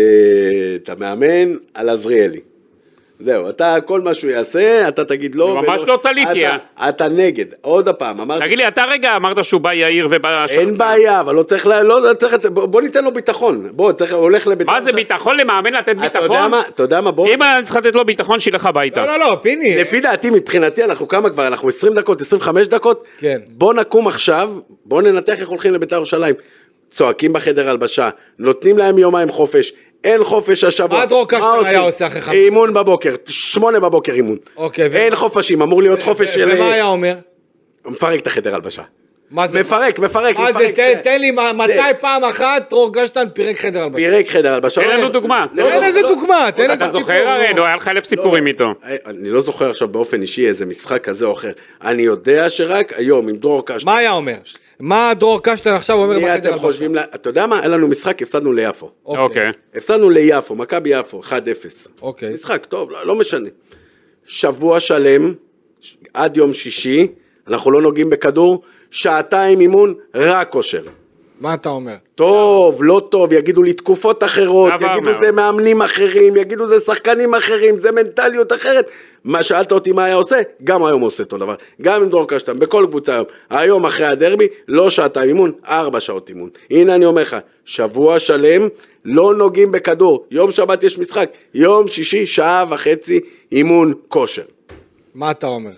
את 0.77 0.89
המאמן 0.89 1.55
על 1.75 1.89
עזריאלי. 1.89 2.41
זהו, 3.21 3.49
אתה, 3.49 3.77
כל 3.87 4.01
מה 4.01 4.15
שהוא 4.15 4.31
יעשה, 4.31 4.89
אתה 4.89 5.05
תגיד 5.05 5.35
לא. 5.35 5.55
ממש 5.55 5.81
ולא- 5.83 5.93
לא 5.95 5.99
תליתי, 6.03 6.47
אתה- 6.49 6.57
אתה 6.89 7.09
נגד. 7.09 7.45
עוד 7.61 7.89
פעם, 7.89 8.21
אמרתי, 8.21 8.45
תגיד 8.45 8.59
לי, 8.59 8.69
אתה 8.69 8.85
רגע 8.91 9.17
אמרת 9.17 9.45
שהוא 9.45 9.61
בא 9.61 9.73
יאיר 9.73 10.09
ובא. 10.11 10.45
אין 10.49 10.75
בעיה, 10.75 11.21
אבל 11.21 11.35
לא 11.35 11.43
צריך, 11.43 11.67
ל- 11.67 11.83
לא 11.83 12.03
לא 12.03 12.15
צריך, 12.15 12.35
בוא 12.53 12.67
בוא 12.67 12.81
ניתן 12.81 13.05
לו 13.05 13.13
ביטחון. 13.13 13.69
בוא, 13.73 13.93
צריך, 13.93 14.13
הוא 14.13 14.21
הולך 14.23 14.47
לבית"ר. 14.47 14.73
מה 14.73 14.81
זה. 14.81 14.93
ביטחון 14.93 15.37
למאמן 15.37 15.73
לתת 15.73 15.83
אתה 15.83 15.91
יודע 15.91 16.09
ביטחון? 16.21 16.51
מה, 16.51 16.63
אתה 16.69 16.83
יודע 16.83 17.01
מה, 17.01 17.11
בוא, 17.11 17.29
אם 17.29 17.43
אני 17.43 17.63
צריך 17.63 17.77
לתת 17.77 17.95
לו 17.95 18.05
ביטחון, 18.05 18.41
שילך 18.41 18.67
הביתה. 18.67 19.07
לא, 19.07 19.19
לא, 19.19 19.31
לא, 19.31 19.39
פיני, 19.43 19.77
לפי 19.79 20.01
דעתי, 20.01 20.31
מבחינתי, 20.31 20.85
אנחנו 20.85 21.09
כמה 21.09 21.31
כבר, 21.31 21.47
אנחנו 21.47 21.69
20 21.69 21.95
דקות, 21.95 22.21
25 22.21 22.69
דקות, 22.69 23.07
כן. 23.19 23.39
בוא 23.49 23.75
נקום 23.75 24.09
עכשיו, 24.09 24.51
בוא 24.85 25.03
ננתח 25.03 25.41
איך 25.41 25.49
הולכים 25.49 25.75
לבית"ר 25.75 25.97
ירושלים. 25.97 26.35
צועקים 26.91 27.33
בחדר 27.33 27.71
הלבשה, 27.71 28.09
נותנים 28.39 28.79
להם 28.79 28.99
יומיים 28.99 29.31
חופש, 29.31 29.73
אין 30.05 30.25
חופש 30.25 30.65
השבוע. 30.65 31.05
קשטן 31.29 31.41
עושים? 31.43 31.71
היה 31.71 31.79
עושה 31.79 32.07
אחרי 32.07 32.21
חמש? 32.21 32.35
אימון 32.35 32.75
בבוקר, 32.75 33.15
שמונה 33.27 33.81
בבוקר 33.81 34.13
אימון. 34.13 34.37
אוקיי, 34.57 34.87
אין 34.87 35.15
חופשים, 35.17 35.63
אמור 35.63 35.83
להיות 35.83 36.03
חופש 36.03 36.35
של... 36.35 36.53
ומה 36.55 36.73
היה 36.73 36.85
אומר? 36.85 37.15
מפרק 37.87 38.21
את 38.21 38.27
החדר 38.27 38.55
הלבשה. 38.55 38.83
מה 39.31 39.49
זה? 39.49 39.61
מפרק, 39.61 39.99
מפרק, 39.99 40.37
מה 40.39 40.53
זה, 40.53 40.59
מפרק. 40.59 40.75
תן- 40.75 41.01
תן 41.05 41.21
לי, 41.21 41.31
מתי 41.31 41.73
פעם 42.01 42.25
אחת 42.25 42.71
דרור 42.71 42.93
גשטן 42.93 43.25
פירק 43.35 43.57
חדר 43.57 43.83
הלבשה? 43.83 43.97
פירק 43.99 44.29
חדר 44.29 44.55
הלבשה. 44.55 44.81
תן 44.81 44.87
לא, 44.89 44.95
לנו 44.95 45.03
לא, 45.03 45.09
דוגמה. 45.09 45.41
לא, 45.55 45.63
תן 45.63 45.71
תן 45.71 45.81
לא, 45.81 45.85
איזה. 45.87 46.01
דוגמה, 46.03 46.49
תן 46.57 46.63
איזה 46.63 46.75
אתה 46.75 46.87
סיפור. 46.87 47.01
זוכר 47.01 47.29
הרי, 47.29 47.55
נו, 47.55 47.65
היה 47.67 47.77
לך 47.77 47.89
אלף 47.89 48.05
סיפורים 48.05 48.47
איתו. 48.47 48.75
אני 49.07 49.31
לא 49.31 49.41
זוכר 49.41 49.71
עכשיו 49.71 49.89
באופן 49.89 50.21
אישי 50.23 50.49
איזה 50.49 50.67
משחק 50.67 51.05
כזה 51.05 51.25
או 51.25 51.33
אחר. 51.33 51.53
אני 51.83 52.03
יודע 52.03 52.51
שרק 52.51 52.93
היום 52.97 53.29
עם 53.29 53.37
דרור 53.37 53.67
קשטן. 53.67 53.91
מה 53.91 53.97
היה 53.99 54.13
אומר? 54.13 54.37
מה 54.81 55.13
דרור 55.19 55.43
קשטן 55.43 55.75
עכשיו 55.75 55.97
אומר 55.97 56.19
מי 56.19 56.25
בחדר 56.25 56.37
אתם 56.37 56.49
הלבשה? 56.49 56.63
חושבים, 56.63 56.95
לה- 56.95 57.05
אתה 57.15 57.29
יודע 57.31 57.47
מה? 57.47 57.59
היה 57.59 57.69
לנו 57.69 57.89
משחק, 57.89 58.23
הפסדנו 58.23 58.53
ליפו. 58.53 58.91
אוקיי. 59.07 59.51
הפסדנו 59.75 60.11
ליפו, 60.11 60.55
מכבי 60.55 60.91
יפו, 60.91 61.21
1-0. 61.21 61.33
אוקיי. 62.03 62.33
משחק 62.33 62.67
טוב, 62.67 62.91
לא, 63.05 63.15
משנה. 63.15 63.49
שבוע 64.27 64.81
שלם, 64.81 65.35
עד 66.15 66.37
יום 66.37 66.53
שישי, 66.53 67.07
אנחנו 67.49 67.71
לא 67.71 67.83
נוגעים 67.83 68.11
בכדור, 68.11 68.63
שעתיים 68.95 69.61
אימון, 69.61 69.95
רק 70.15 70.51
כושר. 70.51 70.83
מה 71.41 71.55
אתה 71.55 71.69
אומר? 71.69 71.95
טוב, 72.15 72.85
לא 72.85 73.03
טוב, 73.09 73.33
יגידו 73.33 73.63
לי 73.63 73.73
תקופות 73.73 74.25
אחרות, 74.25 74.73
יגידו. 74.81 75.13
זה 75.13 75.33
מאמנים 75.33 75.83
אחרים, 75.83 76.37
יגידו 76.37 76.67
זה 76.67 76.81
שחקנים 76.81 77.35
אחרים, 77.35 77.79
זה 77.79 77.93
מנטליות 77.93 78.53
אחרת. 78.53 78.91
מה 79.25 79.43
שאלת 79.43 79.73
אותי 79.73 79.93
מה 79.93 80.05
היה 80.05 80.15
עושה, 80.15 80.41
גם 80.65 80.85
היום 80.85 81.01
הוא 81.01 81.07
עושה 81.07 81.23
אותו 81.23 81.39
דבר. 81.39 81.55
גם 81.83 82.03
עם 82.03 82.09
דרור 82.09 82.29
קשטן, 82.29 82.59
בכל 82.59 82.87
קבוצה 82.91 83.15
היום. 83.15 83.27
היום 83.51 83.87
אחרי 83.87 84.07
הדרבי, 84.07 84.47
לא 84.69 84.91
שעתיים 84.91 85.29
אימון, 85.29 85.53
ארבע 85.69 86.01
שעות 86.01 86.29
אימון. 86.29 86.49
הנה 86.71 86.95
אני 86.95 87.05
אומר 87.05 87.23
לך, 87.23 87.37
שבוע 87.65 88.19
שלם, 88.19 88.69
לא 89.05 89.35
נוגעים 89.35 89.73
בכדור. 89.73 90.27
יום 90.31 90.51
שבת 90.51 90.85
יש 90.85 90.99
משחק, 90.99 91.31
יום 91.55 91.89
שישי, 91.89 92.27
שעה 92.27 92.65
וחצי 92.71 93.21
אימון 93.53 93.95
כושר. 94.09 94.45
מה 95.15 95.31
אתה 95.31 95.47
אומר? 95.47 95.73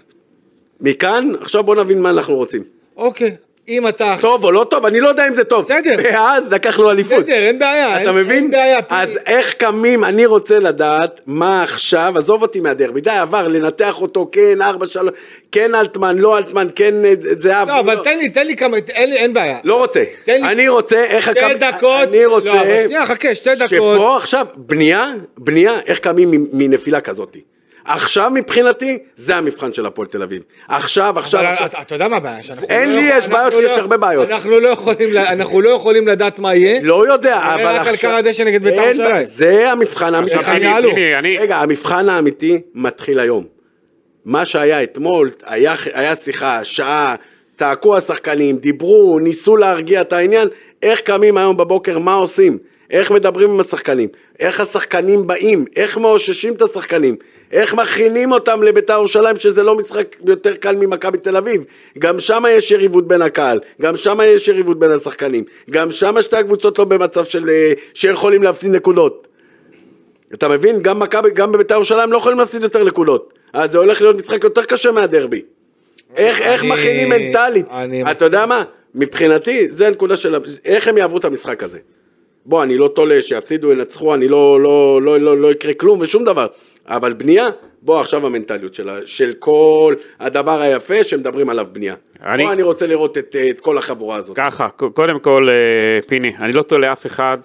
מכאן, 0.81 1.33
עכשיו 1.41 1.63
בוא 1.63 1.75
נבין 1.75 2.03
מה 2.03 2.11
אנחנו 2.11 2.35
רוצים. 2.35 2.77
אוקיי, 2.97 3.37
אם 3.69 3.89
אתה... 3.89 4.15
טוב 4.21 4.45
או 4.45 4.53
לא 4.53 4.67
טוב, 4.71 4.87
אני 4.87 5.01
לא 5.01 5.09
יודע 5.09 5.29
אם 5.29 5.35
זה 5.35 5.45
טוב. 5.45 5.63
בסדר. 5.65 5.91
ואז 6.05 6.53
לקחנו 6.53 6.91
אליפות. 6.91 7.25
בסדר, 7.25 7.35
אין 7.35 7.59
בעיה. 7.59 8.03
אתה 8.03 8.11
אין- 8.11 8.17
מבין? 8.17 8.31
אין 8.31 8.51
בעיה. 8.51 8.83
פיני. 8.83 9.01
אז 9.03 9.19
איך 9.27 9.55
קמים, 9.55 10.05
אני 10.05 10.27
רוצה 10.27 10.59
לדעת 10.59 11.21
מה 11.27 11.63
עכשיו, 11.63 12.13
עזוב 12.17 12.43
אותי 12.43 12.61
מהדרבי, 12.61 13.01
די 13.01 13.11
עבר, 13.11 13.47
לנתח 13.47 14.03
אותו, 14.03 14.29
כן, 14.33 14.63
ארבע, 14.63 14.87
שלוש, 14.87 15.11
כן 15.53 15.75
אלטמן, 15.75 16.19
לא 16.19 16.39
אלטמן, 16.39 16.69
כן 16.75 17.05
אה, 17.05 17.13
זהב. 17.19 17.69
לא, 17.69 17.81
אבל 17.81 17.97
תן 18.05 18.19
לי, 18.19 18.29
תן 18.29 18.47
לי 18.47 18.57
כמה, 18.57 18.77
אין 18.91 19.13
אין 19.13 19.33
בעיה. 19.33 19.59
לא 19.65 19.79
רוצה. 19.81 20.05
תן 20.25 20.43
לי- 20.43 20.49
אני 20.53 20.69
רוצה, 20.69 21.05
איך 21.05 21.25
שתי 21.31 21.41
הקם... 21.41 21.59
דקות. 21.59 22.09
אני 22.09 22.25
רוצה... 22.27 22.47
לא, 22.47 22.61
אבל 22.61 22.83
שנייה, 22.85 23.07
חכה, 23.07 23.35
שתי 23.35 23.55
דקות. 23.55 23.69
שפה 23.69 24.17
עכשיו, 24.17 24.47
בנייה, 24.57 25.11
בנייה, 25.39 25.81
איך 25.87 25.99
קמים 25.99 26.47
מנפילה 26.53 27.01
כזאת. 27.01 27.37
עכשיו 27.87 28.31
מבחינתי, 28.35 28.99
זה 29.16 29.37
המבחן 29.37 29.72
של 29.72 29.87
הפועל 29.87 30.09
תל 30.09 30.22
אביב. 30.22 30.42
עכשיו, 30.68 31.18
עכשיו, 31.18 31.40
אבל 31.40 31.49
עכשיו. 31.49 31.66
אתה 31.66 31.81
אתה 31.81 31.94
יודע 31.94 32.09
מה 32.09 32.16
הבעיה? 32.16 32.38
אין 32.68 32.88
לא 32.90 32.96
לי, 32.96 33.11
יש 33.12 33.29
בעיות, 33.29 33.55
לי 33.55 33.64
יש 33.64 33.70
לא- 33.70 33.77
הרבה 33.77 33.96
בעיות. 33.96 34.31
אנחנו 34.31 34.61
לא 34.61 34.68
יכולים 34.68 35.16
אנחנו 35.16 35.61
לא 35.61 35.70
יכולים 35.70 36.09
לדעת 36.09 36.38
מה 36.38 36.55
יהיה. 36.55 36.81
לא 36.83 37.12
יודע, 37.12 37.38
אבל 37.38 37.57
נראה 37.57 37.81
רק 37.81 37.87
על 37.87 37.96
קר 37.96 38.14
הדשא 38.14 38.42
נגד 38.42 38.62
בית"ר 38.62 38.83
ירושלים. 38.83 39.22
זה 39.22 39.72
המבחן 39.72 40.14
האמיתי. 40.14 40.37
יעלו? 40.61 40.90
פיני, 40.90 41.18
אני... 41.18 41.38
רגע, 41.38 41.57
המבחן 41.57 42.09
האמיתי 42.09 42.61
מתחיל 42.75 43.20
היום. 43.20 43.44
מה 44.25 44.44
שהיה 44.44 44.83
אתמול, 44.83 45.31
היה, 45.46 45.75
היה 45.92 46.14
שיחה, 46.14 46.64
שעה, 46.64 47.14
צעקו 47.57 47.96
השחקנים, 47.96 48.57
דיברו, 48.57 49.18
ניסו 49.18 49.57
להרגיע 49.57 50.01
את 50.01 50.12
העניין, 50.12 50.49
איך 50.83 51.01
קמים 51.01 51.37
היום 51.37 51.57
בבוקר, 51.57 51.99
מה 51.99 52.14
עושים? 52.14 52.59
איך 52.90 53.11
מדברים 53.11 53.51
עם 53.51 53.61
השחקנים? 53.61 54.09
איך 54.40 54.61
השחקנים 54.61 55.27
באים? 55.27 55.64
איך 55.77 55.99
מאוששים 55.99 56.53
את 56.53 56.62
השחקנים? 56.62 57.16
איך 57.53 57.75
מכינים 57.75 58.33
אותם 58.33 58.63
לבית"ר 58.63 58.93
ירושלים 58.93 59.37
שזה 59.37 59.63
לא 59.63 59.77
משחק 59.77 60.17
יותר 60.27 60.57
קל 60.57 60.77
ממכבי 60.77 61.19
תל 61.19 61.37
אביב? 61.37 61.65
גם 61.99 62.19
שם 62.19 62.43
יש 62.49 62.71
יריבות 62.71 63.09
בין 63.09 63.23
הקהל, 63.23 63.61
גם 63.83 63.97
שם 63.97 64.19
יש 64.27 64.49
יריבות 64.49 64.79
בין 64.79 64.91
השחקנים, 64.91 65.45
גם 65.71 65.91
שם 65.91 66.15
שתי 66.23 66.37
הקבוצות 66.37 66.79
לא 66.79 66.85
במצב 66.85 67.25
של... 67.25 67.51
אה, 67.51 67.73
שיכולים 67.95 68.43
להפסיד 68.43 68.71
נקודות. 68.71 69.29
אתה 70.35 70.49
מבין? 70.49 70.83
גם 70.83 70.99
מכבי, 70.99 71.31
גם 71.31 71.53
בבית"ר 71.53 71.75
ירושלים 71.75 72.13
לא 72.13 72.17
יכולים 72.19 72.39
להפסיד 72.39 72.63
יותר 72.63 72.85
נקודות. 72.85 73.33
אז 73.53 73.73
זה 73.73 73.79
הולך 73.79 74.03
להיות 74.03 74.17
משחק 74.17 74.45
יותר 74.45 74.65
קשה 74.65 74.93
מהדרבי. 74.93 75.43
איך, 76.17 76.41
איך 76.41 76.63
אני- 76.63 76.71
מכינים 76.71 77.09
מנטלית? 77.09 77.67
אתה 78.11 78.25
יודע 78.25 78.47
מה? 78.47 78.63
מבחינתי, 78.95 79.69
זה 79.69 79.87
הנקודה 79.87 80.17
של... 80.17 80.37
איך 80.65 80.89
הם 80.89 80.99
יעברו 80.99 81.19
את 81.19 81.25
המשחק 81.25 81.63
הזה? 81.63 81.79
בוא, 82.47 82.63
אני 82.63 82.77
לא 82.77 82.89
תולה 82.95 83.23
שיפסידו, 83.23 83.73
ינצחו, 83.73 84.15
אני 84.15 84.29
לא, 84.29 84.61
לא, 84.61 85.03
לא, 85.03 85.21
לא, 85.21 85.37
לא 85.39 85.53
יקרה 85.53 85.75
כלום 85.75 85.99
ושום 86.01 86.25
דבר. 86.25 86.47
אבל 86.88 87.12
בנייה, 87.12 87.46
בוא 87.83 88.01
עכשיו 88.01 88.27
המנטליות 88.27 88.75
של, 88.75 88.88
ה- 88.88 88.99
של 89.07 89.33
כל 89.38 89.94
הדבר 90.20 90.61
היפה 90.61 91.05
שמדברים 91.05 91.49
עליו 91.49 91.66
בנייה. 91.72 91.94
אני-. 92.25 92.42
בוא, 92.44 92.53
אני 92.53 92.62
רוצה 92.62 92.87
לראות 92.87 93.18
את, 93.18 93.37
את 93.51 93.61
כל 93.61 93.79
החבורה 93.79 94.16
הזאת. 94.16 94.37
ככה, 94.37 94.68
קודם 94.68 95.18
כל, 95.20 95.49
אה, 95.49 95.55
פיני, 96.09 96.33
אני 96.38 96.53
לא 96.53 96.62
תולה 96.62 96.92
אף 96.92 97.07
אחד, 97.07 97.37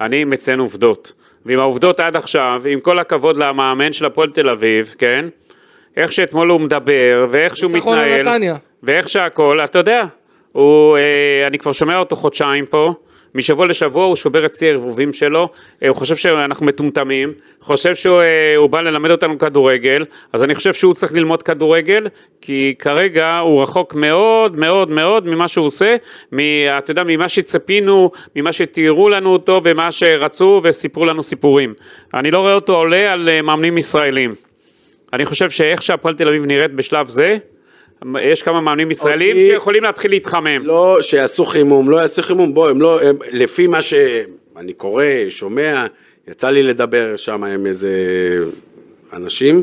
אני 0.00 0.24
מציין 0.24 0.58
עובדות. 0.58 1.12
ועם 1.46 1.58
העובדות 1.58 2.00
עד 2.00 2.16
עכשיו, 2.16 2.62
עם 2.68 2.80
כל 2.80 2.98
הכבוד 2.98 3.36
למאמן 3.36 3.92
של 3.92 4.06
הפועל 4.06 4.30
תל 4.30 4.48
אביב, 4.48 4.94
כן? 4.98 5.24
איך 5.96 6.12
שאתמול 6.12 6.50
הוא 6.50 6.60
מדבר, 6.60 7.26
ואיך 7.30 7.56
שהוא 7.56 7.70
מתנהל. 7.72 8.52
ואיך 8.82 9.08
שהכל, 9.08 9.60
אתה 9.64 9.78
יודע, 9.78 10.04
הוא, 10.52 10.96
אה, 10.96 11.46
אני 11.46 11.58
כבר 11.58 11.72
שומע 11.72 11.98
אותו 11.98 12.16
חודשיים 12.16 12.66
פה, 12.66 12.94
משבוע 13.36 13.66
לשבוע 13.66 14.04
הוא 14.04 14.16
שובר 14.16 14.46
את 14.46 14.54
שיא 14.54 14.68
הערבובים 14.68 15.12
שלו, 15.12 15.48
אה, 15.82 15.88
הוא 15.88 15.96
חושב 15.96 16.16
שאנחנו 16.16 16.66
מטומטמים, 16.66 17.32
חושב 17.60 17.94
שהוא 17.94 18.20
אה, 18.20 18.68
בא 18.70 18.80
ללמד 18.80 19.10
אותנו 19.10 19.38
כדורגל, 19.38 20.04
אז 20.32 20.44
אני 20.44 20.54
חושב 20.54 20.72
שהוא 20.72 20.94
צריך 20.94 21.12
ללמוד 21.12 21.42
כדורגל, 21.42 22.06
כי 22.40 22.74
כרגע 22.78 23.38
הוא 23.38 23.62
רחוק 23.62 23.94
מאוד 23.94 24.56
מאוד 24.56 24.90
מאוד 24.90 25.26
ממה 25.26 25.48
שהוא 25.48 25.66
עושה, 25.66 25.96
מ, 26.32 26.38
אתה 26.78 26.90
יודע, 26.90 27.02
ממה 27.06 27.28
שציפינו, 27.28 28.10
ממה 28.36 28.52
שתיארו 28.52 29.08
לנו 29.08 29.32
אותו 29.32 29.60
ומה 29.64 29.92
שרצו 29.92 30.60
וסיפרו 30.64 31.04
לנו 31.04 31.22
סיפורים. 31.22 31.74
אני 32.14 32.30
לא 32.30 32.38
רואה 32.38 32.54
אותו 32.54 32.74
עולה 32.74 33.12
על 33.12 33.28
אה, 33.28 33.42
מאמנים 33.42 33.78
ישראלים. 33.78 34.34
אני 35.12 35.24
חושב 35.24 35.50
שאיך 35.50 35.82
שהפועל 35.82 36.14
תל 36.14 36.28
אביב 36.28 36.46
נראית 36.46 36.72
בשלב 36.72 37.08
זה, 37.08 37.36
יש 38.22 38.42
כמה 38.42 38.60
מאמנים 38.60 38.90
ישראלים 38.90 39.36
אותי- 39.36 39.46
שיכולים 39.46 39.82
להתחיל 39.82 40.10
להתחמם. 40.10 40.62
לא 40.66 40.98
שיעשו 41.00 41.44
חימום, 41.44 41.90
לא 41.90 41.96
יעשו 41.96 42.22
חימום, 42.22 42.54
בוא, 42.54 42.68
הם 42.68 42.80
לא, 42.80 43.02
הם, 43.02 43.16
לפי 43.32 43.66
מה 43.66 43.82
שאני 43.82 44.72
קורא, 44.76 45.04
שומע, 45.28 45.86
יצא 46.28 46.50
לי 46.50 46.62
לדבר 46.62 47.16
שם 47.16 47.44
עם 47.44 47.66
איזה 47.66 47.90
אנשים, 49.12 49.62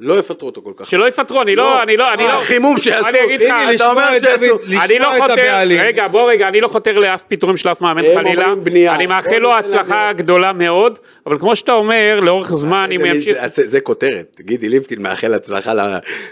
לא 0.00 0.18
יפטרו 0.18 0.48
אותו 0.48 0.62
כל 0.62 0.72
כך. 0.76 0.86
שלא 0.86 1.08
יפטרו, 1.08 1.42
אני 1.42 1.56
לא, 1.56 1.82
אני 1.82 1.96
לא, 1.96 2.12
אני 2.12 2.22
לא... 2.22 2.28
החימום 2.28 2.78
שיעשו. 2.78 3.08
אני 3.08 3.24
אגיד 3.24 3.40
לך, 3.40 3.54
אתה 3.76 3.90
אומר 3.90 4.18
שיעשו. 4.20 4.58
אני 4.84 4.98
לא 4.98 5.08
חותר. 5.18 5.58
רגע 5.80 6.08
בוא 6.08 6.30
רגע, 6.30 6.48
אני 6.48 6.60
לא 6.60 6.68
חותר 6.68 6.98
לאף 6.98 7.22
פיטורים 7.22 7.56
של 7.56 7.72
אף 7.72 7.80
מאמן 7.80 8.02
חלילה. 8.14 8.52
אני 8.94 9.06
מאחל 9.06 9.38
לו 9.38 9.54
הצלחה 9.54 10.12
גדולה 10.12 10.52
מאוד, 10.52 10.98
אבל 11.26 11.38
כמו 11.38 11.56
שאתה 11.56 11.72
אומר, 11.72 12.18
לאורך 12.22 12.52
זמן 12.52 12.88
אם 12.92 13.06
ימשיך, 13.06 13.36
זה- 13.46 13.80
כותרת, 13.80 14.40
גידי 14.40 14.68
ליפקין 14.68 15.02
מאחל 15.02 15.34
הצלחה 15.34 15.74
ל... 15.74 15.80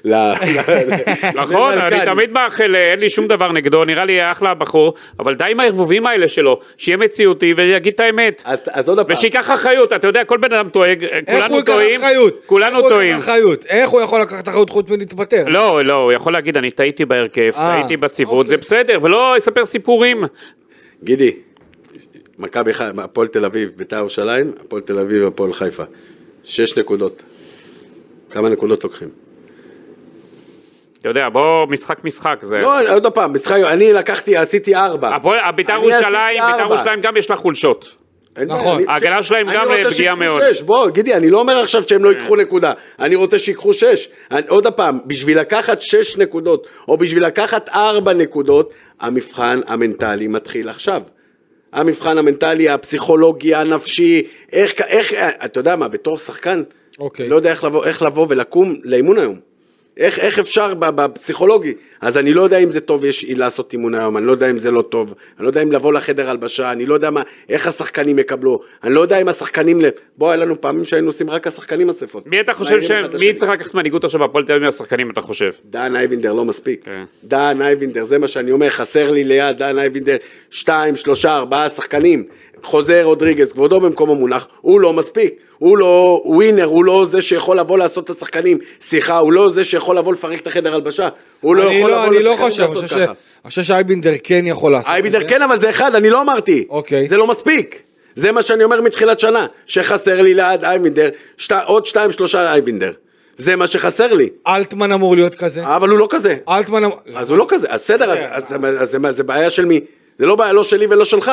נכון, 1.34 1.72
אני 1.72 1.90
למלכ"ד. 1.90 2.04
תמיד 2.04 2.32
מאחל, 2.32 2.76
אין 2.76 2.98
לי 3.00 3.10
שום 3.10 3.26
דבר 3.28 3.52
נגדו, 3.52 3.84
נראה 3.84 4.04
לי 4.04 4.30
אחלה 4.30 4.54
בחור, 4.54 4.94
אבל 5.18 5.34
די 5.34 5.44
עם 5.50 5.60
הערבובים 5.60 6.06
האלה 6.06 6.28
שלו, 6.28 6.58
שיהיה 6.76 6.96
מציאותי 6.96 7.54
ויגיד 7.56 7.92
את 7.94 8.00
האמת. 8.00 8.42
אז 8.44 8.62
אז 8.70 8.88
עוד 8.88 8.98
פעם, 8.98 9.06
ושייקח 9.16 9.50
אחריות, 9.50 9.92
אתה 9.92 10.06
יודע, 10.06 10.24
כל 10.24 10.36
בן 10.36 10.52
אדם 10.52 10.68
טועה, 10.68 10.88
איך 10.90 10.98
כולנו 11.26 11.46
הוא 11.48 11.56
ייקח 11.56 11.72
טועים, 11.72 12.00
אחריות? 12.00 12.42
כולנו 12.46 12.88
טועים. 12.88 13.16
אחריות? 13.52 13.66
איך 13.66 13.90
הוא 13.90 14.00
יכול 14.00 14.20
לקחת 14.20 14.48
אחריות 14.48 14.70
חוץ 14.70 14.90
מלהתפטר? 14.90 15.44
לא, 15.48 15.84
לא, 15.84 15.94
הוא 15.94 16.12
יכול 16.12 16.32
להגיד, 16.32 16.56
אני 16.56 16.70
טעיתי 16.70 17.04
בהרכב, 17.04 17.50
אה, 17.58 17.78
טעיתי 17.80 17.96
בציוות, 17.96 18.32
אוקיי. 18.34 18.48
זה 18.48 18.56
בסדר, 18.56 18.98
ולא 19.02 19.34
יספר 19.36 19.64
סיפורים. 19.64 20.24
גידי, 21.04 21.36
מכבי 22.38 22.74
חיפה, 22.74 23.02
הפועל 23.04 23.26
תל 23.28 23.44
אביב, 23.44 23.70
בית"ר 23.76 23.96
ירושלים, 23.96 24.52
הפועל 24.60 24.82
תל 24.82 24.98
אביב, 24.98 25.26
הפועל 25.26 25.52
חיפה. 25.52 25.82
שש 26.44 26.78
נקודות. 26.78 27.22
כמה 28.30 28.48
נקודות 28.48 28.84
לוקחים? 28.84 29.08
אתה 31.00 31.08
יודע, 31.08 31.28
בוא, 31.28 31.66
משחק 31.66 32.04
משחק, 32.04 32.38
זה... 32.42 32.58
לא, 32.58 32.94
עוד 32.94 33.06
פעם, 33.06 33.34
משחק, 33.34 33.60
אני 33.68 33.92
לקחתי, 33.92 34.36
עשיתי 34.36 34.74
ארבע. 34.74 35.16
הפועל- 35.16 35.50
בית"ר 35.56 35.72
ירושלים, 35.72 36.42
בית"ר. 36.46 36.60
ירושלים 36.60 37.00
גם 37.00 37.16
יש 37.16 37.30
לה 37.30 37.36
חולשות. 37.36 37.94
נכון. 38.46 38.76
אני- 38.76 38.84
ההגנה 38.88 39.22
ש- 39.22 39.28
שלהם 39.28 39.48
אני 39.48 39.56
גם 39.56 39.62
רוצה 39.62 39.90
פגיעה 39.90 39.90
שיקחו 39.90 40.16
מאוד. 40.16 40.42
שש, 40.52 40.62
בוא, 40.62 40.90
גידי, 40.90 41.14
אני 41.14 41.30
לא 41.30 41.40
אומר 41.40 41.58
עכשיו 41.58 41.82
שהם 41.82 42.04
לא 42.04 42.08
ייקחו 42.10 42.36
נקודה, 42.36 42.72
אני 42.98 43.14
רוצה 43.14 43.38
שיקחו 43.38 43.72
שש. 43.72 44.08
אני- 44.30 44.46
עוד 44.48 44.66
פעם, 44.66 44.98
בשביל 45.06 45.38
לקחת 45.40 45.82
שש 45.82 46.16
נקודות, 46.16 46.66
או 46.88 46.96
בשביל 46.96 47.26
לקחת 47.26 47.68
ארבע 47.68 48.12
נקודות, 48.12 48.70
המבחן 49.00 49.60
המנטלי 49.66 50.26
מתחיל 50.26 50.68
עכשיו. 50.68 51.02
המבחן 51.72 52.18
המנטלי, 52.18 52.68
הפסיכולוגי, 52.68 53.54
הנפשי, 53.54 54.22
איך, 54.52 54.72
איך, 54.80 55.12
אתה 55.44 55.60
יודע 55.60 55.76
מה, 55.76 55.88
בתור 55.88 56.18
שחקן, 56.18 56.62
אוקיי. 56.98 57.28
לא 57.28 57.36
יודע 57.36 57.50
איך 57.50 57.64
לבוא, 57.64 57.84
איך 57.84 58.02
לבוא 58.02 58.26
ולקום 58.30 58.76
לאימון 58.84 59.18
היום. 59.18 59.51
איך, 59.96 60.18
איך 60.18 60.38
אפשר 60.38 60.74
בפסיכולוגי? 60.74 61.74
אז 62.00 62.18
אני 62.18 62.34
לא 62.34 62.42
יודע 62.42 62.58
אם 62.58 62.70
זה 62.70 62.80
טוב 62.80 63.04
יש, 63.04 63.26
לעשות 63.28 63.72
אימון 63.72 63.94
היום, 63.94 64.16
אני 64.16 64.26
לא 64.26 64.32
יודע 64.32 64.50
אם 64.50 64.58
זה 64.58 64.70
לא 64.70 64.82
טוב, 64.82 65.14
אני 65.36 65.44
לא 65.44 65.48
יודע 65.48 65.62
אם 65.62 65.72
לבוא 65.72 65.92
לחדר 65.92 66.30
הלבשה, 66.30 66.72
אני 66.72 66.86
לא 66.86 66.94
יודע 66.94 67.10
מה, 67.10 67.22
איך 67.48 67.66
השחקנים 67.66 68.18
יקבלו, 68.18 68.60
אני 68.84 68.94
לא 68.94 69.00
יודע 69.00 69.18
אם 69.18 69.28
השחקנים, 69.28 69.80
בוא, 70.18 70.28
היה 70.30 70.36
לנו 70.36 70.60
פעמים 70.60 70.84
שהיינו 70.84 71.06
עושים 71.06 71.30
רק 71.30 71.46
השחקנים 71.46 71.90
אספות. 71.90 72.26
מי 72.26 72.40
אתה 72.40 72.52
חושב 72.52 72.82
ש... 72.82 72.90
מי. 73.20 73.34
צריך 73.34 73.50
לקחת 73.50 73.74
מנהיגות 73.74 74.04
עכשיו 74.04 74.20
בהפועל 74.20 74.44
תל 74.44 74.52
אביב 74.52 74.64
מהשחקנים, 74.64 75.10
אתה 75.10 75.20
חושב? 75.20 75.50
דן 75.64 75.96
אייבינדר 75.96 76.32
לא 76.32 76.44
מספיק. 76.44 76.84
כן. 76.84 77.04
דן 77.24 77.62
אייבינדר, 77.62 78.04
זה 78.04 78.18
מה 78.18 78.28
שאני 78.28 78.52
אומר, 78.52 78.70
חסר 78.70 79.10
לי 79.10 79.24
ליד 79.24 79.58
דן 79.58 79.78
אייבינדר 79.78 80.16
שתיים, 80.50 80.96
שלושה, 80.96 81.36
ארבעה 81.36 81.68
שחקנים. 81.68 82.24
חוזר 82.62 83.02
רודריגז, 83.04 83.52
כבודו 83.52 83.80
במקומו 83.80 84.14
מונח, 84.14 84.48
הוא 84.60 84.80
לא 84.80 84.92
מספיק. 84.92 85.34
הוא 85.58 85.78
לא 85.78 86.22
ווינר, 86.24 86.64
הוא 86.64 86.84
לא 86.84 87.04
זה 87.04 87.22
שיכול 87.22 87.58
לבוא 87.58 87.78
לעשות 87.78 88.04
את 88.04 88.10
השחקנים. 88.10 88.58
שיחה, 88.80 89.18
הוא 89.18 89.32
לא 89.32 89.50
זה 89.50 89.64
שיכול 89.64 89.98
לבוא 89.98 90.12
לפרק 90.12 90.40
את 90.40 90.46
החדר 90.46 90.74
הלבשה. 90.74 91.08
הוא 91.40 91.56
לא 91.56 91.62
יכול 91.62 91.90
לא- 91.90 92.02
לבוא 92.04 92.14
לא 92.14 92.20
לשחקנים 92.20 92.36
חושב, 92.50 92.62
לעשות 92.62 92.76
חושב 92.76 92.88
ש- 92.88 92.92
ככה. 92.92 93.04
אני 93.44 93.48
חושב 93.50 93.62
שאייבינדר 93.62 94.12
כן 94.22 94.44
יכול 94.46 94.72
לעשות 94.72 94.86
את 94.86 94.90
זה. 94.90 94.94
אייבינדר 94.94 95.28
כן, 95.28 95.42
אבל 95.42 95.58
זה 95.60 95.70
אחד, 95.70 95.94
אני 95.94 96.10
לא 96.10 96.20
אמרתי. 96.20 96.64
אוקיי. 96.68 97.08
זה 97.08 97.16
לא 97.16 97.26
מספיק. 97.26 97.82
זה 98.14 98.32
מה 98.32 98.42
שאני 98.42 98.64
אומר 98.64 98.80
מתחילת 98.80 99.20
שנה, 99.20 99.46
שחסר 99.66 100.22
לי 100.22 100.34
ליד 100.34 100.64
אייבינדר, 100.64 101.08
שת, 101.36 101.52
עוד 101.66 101.86
שתיים, 101.86 102.12
שלושה 102.12 102.52
אייבינדר. 102.52 102.92
זה 103.36 103.56
מה 103.56 103.66
שחסר 103.66 104.12
לי. 104.12 104.28
אלטמן 104.46 104.92
אמור 104.92 105.14
להיות 105.16 105.34
כזה. 105.34 105.62
אבל 105.64 105.88
הוא 105.88 105.98
לא 105.98 106.06
כזה. 106.10 106.34
אלטמן 106.48 106.84
אמור... 106.84 106.98
אז 107.14 107.30
הוא 107.30 107.38
לא 107.38 107.44
כזה, 107.48 107.66
אז 107.70 107.80
בסדר, 107.80 108.10
אז, 108.30 108.54
אז 108.78 109.16
זה 109.16 109.22
בעיה 109.24 109.50
של 109.50 109.64
מי? 109.64 109.80
זה 110.18 110.26
לא 110.26 110.36
בעיה 110.36 110.52
לא 110.52 110.64
שלי 110.64 110.86
ולא 110.90 111.04
שלך. 111.04 111.30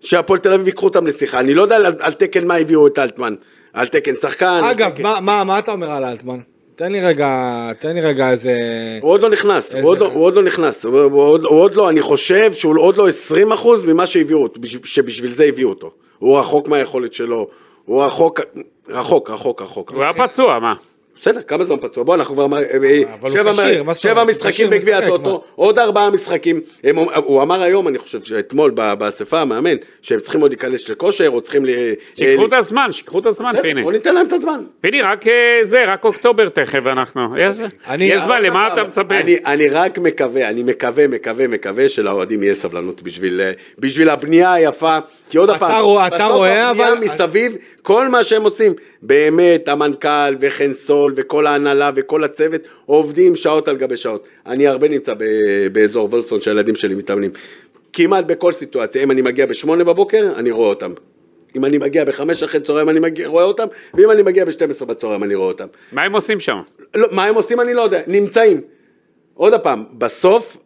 שהפועל 0.00 0.38
תל 0.38 0.52
אביב 0.52 0.66
ייקחו 0.66 0.86
אותם 0.86 1.06
לשיחה, 1.06 1.40
אני 1.40 1.54
לא 1.54 1.62
יודע 1.62 1.76
על, 1.76 1.86
על 2.00 2.12
תקן 2.12 2.46
מה 2.46 2.54
הביאו 2.54 2.86
את 2.86 2.98
אלטמן, 2.98 3.34
על 3.72 3.88
תקן 3.88 4.14
שחקן, 4.20 4.60
אגב, 4.70 4.90
תקן... 4.90 5.02
מה- 5.02 5.20
מה 5.20 5.44
מה 5.44 5.58
אתה 5.58 5.72
אומר 5.72 5.90
על 5.90 6.04
אלטמן? 6.04 6.38
תן 6.76 6.92
לי 6.92 7.00
רגע, 7.00 7.28
תן 7.78 7.94
לי 7.94 8.00
רגע 8.00 8.30
איזה... 8.30 8.56
הוא 9.00 9.10
עוד 9.10 9.20
לא 9.20 9.28
נכנס, 9.30 9.66
איזה 9.74 9.78
הוא 9.86 9.90
עוד 9.90 9.98
לא? 9.98 10.06
הוא 10.06 10.24
עוד 10.24 10.34
לא 10.34 10.42
נכנס, 10.42 10.84
הוא, 10.84 11.00
הוא, 11.00 11.22
עוד, 11.22 11.44
הוא 11.44 11.60
עוד 11.60 11.74
לא, 11.74 11.88
אני 11.90 12.02
חושב 12.02 12.52
שהוא 12.52 12.80
עוד 12.80 12.96
לא 12.96 13.08
20% 13.08 13.42
ממה 13.86 14.06
שהביאו 14.06 14.42
אותו, 14.42 14.60
בש- 14.60 14.76
שבשביל 14.84 15.32
זה 15.32 15.44
הביאו 15.44 15.68
אותו. 15.68 15.90
הוא 16.18 16.38
רחוק 16.38 16.68
מהיכולת 16.68 17.14
שלו, 17.14 17.48
הוא 17.84 18.04
רחוק, 18.04 18.40
רחוק, 18.88 19.30
רחוק, 19.30 19.62
רחוק. 19.62 19.90
הוא 19.90 20.02
היה 20.02 20.12
פצוע, 20.28 20.58
מה? 20.58 20.74
בסדר, 21.20 21.40
כמה 21.42 21.64
זמן 21.64 21.76
פצוע? 21.80 22.04
בוא, 22.04 22.14
אנחנו 22.14 22.34
כבר... 22.34 22.44
אבל 22.44 22.58
הוא 23.20 23.30
שבע, 23.30 23.52
כשיר, 23.52 23.82
מה 23.82 23.92
זאת 23.92 24.02
שבע 24.02 24.24
משחקים 24.24 24.70
בגביע 24.70 24.98
הטוטו, 24.98 25.42
עוד 25.54 25.78
ארבעה 25.78 26.10
משחקים. 26.10 26.60
הם, 26.84 26.96
הוא 26.98 27.42
אמר 27.42 27.62
היום, 27.62 27.88
אני 27.88 27.98
חושב, 27.98 28.22
שאתמול 28.24 28.70
באספה, 28.70 29.40
המאמן, 29.40 29.74
שהם 30.02 30.20
צריכים 30.20 30.40
עוד 30.40 30.50
להיכנס 30.50 30.88
לכושר, 30.88 31.28
או 31.28 31.40
צריכים... 31.40 31.64
ל- 31.64 31.68
שיקחו 32.14 32.42
אה, 32.42 32.48
את 32.48 32.52
הזמן, 32.52 32.92
שיקחו 32.92 33.18
את 33.18 33.26
הזמן, 33.26 33.50
פיני. 33.62 33.82
בוא 33.82 33.92
ניתן 33.92 34.14
להם 34.14 34.26
את 34.26 34.32
הזמן. 34.32 34.60
פיני, 34.80 35.02
רק 35.02 35.26
אה, 35.26 35.58
זה, 35.62 35.84
רק 35.86 36.04
אוקטובר 36.04 36.48
תכף 36.48 36.86
אנחנו. 36.86 37.36
יש 37.98 38.22
זמן, 38.22 38.42
למה 38.42 38.66
אתה 38.72 38.82
מצפה? 38.82 39.14
אני, 39.46 39.68
רק 39.68 39.98
מקווה, 39.98 40.48
אני 40.48 40.62
מקווה, 40.62 41.06
מקווה, 41.08 41.48
מקווה 41.48 41.88
שלאוהדים 41.88 42.42
יהיה 42.42 42.54
סבלנות 42.54 43.02
בשביל, 43.02 43.40
אה, 44.08 44.12
הבנייה 44.12 44.52
היפה, 44.52 44.98
כי 45.30 45.38
עוד 45.38 45.50
אתה 45.50 45.58
פעם, 45.58 45.84
רואה- 45.84 46.06
אתה 46.06 46.14
בסוף 46.16 46.32
רואה, 46.32 46.68
הבנייה 46.70 46.88
אבל- 46.92 46.98
מסביב, 46.98 47.52
כל 47.82 48.08
מה 48.08 48.24
שהם 48.24 48.42
עושים, 48.42 48.72
באמת, 49.02 49.68
המנכ"ל 49.68 50.36
וחן 50.40 50.72
סול 50.72 51.12
וכל 51.16 51.46
ההנהלה 51.46 51.90
וכל 51.94 52.24
הצוות 52.24 52.60
עובדים 52.86 53.36
שעות 53.36 53.68
על 53.68 53.76
גבי 53.76 53.96
שעות. 53.96 54.24
אני 54.46 54.66
הרבה 54.66 54.88
נמצא 54.88 55.14
ב- 55.14 55.66
באזור 55.72 56.08
וולסון 56.08 56.40
שהילדים 56.40 56.74
שלי 56.74 56.94
מתאמנים. 56.94 57.30
כמעט 57.92 58.24
בכל 58.24 58.52
סיטואציה, 58.52 59.02
אם 59.02 59.10
אני 59.10 59.22
מגיע 59.22 59.46
בשמונה 59.46 59.84
בבוקר, 59.84 60.32
אני 60.36 60.50
רואה 60.50 60.68
אותם. 60.68 60.92
אם 61.56 61.64
אני 61.64 61.78
מגיע 61.78 62.04
בחמש 62.04 62.42
אחרי 62.42 62.60
צהריים 62.60 62.88
אני 62.88 63.00
מגיע, 63.00 63.28
רואה 63.28 63.44
אותם, 63.44 63.66
ואם 63.94 64.10
אני 64.10 64.22
מגיע 64.22 64.44
ב-12 64.44 64.84
בצהריים 64.84 65.24
אני 65.24 65.34
רואה 65.34 65.48
אותם. 65.48 65.66
מה 65.92 66.02
הם 66.02 66.12
עושים 66.12 66.40
שם? 66.40 66.58
לא, 66.94 67.08
מה 67.10 67.24
הם 67.24 67.34
עושים 67.34 67.60
אני 67.60 67.74
לא 67.74 67.82
יודע, 67.82 68.00
נמצאים. 68.06 68.60
עוד 69.34 69.60
פעם, 69.60 69.84
בסוף, 69.98 70.56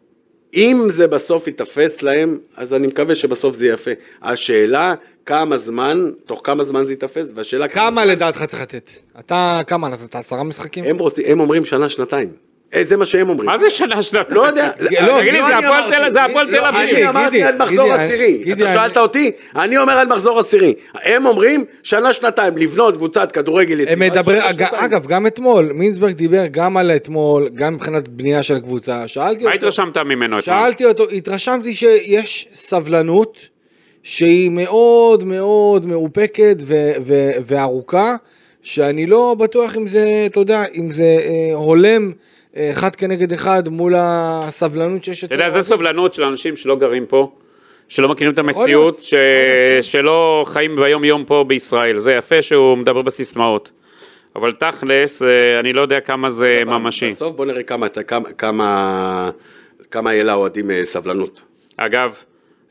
אם 0.55 0.85
זה 0.87 1.07
בסוף 1.07 1.47
ייתפס 1.47 2.01
להם, 2.01 2.37
אז 2.57 2.73
אני 2.73 2.87
מקווה 2.87 3.15
שבסוף 3.15 3.55
זה 3.55 3.67
יפה. 3.67 3.91
השאלה, 4.21 4.95
כמה 5.25 5.57
זמן, 5.57 6.11
תוך 6.25 6.41
כמה 6.43 6.63
זמן 6.63 6.85
זה 6.85 6.91
ייתפס, 6.91 7.27
והשאלה 7.35 7.67
כמה 7.67 8.05
לדעתך 8.05 8.43
צריך 8.43 8.61
לתת? 8.61 8.91
אתה, 9.19 9.61
כמה 9.67 9.89
נתת? 9.89 10.15
עשרה 10.15 10.43
משחקים? 10.43 10.85
הם 10.85 10.97
רוצים, 10.97 11.25
הם 11.27 11.39
אומרים 11.39 11.65
שנה, 11.65 11.89
שנתיים. 11.89 12.29
אה, 12.73 12.83
זה 12.83 12.97
מה 12.97 13.05
שהם 13.05 13.29
אומרים. 13.29 13.49
מה 13.49 13.57
זה 13.57 13.69
שנה 13.69 14.01
שנתיים? 14.03 14.25
לא 14.29 14.41
יודע. 14.47 14.71
לא, 14.79 15.19
תגיד 15.19 15.33
לי, 15.33 15.39
לא 15.39 15.47
זה 15.47 15.57
אני 15.57 15.65
הפועל. 15.65 15.89
תל- 15.89 16.29
לא, 16.29 16.51
תל 16.51 16.65
אביב. 16.65 16.95
אני 16.95 17.09
אמרתי 17.09 17.43
עד 17.43 17.61
מחזור 17.61 17.93
עשירי. 17.93 18.43
אתה 18.53 18.67
שאלת 18.73 18.97
אותי? 18.97 19.31
אני 19.55 19.77
אומר 19.77 19.93
עד 19.93 20.07
מחזור 20.07 20.39
עשירי. 20.39 20.73
הם 21.03 21.25
אומרים 21.25 21.65
שנה, 21.83 22.13
שנתיים, 22.13 22.57
לבנות 22.57 22.97
קבוצת 22.97 23.31
כדורגל 23.31 23.79
יציבה. 23.79 24.07
אגב, 24.73 25.07
גם 25.07 25.27
אתמול, 25.27 25.71
מינסברג 25.73 26.11
דיבר 26.11 26.43
גם 26.51 26.77
על 26.77 26.91
אתמול, 26.91 27.49
גם 27.53 27.73
מבחינת 27.73 28.07
בנייה 28.07 28.43
של 28.43 28.59
קבוצה. 28.59 29.07
שאלתי 29.07 29.43
מה 29.43 29.53
אותו, 29.53 29.65
התרשמת 29.67 29.97
ממנו 29.97 30.39
אתמול? 30.39 30.41
שאלתי 30.57 30.85
אותו, 30.85 31.03
התרשמתי 31.09 31.73
שיש 31.75 32.47
סבלנות 32.53 33.37
שהיא 34.03 34.49
מאוד 34.51 35.23
מאוד 35.23 35.85
מאופקת 35.85 36.55
וארוכה, 37.45 38.15
שאני 38.63 39.05
לא 39.05 39.35
בטוח 39.39 39.77
אם 39.77 39.87
זה, 39.87 40.23
אתה 40.25 40.39
יודע, 40.39 40.63
אם 40.75 40.91
זה 40.91 41.03
אה, 41.03 41.55
הולם 41.55 42.11
אה, 42.11 42.34
אחד 42.57 42.95
כנגד 42.95 43.33
אחד 43.33 43.69
מול 43.69 43.93
הסבלנות 43.97 45.03
שיש 45.03 45.23
אתה 45.23 45.35
יודע, 45.35 45.49
זה 45.49 45.61
סובלנות 45.61 46.13
של 46.13 46.23
אנשים 46.23 46.55
שלא 46.55 46.75
גרים 46.75 47.05
פה, 47.05 47.31
שלא 47.87 48.09
מכירים 48.09 48.33
את 48.33 48.39
המציאות, 48.39 48.99
ש... 48.99 49.13
שלא 49.81 50.43
חיים 50.47 50.75
ביום 50.75 51.03
יום 51.03 51.25
פה 51.25 51.45
בישראל. 51.47 51.97
זה 51.97 52.11
יפה 52.11 52.41
שהוא 52.41 52.77
מדבר 52.77 53.01
בסיסמאות. 53.01 53.71
אבל 54.35 54.51
תכלס, 54.51 55.23
אה, 55.23 55.59
אני 55.59 55.73
לא 55.73 55.81
יודע 55.81 55.99
כמה 55.99 56.29
זה 56.29 56.61
ממשי. 56.65 57.09
בסוף 57.09 57.35
בוא 57.35 57.45
נראה 57.45 57.63
כמה, 57.63 57.89
כמה, 57.89 58.31
כמה, 58.37 59.29
כמה 59.91 60.13
יהיה 60.13 60.23
לאוהדים 60.23 60.71
אה, 60.71 60.85
סבלנות. 60.85 61.41
אגב, 61.77 62.17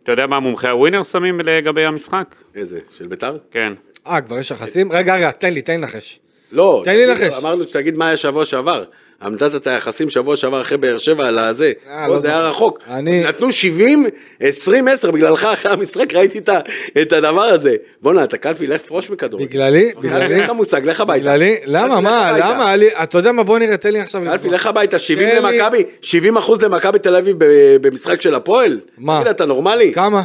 אתה 0.03 0.13
יודע 0.13 0.27
מה 0.27 0.41
מומחי 0.41 0.69
הווינר 0.69 1.03
שמים 1.03 1.41
לגבי 1.41 1.85
המשחק? 1.85 2.35
איזה? 2.55 2.79
של 2.93 3.07
ביתר? 3.07 3.37
כן. 3.51 3.73
אה, 4.07 4.21
כבר 4.21 4.39
יש 4.39 4.51
יחסים? 4.51 4.93
רגע, 4.93 5.17
רגע, 5.17 5.31
תן 5.31 5.55
לי, 5.55 5.63
תן 5.63 5.73
לי 5.73 5.79
לנחש. 5.79 6.21
לא, 6.53 6.83
תן 6.85 6.97
לי 6.97 7.07
לנחש. 7.07 7.39
אמרנו 7.39 7.65
שתגיד 7.65 7.97
מה 7.97 8.07
היה 8.07 8.17
שבוע 8.17 8.45
שעבר. 8.45 8.85
נתת 9.23 9.55
את 9.55 9.67
היחסים 9.67 10.11
שבוע 10.11 10.37
שעבר 10.37 10.61
אחרי 10.63 10.79
באר 10.79 10.99
שבע 10.99 11.27
על 11.29 11.39
הזה. 11.39 11.73
אה, 11.91 12.09
לא 12.09 12.19
זה 12.19 12.29
היה. 12.29 12.39
רחוק. 12.39 12.79
אני- 12.91 13.23
נתנו 13.23 13.53
70, 13.53 14.07
20, 14.41 14.89
10, 14.89 15.11
בגללך 15.11 15.45
אחרי 15.45 15.73
המשחק 15.73 16.15
ראיתי 16.15 16.39
את 16.39 16.49
ה- 16.49 16.61
את 17.03 17.13
הדבר 17.13 17.43
הזה. 17.43 17.75
בואנה, 18.03 18.25
אתה 18.25 18.37
קלפי, 18.37 18.67
לך 18.67 18.81
פרוש 18.81 19.11
מכדורגל. 19.11 19.47
בגללי? 19.47 19.93
בגללי? 20.01 20.35
אין 20.35 20.39
לך 20.41 20.51
מושג, 20.51 20.81
לך 20.89 21.01
הביתה. 21.01 21.21
בגללי? 21.25 21.57
למה? 21.65 22.01
מה? 22.01 22.39
למה? 22.39 22.67
היה 22.67 22.77
לי- 22.77 22.89
אתה 23.03 23.19
יודע 23.19 23.33
מה? 23.33 23.43
בוא 23.43 23.59
נראה, 23.59 23.77
תן 23.77 23.93
לי 23.93 24.01
עכשיו... 24.01 24.23
קלפי, 24.25 24.49
לך 24.49 24.67
הביתה, 24.67 24.99
70 24.99 25.29
תן 25.29 25.35
לי- 25.47 25.59
למכבי, 25.59 25.83
70 26.01 26.37
אחוז 26.37 26.63
למכבי 26.63 26.99
תל 26.99 27.17
אביב 27.17 27.37
במשחק 27.81 28.21
של 28.21 28.35
הפועל? 28.35 28.81
מה? 28.99 29.17
תגיד, 29.21 29.29
אתה 29.29 29.45
נורמלי? 29.47 29.93
כמה? 29.93 30.23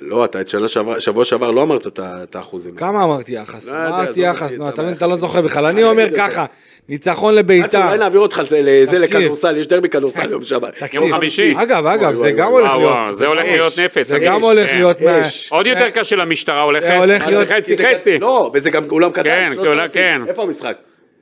לא, 0.00 0.24
אתה 0.24 0.40
את 0.40 0.48
שנה 0.48 0.68
שעברה, 0.68 1.00
שבוע 1.00 1.24
שעבר 1.24 1.50
לא 1.50 1.62
אמרת 1.62 1.86
את 2.00 2.36
האחוזים. 2.36 2.74
כמה 2.76 3.04
אמרתי 3.04 3.32
יחס? 3.32 3.68
לא 3.68 3.86
אמרתי 3.86 4.20
יחס, 4.20 4.52
נו, 4.52 4.68
אתה 4.68 4.82
מבין. 4.82 4.94
אתה 4.94 5.06
לא 5.06 5.16
זוכר 5.16 5.40
בכלל. 5.42 5.64
אני 5.66 5.84
אומר. 5.84 6.06
ככה, 6.16 6.44
ניצחון 6.88 7.34
לביתר. 7.34 7.84
אולי 7.86 7.98
נעביר 7.98 8.20
אותך 8.20 8.42
לזה. 8.60 8.98
לכדורסל, 8.98 9.56
יש 9.56 9.66
דרבי 9.66 9.88
כדורסל 9.88 10.30
יום 10.30 10.44
שבת. 10.44 10.74
תקשיב, 10.78 11.02
יום 11.02 11.12
חמישי. 11.12 11.54
אגב, 11.56 11.86
אגב, 11.86 12.14
זה 12.14 12.32
גם. 12.32 12.50
הולך 12.50 12.66
וואו, 12.70 12.80
להיות. 12.80 13.14
זה 13.14 13.26
הולך. 13.26 13.44
להיות 13.44 13.78
נפץ. 13.78 14.08
זה 14.08 14.18
גם 14.18 14.42
הולך 14.42 14.68
כן. 14.70 14.76
להיות... 14.76 14.96
עוד 15.50 15.66
יותר 15.66 15.90
קשה 15.90 16.16
למשטרה 16.16 16.62
הולכת. 16.62 16.86
זה 16.86 16.96
הולך 16.96 17.22
אז 17.22 17.28
להיות- 17.28 17.48
חצי 17.48 17.76
חצי. 17.78 18.18
לא, 18.18 18.50
וזה 18.54 18.70
גם 18.70 18.84
אולם 18.90 19.10
קטן, 19.10 19.22
כן, 19.22 19.50
3,000. 19.54 19.72
אולם, 19.72 19.88
כן. 19.92 20.22
איפה 20.28 20.42
המשחק? 20.42 20.76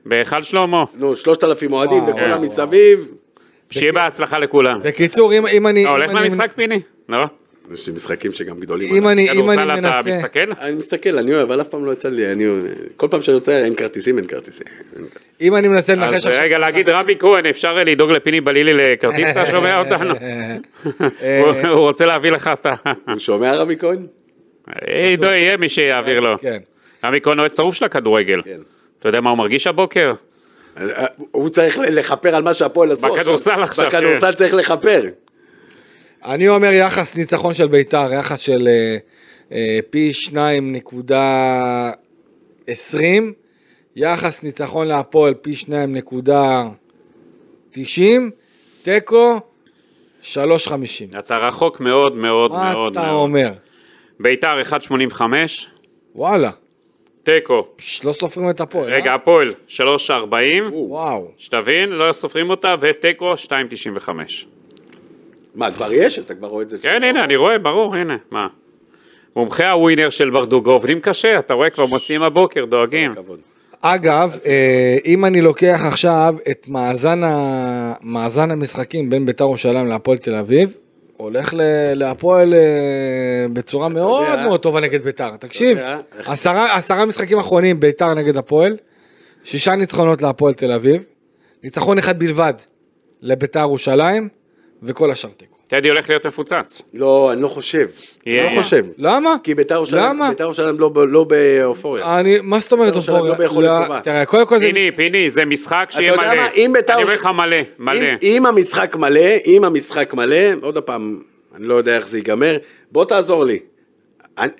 בהיכל 0.05 0.43
שלמה. 0.43 0.83
נו, 0.97 1.15
3,000 1.15 1.73
אוהדים 1.73 2.03
וכל 2.03 2.11
וואו. 2.19 2.33
המסביב. 2.33 3.07
שיהיה 3.69 3.91
בהצלחה 3.91 4.39
לכולם. 4.39 4.79
בקיצור, 4.83 5.33
אם 5.33 5.67
אני... 5.67 5.83
אתה 5.83 5.91
הולך 5.91 6.13
למשחק 6.13 6.49
פיני? 6.55 6.77
לא? 7.09 7.25
יש 7.73 7.89
משחקים 7.89 8.31
שגם 8.31 8.59
גדולים. 8.59 8.95
אם 8.95 9.07
אני 9.07 9.21
אם 9.31 9.49
אני 9.49 9.57
כדורסל 9.57 9.71
אתה 9.79 9.81
מנסה... 9.81 10.09
מסתכל? 10.17 10.51
אני 10.61 10.75
מסתכל, 10.75 11.17
אני 11.17 11.33
אוהב, 11.35 11.51
אבל 11.51 11.61
אף 11.61 11.67
פעם 11.67 11.85
לא 11.85 11.91
יצא 11.91 12.09
לי, 12.09 12.31
אני 12.31 12.45
כל 12.97 13.07
פעם 13.07 13.21
שאני 13.21 13.35
רוצה, 13.35 13.63
אין 13.63 13.75
כרטיסים, 13.75 14.17
אין 14.17 14.27
כרטיסים. 14.27 14.67
אם 15.41 15.55
אני 15.55 15.67
מנסה 15.67 15.95
לנחש 15.95 16.13
אז 16.13 16.27
עכשיו... 16.27 16.41
רגע, 16.43 16.57
להגיד 16.57 16.89
רבי 16.89 17.15
כהן, 17.19 17.45
אפשר 17.45 17.73
לדאוג 17.83 18.11
לפיני 18.11 18.41
בלילי 18.41 18.73
לכרטיס, 18.73 19.27
אתה 19.29 19.45
שומע 19.45 19.79
אותנו? 19.83 20.13
אה, 21.21 21.39
הוא- 21.39 21.77
רוצה 21.79 22.05
להביא 22.05 22.31
לך 22.31 22.49
את 22.53 22.65
ה... 22.65 22.73
הוא 23.07 23.19
שומע 23.19 23.55
רבי 23.55 23.77
כהן? 23.77 24.05
עידו 24.85 25.27
יהיה 25.27 25.57
מי 25.57 25.69
שיעביר 25.69 26.19
לו. 26.19 26.35
כן. 26.41 26.57
רבי 27.03 27.21
כהן 27.21 27.39
אוהד 27.39 27.53
שרוף 27.53 27.75
של 27.75 27.85
הכדורגל. 27.85 28.41
כן. 28.41 28.57
אתה 28.99 29.09
יודע 29.09 29.21
מה 29.21 29.29
הוא 29.29 29.37
מרגיש 29.37 29.67
הבוקר? 29.67 30.13
הוא 31.31 31.49
צריך 31.49 31.79
לכפר 31.91 32.35
על 32.35 32.43
מה 32.43 32.53
שהפועל 32.53 32.91
עשו. 32.91 33.13
בכדורסל 33.13 33.63
עכשיו, 33.63 33.87
בכדורסל 33.87 34.31
צריך 34.33 34.53
לכפר. 34.53 35.01
אני 36.25 36.49
אומר 36.49 36.73
יחס 36.73 37.17
ניצחון 37.17 37.53
של 37.53 37.67
ביתר, 37.67 38.13
יחס 38.13 38.39
של 38.39 38.67
אה, 38.67 38.97
אה, 39.51 39.79
פי 39.89 40.11
2.20, 42.67 42.99
יחס 43.95 44.43
ניצחון 44.43 44.87
להפועל 44.87 45.33
פי 45.33 45.53
2.90, 47.73 47.75
תיקו 48.83 49.39
3.50. 50.23 51.19
אתה 51.19 51.37
רחוק 51.37 51.79
מאוד 51.79 52.15
מאוד 52.15 52.51
מה 52.51 52.73
מאוד 52.73 52.91
אתה 52.91 53.01
מאוד. 53.01 53.15
אומר? 53.15 53.51
ביתר 54.19 54.61
1.85, 54.61 55.21
וואלה, 56.15 56.51
תיקו. 57.23 57.67
לא 58.03 58.11
סופרים 58.11 58.49
את 58.49 58.61
הפועל, 58.61 58.93
רגע, 58.93 59.09
אה? 59.09 59.15
הפועל 59.15 59.53
3.40, 59.69 59.81
וואו. 60.71 61.31
שתבין, 61.37 61.89
לא 61.89 62.13
סופרים 62.13 62.49
אותה, 62.49 62.75
ותיקו 62.79 63.33
2.95. 63.33 64.09
מה, 65.59 65.71
כבר 65.71 65.93
יש? 65.93 66.19
אתה 66.19 66.35
כבר 66.35 66.47
רואה 66.47 66.63
את 66.63 66.69
זה? 66.69 66.77
כן, 66.77 67.03
הנה, 67.03 67.23
אני 67.23 67.35
רואה, 67.35 67.57
ברור, 67.59 67.95
הנה, 67.95 68.17
מה. 68.31 68.47
מומחי 69.35 69.65
הווינר 69.65 70.09
של 70.09 70.29
ברדוגו 70.29 70.71
עובדים 70.71 70.99
קשה, 70.99 71.39
אתה 71.39 71.53
רואה, 71.53 71.69
כבר 71.69 71.85
מוציאים 71.85 72.21
הבוקר, 72.23 72.65
דואגים. 72.65 73.13
אגב, 73.81 74.37
אה, 74.45 74.97
אם 75.05 75.25
אני 75.25 75.41
לוקח 75.41 75.81
עכשיו 75.87 76.35
את 76.51 76.65
מאזן, 76.67 77.23
ה... 77.23 77.93
מאזן 78.01 78.51
המשחקים 78.51 79.09
בין 79.09 79.25
בית"ר 79.25 79.43
ירושלים 79.43 79.87
להפועל 79.87 80.17
תל 80.17 80.35
אביב, 80.35 80.77
הולך 81.17 81.53
להפועל 81.95 82.53
אה, 82.53 82.59
בצורה 83.53 83.89
מאוד 83.89 84.27
יודע- 84.29 84.43
מאוד 84.45 84.59
טובה 84.59 84.81
נגד 84.81 85.01
בית"ר. 85.01 85.37
תקשיב, 85.37 85.77
עשרה, 86.25 86.77
עשרה 86.77 87.05
משחקים 87.05 87.39
אחרונים 87.39 87.79
בית"ר 87.79 88.13
נגד 88.13 88.37
הפועל, 88.37 88.77
שישה 89.43 89.75
ניצחונות 89.75 90.21
להפועל 90.21 90.53
תל 90.53 90.71
אביב, 90.71 91.01
ניצחון 91.63 91.97
אחד 91.97 92.19
בלבד 92.19 92.53
לבית"ר 93.21 93.59
ירושלים, 93.59 94.29
וכל 94.83 95.11
השאר 95.11 95.29
תיקו. 95.37 95.55
טדי 95.67 95.89
הולך 95.89 96.09
להיות 96.09 96.25
מפוצץ. 96.25 96.81
לא, 96.93 97.31
אני 97.33 97.41
לא 97.41 97.47
חושב. 97.47 97.87
אני. 98.27 98.43
לא 98.43 98.61
חושב. 98.61 98.85
למה? 98.97 99.35
כי 99.43 99.55
בית"ר 99.55 99.75
ירושלים 99.75 100.03
למה? 100.03 100.29
בית"ר 100.29 100.43
ירושלים 100.43 100.79
לא 100.79 100.91
לא 101.07 101.23
באופוריה. 101.23 102.19
אני, 102.19 102.37
מה 102.43 102.59
זאת 102.59 102.71
אומרת 102.71 102.85
בית"ר 102.85 102.95
ירושלים 102.97 103.17
אופוריה? 103.17 103.33
לא 103.33 103.39
ביכולת 103.39 103.69
לא, 103.69 103.85
טובה. 103.85 104.01
תראה, 104.01 104.25
קודם 104.25 104.45
כל 104.45 104.59
זה... 104.59 104.65
פיני, 104.65 104.91
פיני, 104.95 105.29
זה 105.29 105.45
משחק 105.45 105.87
שיהיה 105.91 106.11
יודע 106.11 106.23
מלא. 106.23 106.35
מה, 106.35 106.49
אם 106.55 106.71
בית"ר 106.73 106.93
אני 106.93 107.03
אומר 107.03 107.13
לך 107.13 107.25
מלא, 107.25 107.57
מלא. 107.79 108.05
אם- 108.21 108.45
המשחק 108.45 108.95
מלא, 108.95 109.21
אם 109.45 109.63
המשחק 109.63 110.13
מלא, 110.13 110.35
עוד 110.61 110.77
פעם, 110.77 111.21
אני 111.55 111.67
לא 111.67 111.73
יודע 111.75 111.95
איך 111.95 112.07
זה 112.07 112.17
ייגמר, 112.17 112.57
בוא 112.91 113.05
תעזור 113.05 113.45
לי. 113.45 113.59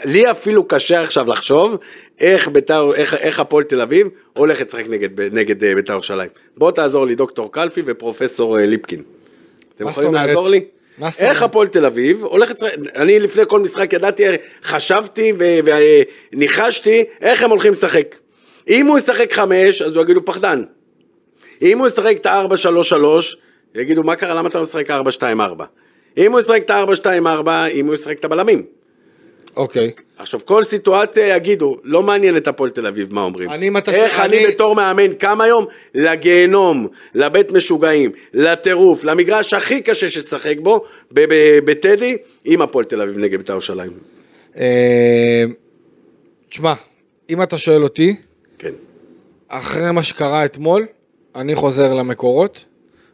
לי 0.06 0.32
אפילו 0.32 0.64
קשה 0.68 1.02
עכשיו 1.02 1.26
לחשוב 1.28 1.76
איך 2.20 2.48
בית"ר, 2.48 2.94
איך, 2.96 3.14
איך 3.14 3.40
הפועל 3.40 3.64
תל 3.64 3.82
אביב 3.82 4.08
הולך 4.34 4.62
לשחק 4.62 4.90
נגד, 4.90 5.22
נגד 5.36 5.64
אה, 5.64 5.76
בית"ר 5.76 5.94
ירושלים. 5.94 6.30
בוא 6.58 6.72
תעזור 6.72 7.06
לי 7.06 7.16
דוקטור 7.16 7.52
קלפי 7.52 7.82
ופרופסור 7.86 8.60
אה, 8.60 8.66
ליפקין. 8.66 9.04
אתם 9.82 9.90
יכולים? 9.90 10.14
לעזור 10.14 10.48
לי? 10.50 10.66
איך? 11.20 11.44
הפועל 11.44 11.68
תל 11.68 11.86
אביב 11.86 12.24
לשחק, 12.24 12.78
אני 12.96 13.20
לפני 13.20 13.44
כל 13.48 13.60
משחק 13.60 13.94
ידעתי, 13.94 14.24
חשבתי 14.64 15.34
וניחשתי 16.34 17.04
איך 17.22 17.44
הם 17.44 17.50
הולכים 17.50 17.72
לשחק. 17.72 18.16
אם 18.68 18.88
הוא 18.88 18.98
ישחק 18.98 19.34
חמש, 19.34 19.82
אז 19.82 19.96
הוא 19.96 20.04
יגידו 20.04 20.26
פחדן. 20.26 20.64
אם 21.62 21.80
הוא 21.80 21.88
ישחק 21.88 22.16
את 22.22 22.26
ה-4-3-3, 22.26 22.96
יגידו 23.76 24.04
מה 24.04 24.16
קרה, 24.16 24.34
למה 24.34 24.50
אתה 24.50 24.58
לא 24.58 24.64
משחק 24.64 24.92
4-2-4? 24.92 25.24
אם 26.18 26.32
הוא 26.32 26.40
ישחק 26.40 26.62
את 26.66 26.70
ה-4-2-4, 26.70 27.50
אם 27.74 27.86
הוא 27.86 27.94
ישחק 27.94 28.20
את 28.20 28.26
הבלמים. 28.26 28.79
אוקיי. 29.56 29.92
עכשיו 30.18 30.40
כל 30.46 30.64
סיטואציה 30.64 31.36
יגידו, 31.36 31.78
לא 31.84 32.04
מעניין 32.04 32.38
את 32.38 32.48
הפועל 32.48 32.70
תל 32.70 32.88
אביב 32.88 33.14
מה 33.14 33.22
אומרים. 33.24 33.50
אני, 33.50 33.70
איך 33.88 34.20
אני 34.20 34.38
אני- 34.38 34.48
בתור 34.48 34.76
מאמן 34.76 35.14
קם 35.14 35.42
היום 35.42 35.66
לגיהנום, 35.96 36.88
לבית 37.16 37.52
משוגעים, 37.52 38.12
לטירוף, 38.34 39.04
למגרש 39.04 39.54
הכי 39.54 39.82
קשה 39.82 40.10
ששחק 40.10 40.56
בו, 40.62 40.84
בטדי, 41.66 42.18
עם 42.46 42.62
הפועל 42.62 42.86
תל 42.86 43.02
אביב 43.02 43.18
נגד 43.18 43.38
בית"ר 43.38 43.54
ירושלים. 43.54 43.92
אה, 44.58 45.44
תשמע, 46.50 46.74
אם 47.30 47.44
אתה 47.44 47.58
שואל 47.58 47.84
אותי, 47.84 48.16
כן. 48.58 48.72
אחרי 49.48 49.92
מה 49.92 50.04
שקרה 50.04 50.46
אתמול, 50.46 50.86
אני 51.36 51.56
חוזר 51.56 51.94
למקורות, 51.94 52.66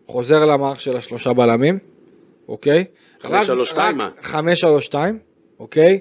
חוזר 0.07 0.45
למערך 0.45 0.81
של 0.81 0.97
השלושה 0.97 1.33
בלמים, 1.33 1.77
אוקיי? 2.47 2.83
חמש, 3.21 3.31
רק- 3.31 3.43
שלוש, 3.43 3.69
שתיים, 3.69 3.91
רק 3.91 3.95
מה? 3.97 4.09
חמש, 4.21 4.61
שלוש, 4.61 4.85
שתיים, 4.85 5.19
אוקיי? 5.59 5.99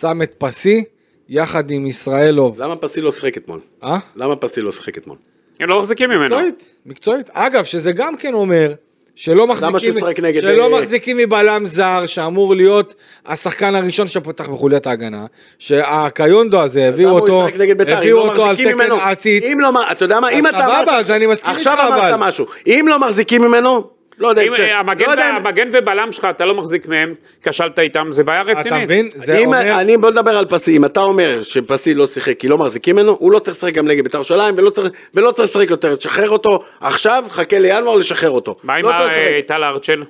שם 0.00 0.22
את 0.22 0.34
פסי, 0.38 0.84
יחד 1.28 1.70
עם 1.70 1.86
ישראלוב. 1.86 2.62
למה 2.62 2.76
פסי 2.76 3.00
לא 3.00 3.10
שיחק 3.10 3.36
אתמול? 3.36 3.60
אה? 3.84 3.98
למה 4.16 4.36
פסי 4.36 4.60
לא 4.60 4.72
שיחק 4.72 4.98
אתמול? 4.98 5.16
הם 5.60 5.68
לא 5.68 5.78
מחזיקים 5.78 6.10
ממנו. 6.10 6.22
מקצועית, 6.22 6.74
מקצועית. 6.86 7.30
אגב, 7.32 7.64
שזה 7.64 7.92
גם 7.92 8.16
כן 8.16 8.34
אומר 8.34 8.74
שלא 9.14 9.46
מחזיקים, 9.46 9.94
נגד, 10.22 10.40
שלא 10.40 10.64
אה, 10.64 10.80
מחזיקים 10.80 11.16
מבלם 11.16 11.66
זר 11.66 12.06
שאמור 12.06 12.56
להיות 12.56 12.94
השחקן 13.26 13.74
הראשון 13.74 14.08
שפותח 14.08 14.48
בחוליית 14.48 14.86
ההגנה, 14.86 15.26
שהקיונדו 15.58 16.60
הזה 16.60 16.88
הביאו 16.88 17.10
אותו, 17.10 17.32
הוא 17.32 17.48
ישחק 17.48 17.60
נגד 17.60 17.78
בית"ר? 17.78 17.92
אם 17.92 17.98
הביאו 17.98 18.16
לא 18.16 18.32
אותו 18.32 18.44
על 18.44 18.50
מחזיקים 18.50 18.72
תקן 18.72 18.84
ממנו, 18.84 18.96
עציץ. 18.96 19.44
אם 19.44 19.60
לא, 19.60 19.70
אתה 19.92 20.04
יודע 20.04 20.20
מה, 20.20 20.28
אם 20.28 20.46
אתה 20.46 20.58
סבבה, 20.58 20.98
אז 20.98 21.10
אני 21.10 21.26
מסכים 21.26 21.50
עכשיו 21.50 21.72
איתך, 21.72 21.84
אמרת 21.86 22.12
אבל. 22.14 22.28
משהו, 22.28 22.46
אם 22.66 22.86
לא 22.88 22.98
מחזיקים 22.98 23.42
ממנו, 23.42 23.90
לא 24.22 24.28
יודע, 24.28 24.42
אם 24.42 24.54
ש- 24.56 24.60
אה, 24.60 24.78
המגן 24.80 25.06
לא 25.06 25.10
יודע 25.10 25.30
אם- 25.30 25.34
המגן 25.46 25.68
ובלם 25.72 26.12
שלך, 26.12 26.26
אתה 26.30 26.44
לא 26.44 26.54
מחזיק 26.54 26.86
מהם, 26.88 27.14
כשלת 27.42 27.78
איתם, 27.78 28.06
זה 28.10 28.24
בעיה 28.24 28.42
רצינית. 28.42 28.66
אתה 28.66 28.78
מבין? 28.78 29.08
זה 29.14 29.38
אם 29.38 29.46
אומר... 29.46 29.80
אני, 29.80 29.96
בוא 29.96 30.10
נדבר 30.10 30.30
על 30.38 30.46
פסי, 30.46 30.76
אם 30.76 30.84
אתה 30.84 31.00
אומר 31.00 31.42
שפסי 31.42 31.94
לא 31.94 32.06
שיחק 32.06 32.38
כי 32.38 32.48
לא 32.48 32.58
מחזיקים 32.58 32.96
ממנו, 32.96 33.16
הוא 33.20 33.32
לא 33.32 33.38
צריך 33.38 33.56
לשחק 33.56 33.74
גם 33.74 33.88
נגד 33.88 34.02
בית"ר 34.04 34.16
ירושלים, 34.18 34.54
ולא 34.58 34.70
צריך- 34.70 34.92
ולא 35.14 35.30
צריך 35.30 35.48
לשחק 35.48 35.70
יותר, 35.70 35.94
תשחרר 35.96 36.30
אותו 36.30 36.62
עכשיו, 36.80 37.24
חכה 37.30 37.58
לינואר 37.58 37.96
לשחרר 37.96 38.30
אותו. 38.30 38.56
מה 38.62 38.74
עם 38.74 38.84
לא 38.86 38.92
צריך 38.98 39.12
אה. 39.12 39.40
טל 39.46 39.64
ארצ'ל? 39.64 40.02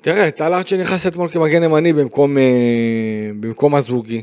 תראה, 0.00 0.30
טל 0.30 0.54
ארצ'ל 0.54 0.76
נכנס 0.76 1.06
אתמול 1.06 1.28
כמגן 1.28 1.62
ימני 1.62 1.92
במקום, 1.92 2.38
אה, 2.38 2.42
במקום 3.40 3.74
הזוגי. 3.74 4.22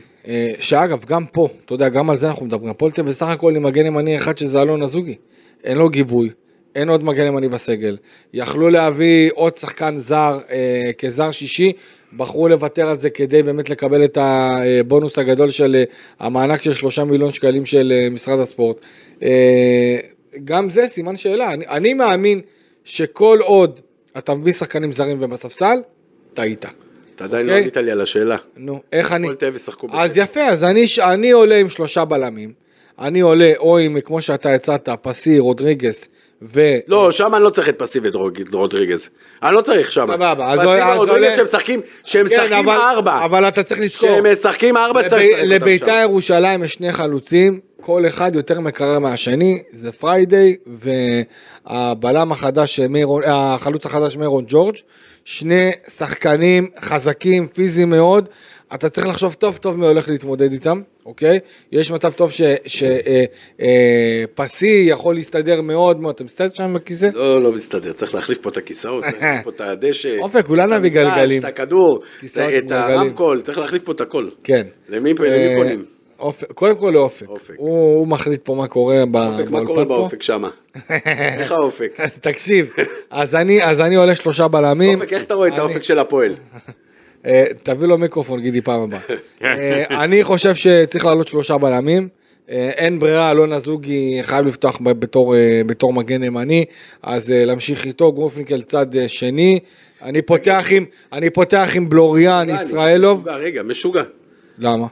שאגב, 0.60 1.06
גם 1.06 1.26
פה, 1.26 1.48
אתה 1.66 1.74
יודע, 1.74 1.90
גם 1.90 2.10
על 2.10 2.18
זה 2.18 2.28
אנחנו 2.28 2.46
מדברים. 2.46 2.70
הפועל 2.70 2.92
תל 2.92 3.02
בסך 3.02 3.28
הכל 3.28 3.56
עם 3.56 3.64
מגן 3.64 3.86
ימני 3.86 4.18
אחד 4.18 4.38
שזה 4.38 4.62
אלון 4.62 4.82
הזוגי. 4.82 5.16
אין 5.64 5.78
לו 5.78 5.90
גיבוי, 5.90 6.30
אין 6.76 6.90
עוד 6.90 7.04
מגן 7.04 7.28
ימני 7.28 7.48
בסגל. 7.48 7.98
יכלו 8.34 8.70
להביא 8.70 9.32
עוד 9.34 9.58
שחקן 9.58 9.98
זר 9.98 10.40
אה, 10.52 10.92
כזר 10.98 11.32
שישי, 11.32 11.72
בחרו 12.18 12.48
לוותר 12.48 12.90
על 12.90 13.00
זה 13.00 13.10
כדי 13.10 13.44
באמת 13.44 13.70
לקבל 13.70 14.04
את 14.04 14.18
הבונוס 14.22 15.20
הגדול 15.20 15.50
של 15.50 15.76
אה, 15.76 15.84
המענק 16.20 16.62
של 16.62 16.74
שלושה 16.74 17.04
מיליון 17.04 17.32
שקלים 17.32 17.66
של 17.66 17.94
אה, 17.96 18.10
משרד 18.10 18.40
הספורט. 18.40 18.78
אה, 19.24 19.98
גם 20.44 20.70
זה 20.70 20.88
סימן 20.88 21.18
שאלה. 21.18 21.54
אני, 21.54 21.68
אני 21.68 21.94
מאמין 21.94 22.42
שכל 22.84 23.40
עוד 23.42 23.80
אתה 24.18 24.34
מביא 24.34 24.54
שחקנים 24.54 24.92
זרים 24.92 25.18
ובספסל, 25.20 25.78
טעית. 26.34 26.66
אתה 27.16 27.24
עדיין 27.24 27.46
לא 27.46 27.52
אוקיי. 27.52 27.62
ענית 27.62 27.78
לי 27.78 27.92
על 27.92 28.02
השאלה. 28.02 28.38
נו, 28.58 28.82
איך 28.94 29.12
אני... 29.12 29.28
הפועל 29.28 29.36
תל 29.36 29.56
ישחקו 29.56 29.88
אז. 29.92 30.18
יפה, 30.18 30.42
אז 30.42 30.64
אני, 30.64 30.86
אני 31.02 31.32
עולה 31.32 31.56
עם 31.56 31.70
שלושה 31.70 32.06
בלמים. 32.06 32.54
אני 33.00 33.20
עולה 33.20 33.54
או 33.58 33.78
עם, 33.78 34.02
כמו 34.02 34.22
שאתה 34.22 34.54
הצעת, 34.54 34.90
פסי, 35.02 35.40
רודריגס 35.40 36.08
ו... 36.54 36.76
לא, 36.88 37.12
שם 37.12 37.36
אני 37.36 37.44
לא 37.44 37.50
צריך 37.50 37.70
את 37.70 37.80
פסי 37.80 38.00
ורודריגז. 38.52 39.10
אני 39.44 39.56
לא 39.56 39.62
צריך 39.62 39.92
שם. 39.92 40.08
סבבה, 40.14 40.52
אז 40.52 40.60
פסי 40.60 40.68
עולה- 40.68 40.92
אז 40.92 40.98
ורודריגז 40.98 41.24
עולה- 41.24 41.36
שהם 41.36 41.46
משחקים, 41.46 41.82
שהם 42.04 42.28
כן, 42.28 42.42
משחקים 42.44 42.70
ארבע. 42.70 43.26
אבל 43.26 43.48
אתה 43.48 43.64
צריך 43.64 43.80
לזכור. 43.80 44.10
שהם 44.10 44.32
משחקים 44.32 44.78
ארבע, 44.78 45.10
צריך 45.10 45.22
לשחק 45.28 45.40
אותם 45.40 45.50
לביתר 45.52 45.86
שם. 45.86 45.98
ירושלים 46.02 46.64
יש 46.64 46.74
שני 46.74 46.92
חלוצים, 46.92 47.60
כל 47.82 48.08
אחד 48.08 48.36
יותר 48.36 48.60
מקרר 48.60 49.00
מהשני, 49.00 49.64
זה 49.72 49.92
פריידיי, 49.92 50.56
והבלם 51.68 52.32
החדש, 52.32 52.80
מירון, 52.80 53.22
החלוץ 53.26 53.86
החדש 53.86 54.18
מירון 54.18 54.46
ג'ורג', 54.48 54.76
שני 55.26 55.72
שחקנים 55.98 56.68
חזקים, 56.82 57.48
פיזיים 57.48 57.90
מאוד, 57.90 58.30
אתה 58.74 58.90
צריך 58.90 59.08
לחשוב 59.08 59.34
טוב 59.34 59.58
טוב 59.58 59.80
מי 59.80 59.86
הולך 59.86 60.10
להתמודד 60.10 60.52
איתם, 60.52 60.82
אוקיי? 61.06 61.40
יש 61.72 61.92
מצב 61.92 62.14
טוב 62.14 62.32
שפסי 64.28 64.86
יכול 64.90 65.16
להסתדר 65.16 65.62
מאוד 65.62 66.00
מאוד, 66.00 66.16
אתה 66.16 66.24
מסתדר 66.24 66.50
שם 66.50 66.74
בכיסא? 66.74 67.10
לא, 67.14 67.42
לא 67.42 67.52
מסתדר, 67.52 67.94
צריך 67.94 68.16
להחליף 68.16 68.38
פה 68.38 68.50
את 68.50 68.58
הכיסאות, 68.58 69.04
צריך 69.04 69.16
להחליף 69.24 69.44
פה 69.44 69.50
את 69.50 69.62
הדשא. 69.62 70.18
אופק, 70.20 70.46
את 70.46 70.50
נביא 70.52 70.90
גלגלים. 70.90 71.40
את 71.40 71.46
הכדור, 71.46 72.00
את. 72.26 72.72
הרמקול, 72.72 73.42
צריך 73.42 73.58
להחליף 73.58 73.84
פה 73.84 73.92
את 73.92 74.02
הכל. 74.02 74.28
כן. 74.44 74.68
למי 74.90 75.12
אה, 75.12 75.54
פונים? 75.58 75.86
אופק, 76.20 76.52
קודם 76.52 76.76
כל 76.76 76.92
לאופק, 76.94 77.30
אופק. 77.30 77.54
הוא 77.58 77.96
הוא 77.96 78.08
מחליט 78.08 78.40
פה 78.44 78.56
מה 78.56 78.68
קורה 78.68 79.04
ב- 79.12 79.16
אופק, 79.16 79.50
מה 79.50 79.66
קורה. 79.66 79.86
באופק 79.86 80.22
שמה? 80.22 80.50
איך 81.40 81.52
האופק? 81.52 82.00
אז 82.00 82.18
תקשיב, 82.22 82.68
אז 83.10 83.36
אני, 83.36 83.64
אז 83.64 83.82
אני 83.82 83.96
עולה 83.96 84.16
שלושה 84.16 84.48
בלמים. 84.48 85.00
אופק, 85.02 85.14
איך 85.14 85.24
אתה 85.24 85.34
רואה 85.34 85.48
את 85.48 85.58
האופק 85.58 85.84
של 85.84 86.00
הפועל? 86.00 86.36
אה, 87.26 87.44
תביא 87.64 87.88
לו 87.88 87.98
מיקרופון, 87.98 88.42
גידי, 88.42 88.62
פעם 88.62 88.82
הבאה. 88.82 89.00
אה, 89.44 90.04
אני 90.04 90.24
חושב 90.24 90.56
שצריך 90.56 91.06
לעלות 91.06 91.28
שלושה 91.28 91.58
בלמים. 91.58 92.08
אה, 92.50 92.70
אין 92.70 93.00
ברירה, 93.00 93.32
אלון 93.32 93.54
אזוגי 93.54 94.20
חייב 94.24 94.46
לפתוח 94.46 94.80
בתור, 94.84 95.36
בתור 95.66 95.94
מגן 95.94 96.24
ימני, 96.24 96.66
אז 97.04 97.34
להמשיך 97.36 97.86
איתו, 97.86 98.12
גרופינקל 98.12 98.62
צד 98.62 98.88
שני. 99.08 99.60
אני 100.02 100.22
פותח 100.22 100.68
עם, 100.70 100.86
אני 101.14 101.30
פותח 101.30 101.70
עם 101.74 101.90
בלוריאן, 101.90 102.48
ישראלוב. 102.50 103.20
משוגע, 103.20 103.36
רגע, 103.36 103.64
משוגע. 103.64 104.04
למה? 104.58 104.88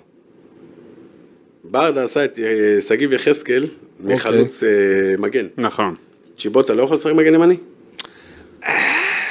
ברדה 1.63 2.03
עשה 2.03 2.25
את 2.25 2.39
שגיב 2.87 3.13
יחזקאל 3.13 3.67
מחלוץ 3.99 4.63
אה, 4.63 4.69
מגן. 5.17 5.47
נכון. 5.57 5.93
צ'יבוטה 6.37 6.73
לא 6.73 6.83
יכול 6.83 6.95
לשחק 6.95 7.13
מגן 7.13 7.33
ימני? 7.33 7.55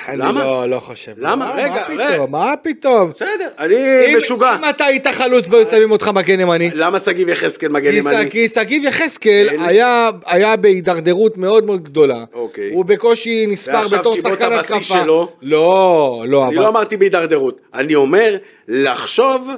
אני 0.08 0.18
למה? 0.18 0.44
לא, 0.44 0.68
לא 0.68 0.80
חושב. 0.80 1.12
למה? 1.16 1.36
מה- 1.36 1.54
רגע, 1.62 1.86
רגע. 1.88 2.26
מה 2.26 2.52
פתאום? 2.62 3.10
בסדר, 3.10 3.48
אני 3.58 3.76
משוגע. 4.16 4.56
אם 4.56 4.68
אתה 4.70 4.84
היית 4.84 5.06
חלוץ 5.06 5.48
והיו 5.48 5.66
שמים 5.66 5.90
אותך 5.90 6.08
מגן 6.14 6.40
ימני. 6.40 6.70
למה 6.74 6.98
שגיב 6.98 7.28
יחזקאל 7.28 7.68
מגן 7.68 7.92
ימני? 7.94 8.30
כי 8.30 8.48
שגיב 8.48 8.84
יחזקאל. 8.84 9.48
היה, 10.26 10.56
בהידרדרות 10.56 11.36
מאוד 11.38 11.64
מאוד 11.64 11.84
גדולה. 11.84 12.24
אוקיי. 12.34 12.70
הוא 12.72 12.84
בקושי 12.84 13.46
נספר 13.46 13.84
בתור 13.98 14.16
שחקן 14.16 14.52
התקפה. 14.52 15.02
לא, 15.04 15.28
לא, 16.26 16.46
אני. 16.48 16.54
לא 16.56 16.68
אמרתי 16.68 16.96
בהידרדרות, 16.96 17.60
אני 17.74 17.94
אומר 17.94 18.36
לחשוב 18.68 19.48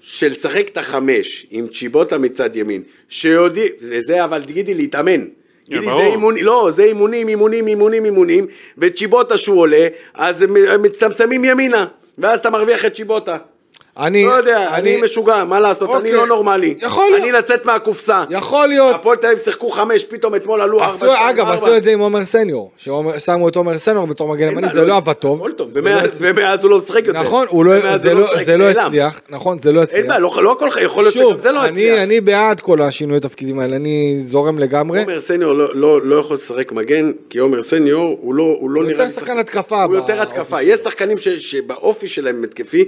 של 0.00 0.26
לשחק 0.26 0.68
את 0.68 0.76
החמש 0.76 1.46
עם 1.50 1.66
צ'יבוטה 1.66 2.18
מצד 2.18 2.56
ימין, 2.56 2.82
שיודעים, 3.08 3.72
וזה 3.80 4.24
אבל 4.24 4.42
תגידי 4.42 4.74
להתאמן. 4.74 5.24
תגידי. 5.66 5.84
זה 5.84 6.06
אימונים, 6.06 6.44
לא, 6.44 6.68
זה 6.70 6.82
אימונים, 6.82 7.28
אימונים, 7.28 7.66
אימונים, 7.66 8.04
אימונים, 8.04 8.46
וצ'יבוטה 8.78 9.36
שהוא 9.36 9.60
עולה, 9.60 9.86
אז 10.14 10.42
הם 10.42 10.82
מצטמצמים 10.82 11.44
ימינה, 11.44 11.86
ואז 12.18 12.38
אתה 12.38 12.50
מרוויח 12.50 12.84
את 12.84 12.94
צ'יבוטה. 12.94 13.36
אני... 13.98 14.24
לא 14.26 14.32
יודע, 14.32 14.68
אני 14.74 15.00
משוגע, 15.02 15.44
מה 15.44 15.60
לעשות, 15.60 15.88
אני 15.90 15.96
אוקיי. 15.98 16.12
לא 16.12 16.26
נורמלי. 16.26 16.74
יכול 16.82 17.04
להיות. 17.10 17.22
אני 17.22 17.32
לצאת 17.32 17.64
מהקופסה. 17.64 18.24
יכול 18.30 18.66
להיות. 18.68 18.94
הפועל 18.94 19.16
תל 19.16 19.26
אביב 19.26 19.38
שיחקו 19.38 19.68
חמש, 19.70 20.04
פתאום 20.04 20.34
אתמול 20.34 20.60
עלו 20.60 20.80
ארבע, 20.82 20.96
שתיים, 20.96 21.12
אגב, 21.28 21.46
ארבע. 21.48 21.54
עשו 21.66 21.76
את 21.76 21.82
זה 21.82 21.90
עם 21.92 22.00
עומר 22.00 22.24
סניור. 22.24 22.70
ששמו 22.76 23.48
את 23.48 23.56
עומר 23.56 23.78
סניור 23.78 24.06
בתור 24.06 24.28
מגן 24.28 24.48
ימני, 24.48 24.68
זה 24.68 24.84
לא 24.84 24.96
עבד 24.96 25.12
טוב. 25.12 25.38
הכל 25.38 25.50
לא 25.58 25.64
ומאז- 26.20 26.62
הוא 26.62 26.70
לא 26.70 26.78
משחק 26.78 27.06
יותר. 27.06 27.20
נכון, 27.22 27.46
לא- 27.66 27.96
זה 27.96 28.14
לא- 28.14 28.70
לא. 28.70 28.80
הצליח. 28.80 29.20
נכון, 29.30 29.58
זה 29.62 29.72
לא 29.72 29.82
הצליח. 29.82 29.98
אין 30.00 30.08
בעיה, 30.08 30.20
לא 30.20 30.30
לא 30.42 30.56
כל 30.58 30.68
יכול 30.82 31.02
להיות 31.04 31.14
שגם 31.14 31.38
זה 31.38 31.52
לא 31.52 31.64
הצליח. 31.64 31.98
אני 31.98 32.20
בעד 32.20 32.60
כל 32.60 32.82
השינוי 32.82 33.20
תפקידים 33.20 33.58
האלה, 33.58 33.76
אני 33.76 34.16
זורם 34.26 34.58
לגמרי. 34.58 35.00
עומר 35.00 35.20
סניור 35.20 35.52
לא- 35.52 35.74
לא 35.74 36.00
לא 36.02 36.16
יכול 36.16 36.34
לשחק 36.34 36.72
מגן, 36.72 37.12
כי 37.30 37.38
עומר 37.38 37.62
סניור 37.62 38.18
הוא 38.20 38.34
לא 38.34 38.44
לא 38.44 38.56
הוא 38.60 38.84
נראה... 38.84 38.92
יותר 38.92 39.08
שחקן 39.08 39.38
התקפה 39.38 39.82
הוא 39.84 39.94
יותר 39.96 40.22
התקפה. 40.22 40.62
יש 40.62 40.80
שחקנים 40.80 41.16
שבאופי 41.38 42.08
שלהם 42.08 42.44
התקפי, 42.44 42.84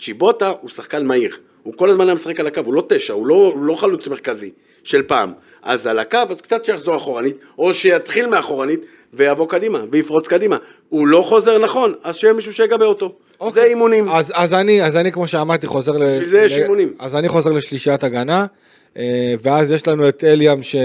צ'יבוטה 0.00 0.52
הוא 0.60 0.70
שחקן 0.70 1.04
מהיר. 1.04 1.36
הוא 1.62 1.74
כל 1.76 1.90
הזמן 1.90 2.04
היה 2.04 2.14
משחק 2.14 2.40
על 2.40 2.46
הקו, 2.46 2.60
הוא 2.64 2.74
לא 2.74 2.82
תשע, 2.88 3.12
הוא 3.12 3.26
לא, 3.26 3.34
הוא 3.34 3.62
לא 3.62 3.74
חלוץ 3.74 4.08
מרכזי 4.08 4.50
של 4.84 5.02
פעם. 5.02 5.32
אז 5.62 5.86
על 5.86 5.98
הקו, 5.98 6.18
אז 6.30 6.40
קצת 6.40 6.64
שיחזור 6.64 6.96
אחורנית, 6.96 7.36
או 7.58 7.74
שיתחיל 7.74 8.26
מאחורנית 8.26 8.80
ויבוא 9.14 9.48
קדימה, 9.48 9.84
ויפרוץ 9.90 10.28
קדימה. 10.28 10.56
הוא 10.88 11.06
לא 11.06 11.22
חוזר 11.22 11.58
נכון, 11.58 11.94
אז 12.02 12.16
שיהיה 12.16 12.32
מישהו 12.32 12.52
שיגבה 12.52 12.84
אותו. 12.84 13.12
אוקיי. 13.40 13.62
זה 13.62 13.68
אימונים. 13.68 14.08
אז, 14.08 14.32
אז 14.34 14.54
אני, 14.54 14.84
אז 14.84 14.96
אני 14.96 15.12
כמו 15.12 15.28
שאמרתי 15.28 15.66
חוזר 15.66 15.92
ל... 15.92 16.10
בשביל 16.10 16.24
זה 16.24 16.38
יש 16.38 16.52
ל- 16.52 16.62
אימונים. 16.62 16.94
אז 16.98 17.16
אני 17.16 17.28
חוזר 17.28 17.52
לשלישיית 17.52 18.04
הגנה, 18.04 18.46
אה, 18.96 19.34
ואז 19.42 19.72
יש 19.72 19.88
לנו 19.88 20.08
את 20.08 20.24
אליאם 20.24 20.62
ש... 20.62 20.76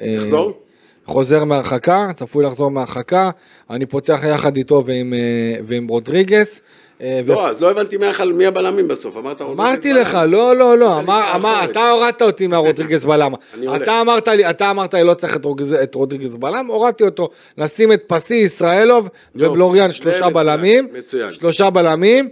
אה, 0.00 0.06
יחזור? 0.06 0.58
חוזר 1.06 1.44
מהרחקה, 1.44 2.10
צפוי 2.16 2.44
לחזור 2.44 2.70
מהרחקה, 2.70 3.30
אני 3.70 3.86
פותח 3.86 4.20
יחד 4.28 4.56
איתו 4.56 4.84
ועם, 4.86 5.14
אה, 5.14 5.60
ועם 5.66 5.88
רודריגס. 5.88 6.60
אה, 7.02 7.20
ו- 7.26 7.32
לא, 7.32 7.48
אז 7.48 7.60
לא 7.60 7.70
הבנתי 7.70 7.96
מי 8.34 8.46
הבלמים 8.46 8.88
בסוף, 8.88 9.16
אמרת 9.16 9.42
אמרתי 9.42 9.92
רודריגז 9.92 10.08
לך, 10.08 10.14
בלם. 10.14 10.30
לא, 10.32 10.56
לא, 10.56 10.78
לא, 10.78 10.98
אמר, 10.98 11.20
אחרת. 11.36 11.70
אתה 11.70 11.90
הורדת 11.90 12.22
אותי 12.22 12.46
מהרודריגז 12.46 13.04
בלם. 13.04 13.32
אתה 13.76 14.00
אמרת 14.00 14.28
לי, 14.28 14.50
אתה 14.50 14.70
אמרת 14.70 14.94
לי 14.94 15.04
לא 15.04 15.14
צריך 15.14 15.36
את 15.36 15.44
רודריגז, 15.44 15.72
את 15.72 15.94
רודריגז 15.94 16.36
בלם, 16.36 16.66
הורדתי 16.66 17.04
אותו, 17.04 17.28
לשים 17.58 17.92
את 17.92 18.02
פסי, 18.06 18.34
ישראלוב 18.34 19.08
ובלוריאן, 19.34 19.90
שלושה 19.90 20.30
בלמים, 20.30 20.88
מצוין. 20.92 21.32
שלושה 21.32 21.70
בלמים, 21.70 22.28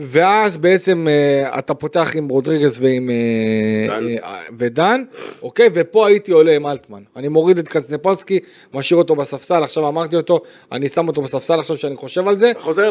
ואז 0.00 0.56
בעצם 0.56 1.08
אה, 1.08 1.58
אתה 1.58 1.74
פותח 1.74 2.10
עם 2.14 2.28
רודריגז 2.28 2.78
ועם 2.80 3.10
אה, 3.10 3.98
דן. 3.98 4.06
אה, 4.24 4.40
ודן, 4.58 5.04
אוקיי, 5.42 5.68
ופה 5.74 6.06
הייתי 6.06 6.32
עולה 6.32 6.56
עם 6.56 6.66
אלטמן. 6.66 7.02
אני 7.16 7.28
מוריד 7.28 7.58
את 7.58 7.68
קצנפולסקי, 7.68 8.40
משאיר 8.74 8.98
אותו 8.98 9.16
בספסל, 9.16 9.62
עכשיו 9.62 9.88
אמרתי 9.88 10.16
אותו, 10.16 10.40
אני 10.72 10.88
שם 10.88 11.08
אותו 11.08 11.22
בספסל 11.22 11.60
עכשיו 11.60 11.76
שאני 11.76 11.96
חושב 11.96 12.28
על 12.28 12.36
זה, 12.38 12.52
חוזר 12.60 12.90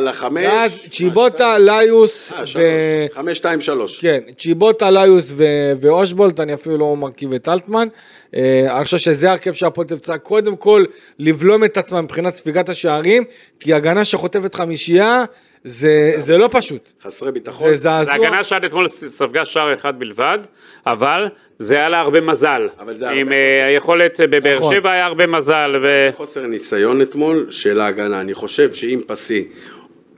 לחמש. 0.00 0.46
ואז 0.46 0.78
צ'יבוטה? 0.90 1.58
ליוס, 1.58 2.32
אה. 2.32 3.06
חמש, 3.14 3.36
שתיים, 3.36 3.60
שלוש. 3.60 4.00
כן, 4.00 4.20
צ'יבוטה, 4.38 4.90
ליוס 4.90 5.32
ואושבולט, 5.80 6.40
אני 6.40 6.54
אפילו 6.54 6.78
לא 6.78 6.96
מרכיב 6.96 7.32
את 7.32 7.48
אלטמן. 7.48 7.88
אה, 8.36 8.76
אני 8.76 8.84
חושב 8.84 8.98
שזה 8.98 9.28
ההרכב 9.28 9.52
שהפועל 9.52 9.86
תל 9.86 9.94
אביב 9.94 10.04
צריכה 10.04 10.18
קודם 10.18 10.56
כל 10.56 10.84
לבלום 11.18 11.64
את 11.64 11.76
עצמה 11.76 12.00
מבחינת 12.00 12.34
ספיגת 12.34 12.68
השערים, 12.68 13.24
כי 13.60 13.74
הגנה 13.74 14.04
שחוטפת 14.04 14.54
חמישייה 14.54 15.24
זה, 15.64 16.12
זה 16.16 16.38
לא 16.38 16.48
פשוט. 16.50 16.92
חסרי 17.02 17.32
ביטחון. 17.32 17.68
זה 17.68 17.76
זה 17.76 17.82
זעזוע. 17.82 18.14
הגנה 18.14 18.44
שעד 18.44 18.64
אתמול 18.64 18.88
ספגה 18.88 19.44
שער 19.44 19.74
אחד 19.74 19.98
בלבד, 19.98 20.38
אבל 20.86 21.28
זה 21.58 21.74
היה 21.74 21.88
לה 21.88 22.00
הרבה 22.00 22.20
מזל. 22.20 22.68
אבל 22.78 22.96
זה 22.96 23.10
עם 23.10 23.18
הרבה 23.18 23.34
אה, 23.34 23.66
היכולת 23.66 24.20
אה, 24.20 24.26
בבאר 24.26 24.58
נכון. 24.58 24.74
שבע 24.74 24.90
היה 24.90 25.06
הרבה 25.06 25.26
מזל, 25.26 25.76
ו... 25.82 26.10
חוסר 26.16 26.46
ניסיון 26.46 27.02
אתמול 27.02 27.46
של 27.50 27.80
ההגנה. 27.80 28.20
אני 28.20 28.34
חושב 28.34 28.72
שאם 28.72 29.00
פסי, 29.06 29.48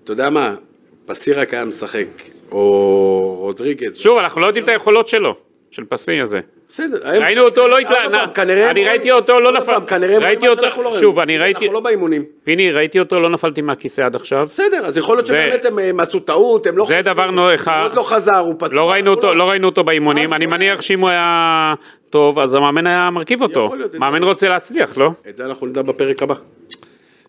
אתה 0.04 0.12
יודע 0.12 0.30
מה, 0.30 0.54
פסי 1.06 1.32
רק 1.32 1.54
היה 1.54 1.64
משחק, 1.64 2.06
או 2.50 3.36
רודריגז. 3.40 3.98
שוב, 3.98 4.18
אנחנו 4.18 4.40
לא 4.40 4.46
יודעים 4.46 4.64
את 4.64 4.68
היכולות 4.68 5.08
שלו, 5.08 5.34
של 5.70 5.84
פסי 5.84 6.20
הזה. 6.20 6.40
בסדר. 6.68 6.98
ראינו 7.22 7.42
אותו, 7.42 7.68
לא 7.68 7.74
עוד 7.76 7.82
התלה- 7.84 8.10
פעם, 8.10 8.30
כנראה 8.34 8.70
אני 8.70 8.80
הם 8.84 8.88
ראיתי 8.88 9.10
אותו, 9.12 9.40
לא 9.40 9.52
נפל- 9.52 9.80
כנראה 9.86 10.18
ראיתי 10.18 10.44
מה 10.46 10.50
אותו- 10.50 10.62
שאנחנו 10.62 10.82
לא. 10.82 10.92
שוב, 11.00 11.18
אני 11.18 11.38
ראיתי- 11.38 11.58
אנחנו 11.58 11.72
לא 11.74 11.80
באימונים. 11.80 12.22
פיני, 12.44 12.70
ראיתי 12.72 12.98
אותו, 12.98 13.20
לא 13.20 13.30
נפלתי 13.30 13.62
מהכיסא 13.62 14.00
עד 14.02 14.16
עכשיו. 14.16 14.46
בסדר, 14.46 14.80
אז 14.84 14.96
יכול 14.98 15.16
להיות 15.16 15.26
זה- 15.26 15.32
שבאמת 15.48 15.64
הם, 15.64 15.78
הם 15.78 16.00
עשו 16.00 16.20
טעות, 16.20 16.66
הם 16.66 16.78
לא... 16.78 16.84
זה 16.84 16.94
חזרו, 16.98 17.12
דבר 17.14 17.30
נו- 17.30 17.54
אחד. 17.54 17.76
הוא 17.78 17.84
עוד 17.84 17.94
לא 17.94 18.02
חזר, 18.02 18.36
הוא 18.38 18.54
פצוע. 18.58 18.68
לא 18.74 18.90
ראינו 18.90 19.10
אותו, 19.10 19.34
לא 19.34 19.50
ראינו 19.50 19.68
אותו 19.68 19.84
באימונים, 19.84 20.32
אני 20.32 20.44
אולי- 20.44 20.56
מניח 20.56 20.82
שאם 20.82 21.00
הוא 21.00 21.08
היה 21.08 21.74
טוב, 22.10 22.38
אז 22.38 22.54
המאמן 22.54 22.86
היה 22.86 23.10
מרכיב 23.10 23.42
אותו. 23.42 23.72
מאמן 23.98 24.20
זה- 24.20 24.26
רוצה 24.26 24.48
להצליח, 24.48 24.98
לא? 24.98 25.10
את 25.28 25.36
זה 25.36 25.44
אנחנו 25.44 25.66
נדע 25.66 25.82
בפרק 25.82 26.22
הבא. 26.22 26.34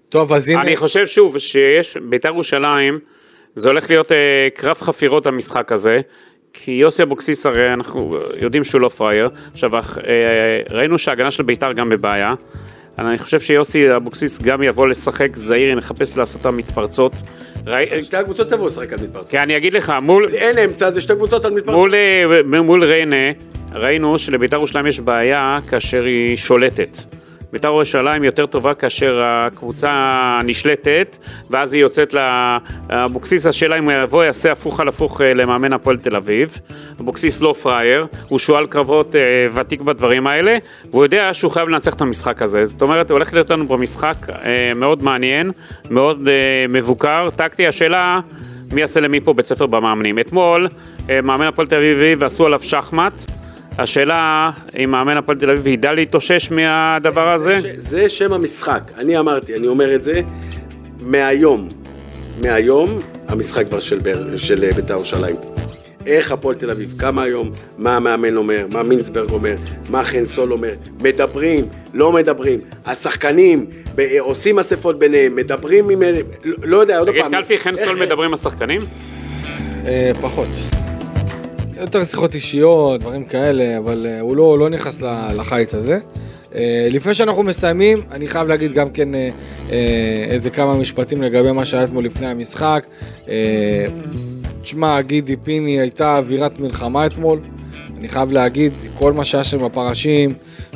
טוב, 0.09 0.33
אז 0.33 0.49
הנה, 0.49 0.61
אני 0.61 0.75
חושב 0.75 1.07
שוב 1.07 1.37
שיש, 1.37 1.97
בית"ר 1.97 2.27
ירושלים, 2.29 2.99
זה 3.55 3.67
הולך 3.69 3.89
להיות 3.89 4.11
אה, 4.11 4.17
קרב 4.53 4.75
חפירות 4.81 5.27
המשחק 5.27 5.71
הזה, 5.71 6.01
כי 6.63 6.71
יוסי 6.71 7.03
אבוקסיס 7.03 7.45
הרי 7.45 7.73
אנחנו 7.73 8.17
יודעים 8.39 8.63
שהוא 8.63 8.81
לא 8.81 8.89
פראייר. 8.89 9.29
עכשיו, 9.53 9.75
אה, 9.75 9.81
ראינו 10.69 10.97
שההגנה 10.97 11.31
של 11.31 11.43
בית"ר 11.43 11.73
גם 11.73 11.89
בבעיה. 11.89 12.33
אני 12.99 13.17
חושב 13.17 13.39
שיוסי 13.39 13.95
אבוקסיס 13.95 14.41
גם 14.41 14.63
יבוא 14.63 14.87
לשחק 14.87 15.35
זהיר, 15.35 15.75
נחפש 15.75 16.17
לעשות 16.17 16.41
את 16.41 16.45
המתפרצות. 16.45 17.13
שתי 18.01 18.17
הקבוצות 18.17 18.51
יבואו 18.51 18.67
לשחק 18.67 18.93
על 18.93 18.99
מתפרצות. 19.03 19.29
כי 19.29 19.37
אני 19.39 19.57
אגיד 19.57 19.73
לך, 19.73 19.93
מול, 20.01 20.29
אין 20.33 20.57
אמצע, 20.57 20.91
זה 20.91 21.01
שתי 21.01 21.13
קבוצות 21.13 21.45
על 21.45 21.53
מתפרצות. 21.53 21.79
מול, 21.79 21.95
אה, 21.95 22.61
מול 22.61 22.83
ריינה, 22.83 23.31
ראינו 23.73 24.19
שלבית"ר 24.19 24.55
ירושלים 24.55 24.87
יש 24.87 24.99
בעיה 24.99 25.59
כאשר 25.69 26.03
היא 26.03 26.37
שולטת. 26.37 26.97
בית"ר 27.53 27.67
ירושלים 27.67 28.23
יותר 28.23 28.45
טובה 28.45 28.73
כאשר 28.73 29.23
הקבוצה 29.27 30.39
נשלטת, 30.43 31.17
ואז 31.49 31.73
היא 31.73 31.81
יוצאת 31.81 32.15
לאבוקסיס, 32.89 33.45
השאלה 33.45 33.77
אם 33.77 33.83
הוא 33.83 33.93
יבוא, 34.03 34.23
יעשה 34.23 34.51
הפוך 34.51 34.79
על 34.79 34.87
הפוך 34.87 35.21
אה, 35.21 35.33
למאמן 35.33 35.73
הפועל 35.73 35.97
תל 35.97 36.15
אביב. 36.15 36.57
אבוקסיס 37.01 37.41
לא 37.41 37.53
פראייר, 37.53 38.07
הוא 38.29 38.39
שועל 38.39 38.67
קרבות 38.67 39.15
אה, 39.15 39.21
ותיק 39.53 39.81
בדברים 39.81 40.27
האלה, 40.27 40.57
והוא 40.91 41.03
יודע 41.03 41.29
שהוא 41.33 41.51
חייב 41.51 41.69
לנצח 41.69 41.93
את 41.93 42.01
המשחק 42.01 42.41
הזה. 42.41 42.65
זאת 42.65 42.81
אומרת, 42.81 43.11
הולך 43.11 43.33
להיות 43.33 43.49
לנו 43.49 43.67
במשחק 43.67 44.17
אה, 44.29 44.71
מאוד 44.75 45.03
מעניין, 45.03 45.51
מאוד 45.89 46.29
מבוקר, 46.69 47.29
טקטי. 47.35 47.67
השאלה... 47.67 48.19
מי 48.73 48.81
יעשה 48.81 48.99
למי 48.99 49.19
פה 49.19 49.33
בית 49.33 49.45
ספר 49.45 49.65
במאמנים. 49.65 50.19
אתמול 50.19 50.67
מאמן 51.23 51.47
הפועל 51.47 51.67
תל 51.67 51.75
אביב 51.75 52.17
ועשו 52.21 52.45
עליו 52.45 52.59
שחמט. 52.59 53.13
השאלה 53.77 54.51
אם 54.83 54.91
מאמן 54.91 55.17
הפועל 55.17 55.37
תל 55.37 55.49
אביב 55.51 55.67
ידע 55.67 55.93
להתאושש 55.93 56.51
מהדבר 56.51 57.29
הזה? 57.33 57.59
זה, 57.59 57.73
זה 57.77 58.09
שם 58.09 58.33
המשחק, 58.33 58.81
אני 58.97 59.19
אמרתי, 59.19 59.55
אני 59.55 59.67
אומר 59.67 59.95
את 59.95 60.03
זה 60.03 60.21
מהיום. 60.99 61.69
מהיום 62.41 62.95
המשחק 63.27 63.67
כבר 63.67 63.79
של, 63.79 63.99
אה, 64.63 64.71
בית"ר 64.75 64.93
ירושלים. 64.93 65.35
איך 66.05 66.31
הפועל 66.31 66.55
תל 66.55 66.69
אביב 66.71 66.93
קמה 66.97 67.23
היום, 67.23 67.51
מה 67.77 67.95
המאמן 67.95 68.37
אומר, 68.37 68.65
מה 68.71 68.83
מינסברג 68.83 69.31
אומר, 69.31 69.55
מה 69.89 70.03
חן 70.03 70.25
סול 70.25 70.53
אומר, 70.53 70.71
מדברים, 71.01 71.65
לא 71.93 72.11
מדברים, 72.11 72.59
השחקנים 72.85 73.65
ב- 73.95 73.99
אה, 73.99 74.17
עושים 74.21 74.59
אספות 74.59 74.99
ביניהם, 74.99 75.35
מדברים 75.35 75.89
עם... 75.89 76.01
לא, 76.43 76.55
לא 76.63 76.77
יודע, 76.77 76.97
עוד 76.99 77.09
תגיד, 77.09 77.21
פעם. 77.21 77.31
קלפי, 77.31 77.57
חן 77.57 77.75
איך- 77.77 77.89
סול 77.89 77.99
מדברים 77.99 78.27
עם 78.27 78.33
השחקנים? 78.33 78.81
אה, 79.85 80.11
פחות. 80.21 80.47
יותר 81.81 82.03
שיחות 82.03 82.35
אישיות, 82.35 83.01
דברים 83.01 83.25
כאלה, 83.25 83.77
אבל 83.77 84.05
אה, 84.09 84.19
הוא 84.19 84.35
לא, 84.35 84.59
לא 84.59 84.69
נכנס 84.69 85.01
לחיץ 85.35 85.73
הזה. 85.73 85.99
אה, 86.55 86.87
לפני 86.91 87.13
שאנחנו 87.13 87.43
מסיימים, 87.43 88.01
אני 88.11 88.27
חייב 88.27 88.47
להגיד 88.47 88.73
גם 88.73 88.89
כן 88.89 89.15
אה, 89.15 89.29
איזה 90.29 90.49
כמה 90.49 90.75
משפטים 90.75 91.21
לגבי 91.21 91.51
מה 91.51 91.65
שהיה 91.65 91.83
אתמול 91.83 92.05
לפני 92.05 92.27
המשחק. 92.27 92.85
תשמע, 94.61 95.01
גידי 95.01 95.35
פיני 95.43 95.79
הייתה 95.79 96.17
אווירת 96.17 96.59
מלחמה 96.59 97.05
אתמול. 97.05 97.39
אני 97.97 98.07
חייב 98.07 98.31
להגיד, 98.31 98.71
כל 98.97 99.13
מה 99.13 99.25
שהיה 99.25 99.43
שם 99.43 99.65
בפרשים, 99.65 100.33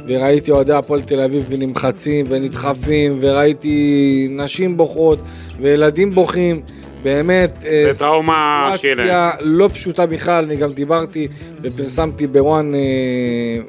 וראיתי 0.07 0.51
אוהדי 0.51 0.73
הפועל 0.73 1.01
תל 1.01 1.21
אביב 1.21 1.45
ונמחצים 1.49 2.25
ונדחפים, 2.29 3.17
וראיתי 3.21 4.27
נשים 4.31 4.77
בוכות 4.77 5.19
וילדים 5.61 6.11
בוכים. 6.11 6.61
באמת, 7.03 7.65
אה, 7.65 7.93
זה 7.93 7.99
טראומה 7.99 8.73
סיטואציה 8.77 9.31
לא 9.41 9.69
פשוטה 9.73 10.05
בכלל, 10.05 10.45
אני 10.45 10.55
גם 10.55 10.73
דיברתי 10.73 11.27
ופרסמתי 11.61 12.27
בוואן 12.27 12.75
אה, 12.75 12.79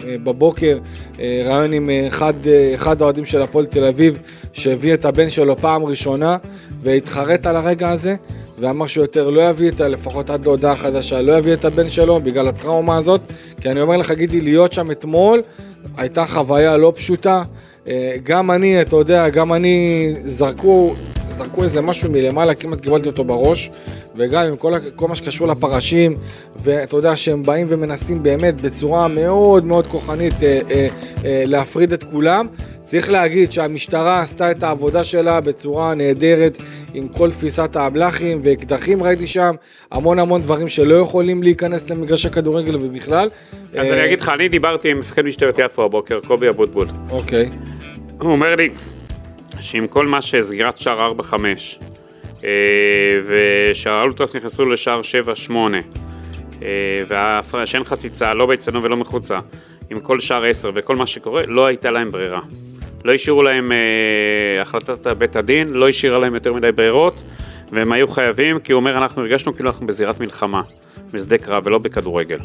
אה, 0.09 0.17
בבוקר 0.25 0.79
אה, 1.21 1.43
ראיון 1.45 1.73
עם 1.73 1.91
אה, 1.91 2.09
אחד, 2.09 2.47
אה, 2.47 2.75
אחד 2.75 3.03
האוהדים 3.03 3.25
של 3.25 3.43
הפועל 3.43 3.67
תל 3.67 3.85
אביב 3.85 4.19
שהביא 4.53 4.95
את 4.95 5.05
הבן 5.05 5.31
שלו 5.31 5.57
פעם 5.57 5.85
ראשונה 5.85 6.37
והתחרט 6.83 7.47
על 7.47 7.57
הרגע 7.57 7.91
הזה 7.91 8.15
ואמר 8.59 8.87
שהוא 8.87 9.05
יותר 9.05 9.31
לא 9.31 9.51
יביא 9.51 9.69
את 9.71 9.81
ה... 9.81 9.89
לפחות 9.89 10.31
עד 10.31 10.45
להודעה 10.45 10.77
חדשה, 10.77 11.23
לא 11.23 11.33
יביא 11.39 11.53
את 11.53 11.65
הבן 11.65 11.89
שלו 11.89 12.21
בגלל 12.21 12.49
הטראומה 12.49 12.97
הזאת 12.97 13.21
כי 13.61 13.71
אני 13.71 13.81
אומר 13.81 13.97
לך, 13.97 14.11
גידי, 14.11 14.41
להיות 14.41 14.73
שם 14.73 14.91
אתמול 14.91 15.43
הייתה 15.97 16.27
חוויה 16.27 16.77
לא 16.77 16.93
פשוטה. 16.97 17.43
אה, 17.89 18.17
גם 18.23 18.51
אני, 18.51 18.81
אתה 18.81 18.97
יודע, 18.97 19.29
גם 19.29 19.53
אני, 19.53 20.15
זרקו, 20.25 20.95
זרקו 21.41 21.63
איזה 21.63 21.81
משהו 21.81 22.11
מלמעלה, 22.11 22.55
כמעט 22.55 22.81
קיבלתי 22.81 23.09
אותו 23.09 23.25
בראש, 23.25 23.71
וגם 24.17 24.47
עם 24.47 24.57
כל, 24.57 24.73
כל 24.97 25.09
מה 25.09 25.15
שקשור 25.15 25.49
לפרשים, 25.49 26.15
ואתה 26.63 26.97
יודע 26.97 27.17
שהם 27.17 27.43
באים 27.43 27.67
ומנסים 27.71 28.23
באמת 28.23 28.61
בצורה 28.61 29.09
מאוד 29.09 29.65
מאוד 29.65 29.87
כוחנית 29.87 30.43
אה, 30.43 30.61
אה, 30.71 30.89
אה, 31.25 31.43
להפריד 31.47 31.93
את 31.93 32.05
כולם. 32.05 32.47
צריך 32.83 33.11
להגיד 33.11 33.53
שהמשטרה 33.53 34.21
עשתה 34.21 34.51
את 34.51 34.63
העבודה 34.63 35.05
שלה 35.05 35.41
בצורה 35.41 35.95
נהדרת, 35.95 36.59
עם 36.95 37.09
כל 37.09 37.31
תפיסת 37.31 37.77
האבלחים 37.77 38.41
ואקדחים 38.43 39.03
ראיתי 39.03 39.27
שם, 39.27 39.55
המון 39.93 40.19
המון 40.19 40.43
דברים 40.43 40.69
שלא 40.69 40.95
יכולים 40.95 41.43
להיכנס 41.43 41.91
למגרש 41.91 42.27
הכדורגל 42.27 42.77
ובכלל. 42.77 43.29
אז 43.79 43.91
אה, 43.91 43.95
אני 43.95 44.07
אגיד 44.07 44.21
לך, 44.21 44.29
אני 44.29 44.49
דיברתי 44.49 44.91
עם 44.91 45.01
מפקד 45.01 45.25
משטרת 45.25 45.59
יפו 45.59 45.85
הבוקר, 45.85 46.21
קובי 46.27 46.49
אבוטבול. 46.49 46.87
אוקיי. 47.11 47.51
הוא 48.21 48.33
אומר 48.33 48.57
לי 48.57 48.69
שעם 49.61 49.87
כל 49.87 50.07
מה 50.07 50.23
שסגירת 50.23 50.77
שער 50.77 51.13
4-5 51.21 51.35
אה, 52.45 52.51
ושער 53.27 54.03
אלוטרס 54.03 54.37
נכנסו 54.37 54.67
לשער 54.67 55.01
7-8 55.49 55.53
אה, 56.63 57.41
ושאין 57.63 57.85
חציצה 57.85 58.35
לא 58.35 58.47
באצטדיון 58.47 58.85
ולא 58.85 58.97
מחוצה 58.97 59.37
עם 59.91 60.01
כל 60.01 60.21
שער 60.21 60.45
10 60.45 60.71
וכל 60.75 60.97
מה 60.97 61.07
שקורה 61.07 61.43
לא 61.47 61.67
הייתה 61.67 61.91
להם 61.91 62.11
ברירה. 62.11 62.41
לא 63.05 63.15
השאירו 63.15 63.43
להם 63.43 63.73
אה, 63.73 64.63
החלטת 64.63 65.07
בית 65.07 65.37
הדין, 65.37 65.69
לא 65.69 65.89
השאירה 65.89 66.19
להם 66.19 66.35
יותר 66.35 66.53
מדי 66.53 66.73
ברירות 66.73 67.23
והם 67.73 67.93
היו 67.93 68.09
חייבים 68.09 68.59
כי 68.59 68.73
הוא 68.73 68.81
אומר 68.81 68.99
אנחנו 68.99 69.23
הרגשנו 69.23 69.55
כאילו 69.55 69.71
אנחנו 69.71 69.87
בזירת 69.87 70.21
מלחמה, 70.21 70.63
בשדה 71.13 71.39
קרב 71.39 71.67
ולא 71.67 71.79
בכדורגל. 71.79 72.39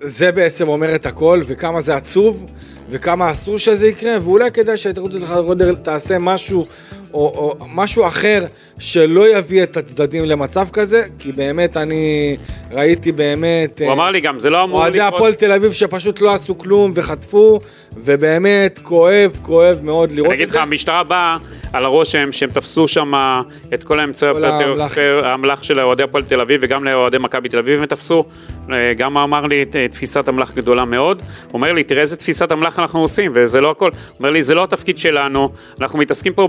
זה 0.00 0.32
בעצם 0.32 0.68
אומר 0.68 0.94
את 0.94 1.06
הכל, 1.06 1.42
וכמה 1.46 1.80
זה 1.80 1.96
עצוב, 1.96 2.46
וכמה 2.90 3.32
אסור 3.32 3.58
שזה 3.58 3.86
יקרה, 3.86 4.16
ואולי 4.22 4.50
כדאי 4.50 4.76
שההתאחדות 4.76 5.22
לכדורגל 5.22 5.76
תעשה 5.76 6.18
משהו, 6.18 6.66
או, 7.14 7.56
או 7.60 7.66
משהו 7.74 8.06
אחר, 8.06 8.44
שלא 8.78 9.38
יביא 9.38 9.62
את 9.62 9.76
הצדדים 9.76 10.24
למצב 10.24 10.68
כזה, 10.72 11.02
כי 11.18 11.32
באמת 11.32 11.76
אני 11.76 12.36
ראיתי 12.72 13.12
באמת... 13.12 13.80
הוא 13.80 13.88
אה, 13.88 13.92
אמר 13.92 14.10
לי 14.10 14.20
גם 14.20 14.38
זה 14.38 14.50
לא 14.50 14.64
אמור 14.64 14.80
אוהדי 14.82 14.98
לקרות. 14.98 15.14
הפועל 15.14 15.34
תל 15.34 15.52
אביב 15.52 15.72
שפשוט 15.72 16.20
לא 16.20 16.34
עשו 16.34 16.58
כלום 16.58 16.92
וחטפו, 16.94 17.60
ובאמת 17.96 18.78
כואב, 18.82 19.38
כואב 19.42 19.78
מאוד 19.82 20.12
לראות 20.12 20.26
אני 20.26 20.34
אגיד 20.34 20.42
את 20.44 20.50
לך, 20.50 20.56
זה. 20.56 20.62
המשטרה 20.62 21.02
באה 21.02 21.36
על 21.72 21.84
הרושם 21.84 22.32
שהם 22.32 22.50
תפסו 22.50 22.88
שם 22.88 23.12
את 23.74 23.84
כל 23.84 24.00
האמצעי 24.00 24.28
האמל"ח. 24.42 24.98
האמל"ח 25.22 25.62
של 25.62 25.80
אוהדי 25.80 26.02
הפועל 26.02 26.22
תל 26.24 26.40
אביב 26.40 26.60
וגם 26.62 26.84
לאוהדי 26.84 27.18
מכבי 27.18 27.48
תל 27.48 27.58
אביב 27.58 27.78
הם 27.78 27.86
תפסו. 27.86 28.24
אה, 28.72 28.94
גם 28.94 29.16
אמר 29.18 29.46
לי 29.46 29.64
"ת- 29.64 29.76
תפיסת 29.76 30.28
אמל"ח 30.28 30.52
גדולה 30.54 30.84
מאוד. 30.84 31.16
הוא 31.46 31.52
אומר 31.52 31.72
לי, 31.72 31.84
תראה 31.84 32.00
איזה 32.00 32.16
תפיסת 32.16 32.52
אמל"ח 32.52 32.78
אנחנו 32.78 33.00
עושים, 33.00 33.32
וזה 33.34 33.60
לא 33.60 33.70
הכל. 33.70 33.90
הוא 33.90 33.92
אומר 34.18 34.30
לי, 34.30 34.42
זה 34.42 34.54
לא 34.54 34.64
התפקיד 34.64 34.98
שלנו, 34.98 35.48
אנחנו 35.80 35.98
מתעסקים 35.98 36.32
פה 36.32 36.48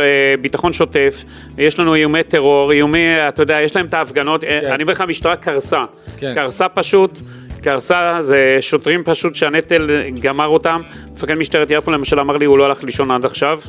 בביטחון 0.00 0.72
שוטף, 0.72 1.24
יש 1.58 1.78
לנו 1.78 1.94
איומי 1.94 2.22
טרור, 2.22 2.72
איומי, 2.72 3.28
אתה 3.28 3.42
יודע, 3.42 3.60
יש 3.60 3.76
להם 3.76 3.86
את 3.86 3.94
ההפגנות, 3.94 4.44
אה, 4.44 4.60
כן. 4.62 4.72
אני 4.72 4.82
אומר 4.82 4.92
לך, 4.92 5.00
המשטרה 5.00 5.36
קרסה. 5.36 5.84
כן. 6.18 6.32
קרסה 6.34 6.68
פשוט. 6.68 7.18
קרסה, 7.62 8.16
זה 8.20 8.56
שוטרים 8.60 9.02
פשוט 9.04 9.34
שהנטל 9.34 9.90
גמר 10.20 10.46
אותם. 10.46 10.78
מפקד 11.12 11.34
משטרת 11.34 11.68
יפו 11.70 11.90
למשל 11.90 12.20
אמר 12.20 12.36
לי, 12.36 12.44
הוא 12.44 12.58
לא 12.58 12.66
הלך 12.66 12.84
לישון 12.84 13.10
עד 13.10 13.24
עכשיו, 13.24 13.60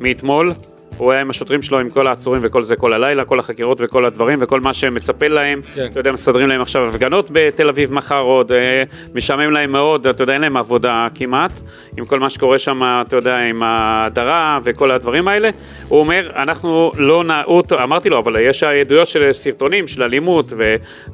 מאתמול. 0.00 0.52
הוא 1.00 1.12
היה 1.12 1.20
עם 1.20 1.30
השוטרים 1.30 1.62
שלו, 1.62 1.78
עם 1.78 1.90
כל 1.90 2.06
העצורים 2.06 2.42
וכל 2.44 2.62
זה 2.62 2.76
כל 2.76 2.92
הלילה, 2.92 3.24
כל 3.24 3.38
החקירות 3.38 3.78
וכל 3.80 4.04
הדברים 4.04 4.38
וכל 4.42 4.60
מה 4.60 4.74
שמצפה 4.74 5.28
להם. 5.28 5.60
כן. 5.74 5.86
אתה 5.90 6.00
יודע, 6.00 6.12
מסדרים 6.12 6.48
להם 6.48 6.60
עכשיו 6.60 6.88
הפגנות 6.88 7.26
בתל 7.32 7.68
אביב 7.68 7.92
מחר 7.92 8.20
עוד, 8.20 8.52
אה, 8.52 8.82
משעמם 9.14 9.50
להם 9.50 9.72
מאוד, 9.72 10.06
אתה 10.06 10.22
יודע, 10.22 10.32
אין 10.32 10.40
להם 10.42 10.56
עבודה 10.56 11.08
כמעט, 11.14 11.52
עם 11.96 12.04
כל 12.04 12.18
מה 12.18 12.30
שקורה 12.30 12.58
שם, 12.58 12.82
אתה 13.06 13.16
יודע, 13.16 13.36
עם 13.36 13.62
ההדרה 13.62 14.58
וכל 14.64 14.90
הדברים 14.90 15.28
האלה. 15.28 15.50
הוא 15.88 16.00
אומר, 16.00 16.30
אנחנו 16.36 16.92
לא 16.96 17.24
נעוט, 17.24 17.72
אמרתי 17.72 18.08
לו, 18.08 18.18
אבל 18.18 18.36
יש 18.40 18.62
עדויות 18.62 19.08
של 19.08 19.32
סרטונים 19.32 19.86
של 19.86 20.02
אלימות 20.02 20.52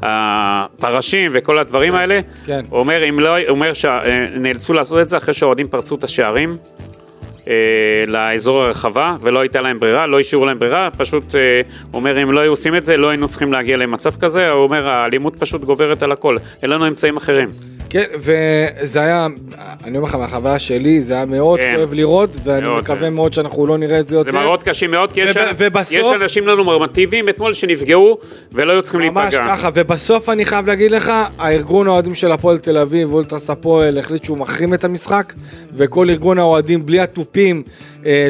והפרשים 0.03 1.31
וכל 1.35 1.59
הדברים 1.59 1.95
האלה. 1.95 2.21
כן. 2.47 2.61
הוא 2.71 2.79
אומר, 2.79 3.09
אם 3.09 3.21
לא, 3.21 3.37
הוא 3.37 3.49
אומר 3.49 3.73
שנאלצו 3.73 4.73
לעשות 4.73 4.99
את 4.99 5.09
זה 5.09 5.17
אחרי 5.17 5.35
שהאוהדים 5.35 5.69
פרצו 5.69 5.95
את 5.95 6.05
השערים. 6.05 6.57
אה, 7.49 7.55
לאזור 8.07 8.63
הרחבה 8.63 9.17
ולא 9.21 9.41
הייתה 9.41 9.61
להם 9.61 9.79
ברירה, 9.79 10.07
לא 10.07 10.21
השאירו 10.21 10.47
להם 10.47 10.59
ברירה, 10.59 10.89
פשוט 10.99 11.35
אה, 11.35 11.61
אומר 11.95 12.23
אם 12.23 12.33
לא 12.33 12.41
היו 12.41 12.51
עושים 12.51 12.77
את 12.77 12.85
זה 12.85 12.97
לא 12.97 13.09
היינו 13.09 13.29
צריכים 13.29 13.53
להגיע 13.53 13.77
למצב 13.77 14.17
כזה, 14.17 14.51
הוא 14.51 14.63
אומר 14.63 14.89
האלימות 14.89 15.37
פשוט 15.39 15.65
גוברת 15.65 16.03
על 16.03 16.13
הכל, 16.13 16.37
אין 16.63 16.71
לנו 16.71 16.89
אמצעים 16.89 17.17
אחרים. 17.17 17.76
כן, 17.91 18.05
וזה 18.17 19.01
היה, 19.01 19.27
אני 19.85 19.97
אומר 19.97 20.09
לך, 20.09 20.15
מהחוויה 20.15 20.59
שלי, 20.59 21.01
זה 21.03 21.15
היה 21.15 21.27
מאוד 21.27 21.61
כן. 21.61 21.75
כואב 21.77 21.93
לראות, 21.95 22.31
ואני 22.45 22.67
מאוד, 22.67 22.83
מקווה 22.83 23.09
כן. 23.09 23.15
מאוד 23.15 23.33
שאנחנו 23.33 23.67
לא 23.67 23.79
נראה 23.79 24.01
את 24.01 24.09
זה 24.09 24.17
יותר. 24.17 24.31
זה 24.31 24.39
מראות 24.39 24.63
קשים 24.63 24.91
מאוד, 24.91 25.13
כי 25.13 25.21
יש, 25.21 25.31
וב- 25.37 25.43
ובסוף- 25.57 25.93
יש 25.93 26.07
אנשים 26.23 26.47
לא 26.47 26.57
נורמטיביים 26.57 27.29
אתמול 27.29 27.53
שנפגעו 27.53 28.19
ולא 28.53 28.73
היו 28.73 28.83
צריכים 28.83 29.01
ממש 29.01 29.35
להיפגע. 29.35 29.57
ככה, 29.57 29.69
ובסוף 29.75 30.29
אני 30.29 30.45
חייב 30.45 30.67
להגיד 30.67 30.91
לך, 30.91 31.13
הארגון 31.39 31.87
האוהדים 31.87 32.15
של 32.15 32.33
הפועל 32.33 32.59
תל 32.59 32.79
אביב, 32.79 33.13
אולטרס 33.13 33.51
הפועל, 33.51 33.99
החליט 33.99 34.25
שהוא 34.25 34.39
מחרים 34.39 34.75
את 34.75 34.85
המשחק, 34.85 35.33
וכל 35.77 36.11
ארגון 36.11 36.39
האוהדים 36.39 36.87
בלי 36.87 37.01
התופים 37.01 37.63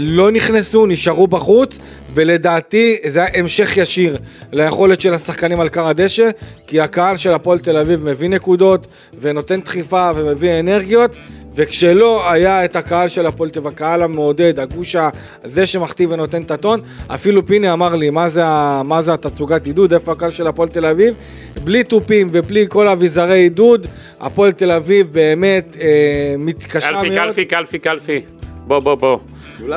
לא 0.00 0.30
נכנסו, 0.30 0.86
נשארו 0.86 1.26
בחוץ, 1.26 1.78
ולדעתי 2.14 2.96
זה 3.04 3.20
היה 3.20 3.28
המשך 3.34 3.76
ישיר 3.76 4.18
ליכולת 4.52 5.00
של 5.00 5.14
השחקנים 5.14 5.60
על 5.60 5.68
כר 5.68 5.86
הדשא, 5.88 6.28
כי 6.66 6.80
הקהל 6.80 7.16
של 7.16 7.34
הפועל 7.34 7.58
תל 7.58 7.76
אביב 7.76 8.04
מביא 8.04 8.28
נקודות, 8.28 8.86
ונותן 9.20 9.60
דחיפה 9.60 10.10
ומביא 10.14 10.60
אנרגיות. 10.60 11.16
וכשלא 11.56 12.30
היה 12.30 12.64
את 12.64 12.76
הקהל 12.76 13.08
של 13.08 13.26
הפועל 13.26 13.50
תל 13.50 13.58
אביב, 13.58 13.72
הקהל 13.72 14.02
המעודד, 14.02 14.60
הגוש 14.60 14.96
הזה 15.44 15.66
שמכתיב 15.66 16.10
ונותן 16.10 16.42
את 16.42 16.50
הטון, 16.50 16.80
אפילו 17.06 17.46
פיני 17.46 17.72
אמר 17.72 17.96
לי, 17.96 18.10
מה 18.10 18.28
זה, 18.28 18.42
מה 18.84 19.02
זה 19.02 19.12
התצוגת 19.12 19.66
עידוד, 19.66 19.92
איפה 19.92 20.12
הקהל 20.12 20.30
של 20.30 20.46
הפועל 20.46 20.68
תל 20.68 20.86
אביב? 20.86 21.14
בלי 21.64 21.84
תופים 21.84 22.28
ובלי 22.32 22.66
כל 22.68 22.88
אביזרי 22.88 23.38
עידוד, 23.38 23.86
הפועל 24.20 24.52
תל 24.52 24.70
אביב 24.70 25.12
באמת 25.12 25.76
אה, 25.80 26.34
מתקשה 26.38 26.90
קלפי, 26.90 27.08
מאוד. 27.08 27.18
קלפי, 27.18 27.44
קלפי, 27.44 27.78
קלפי. 27.78 28.20
בוא, 28.66 28.78
בוא, 28.78 28.94
בוא. 28.94 29.18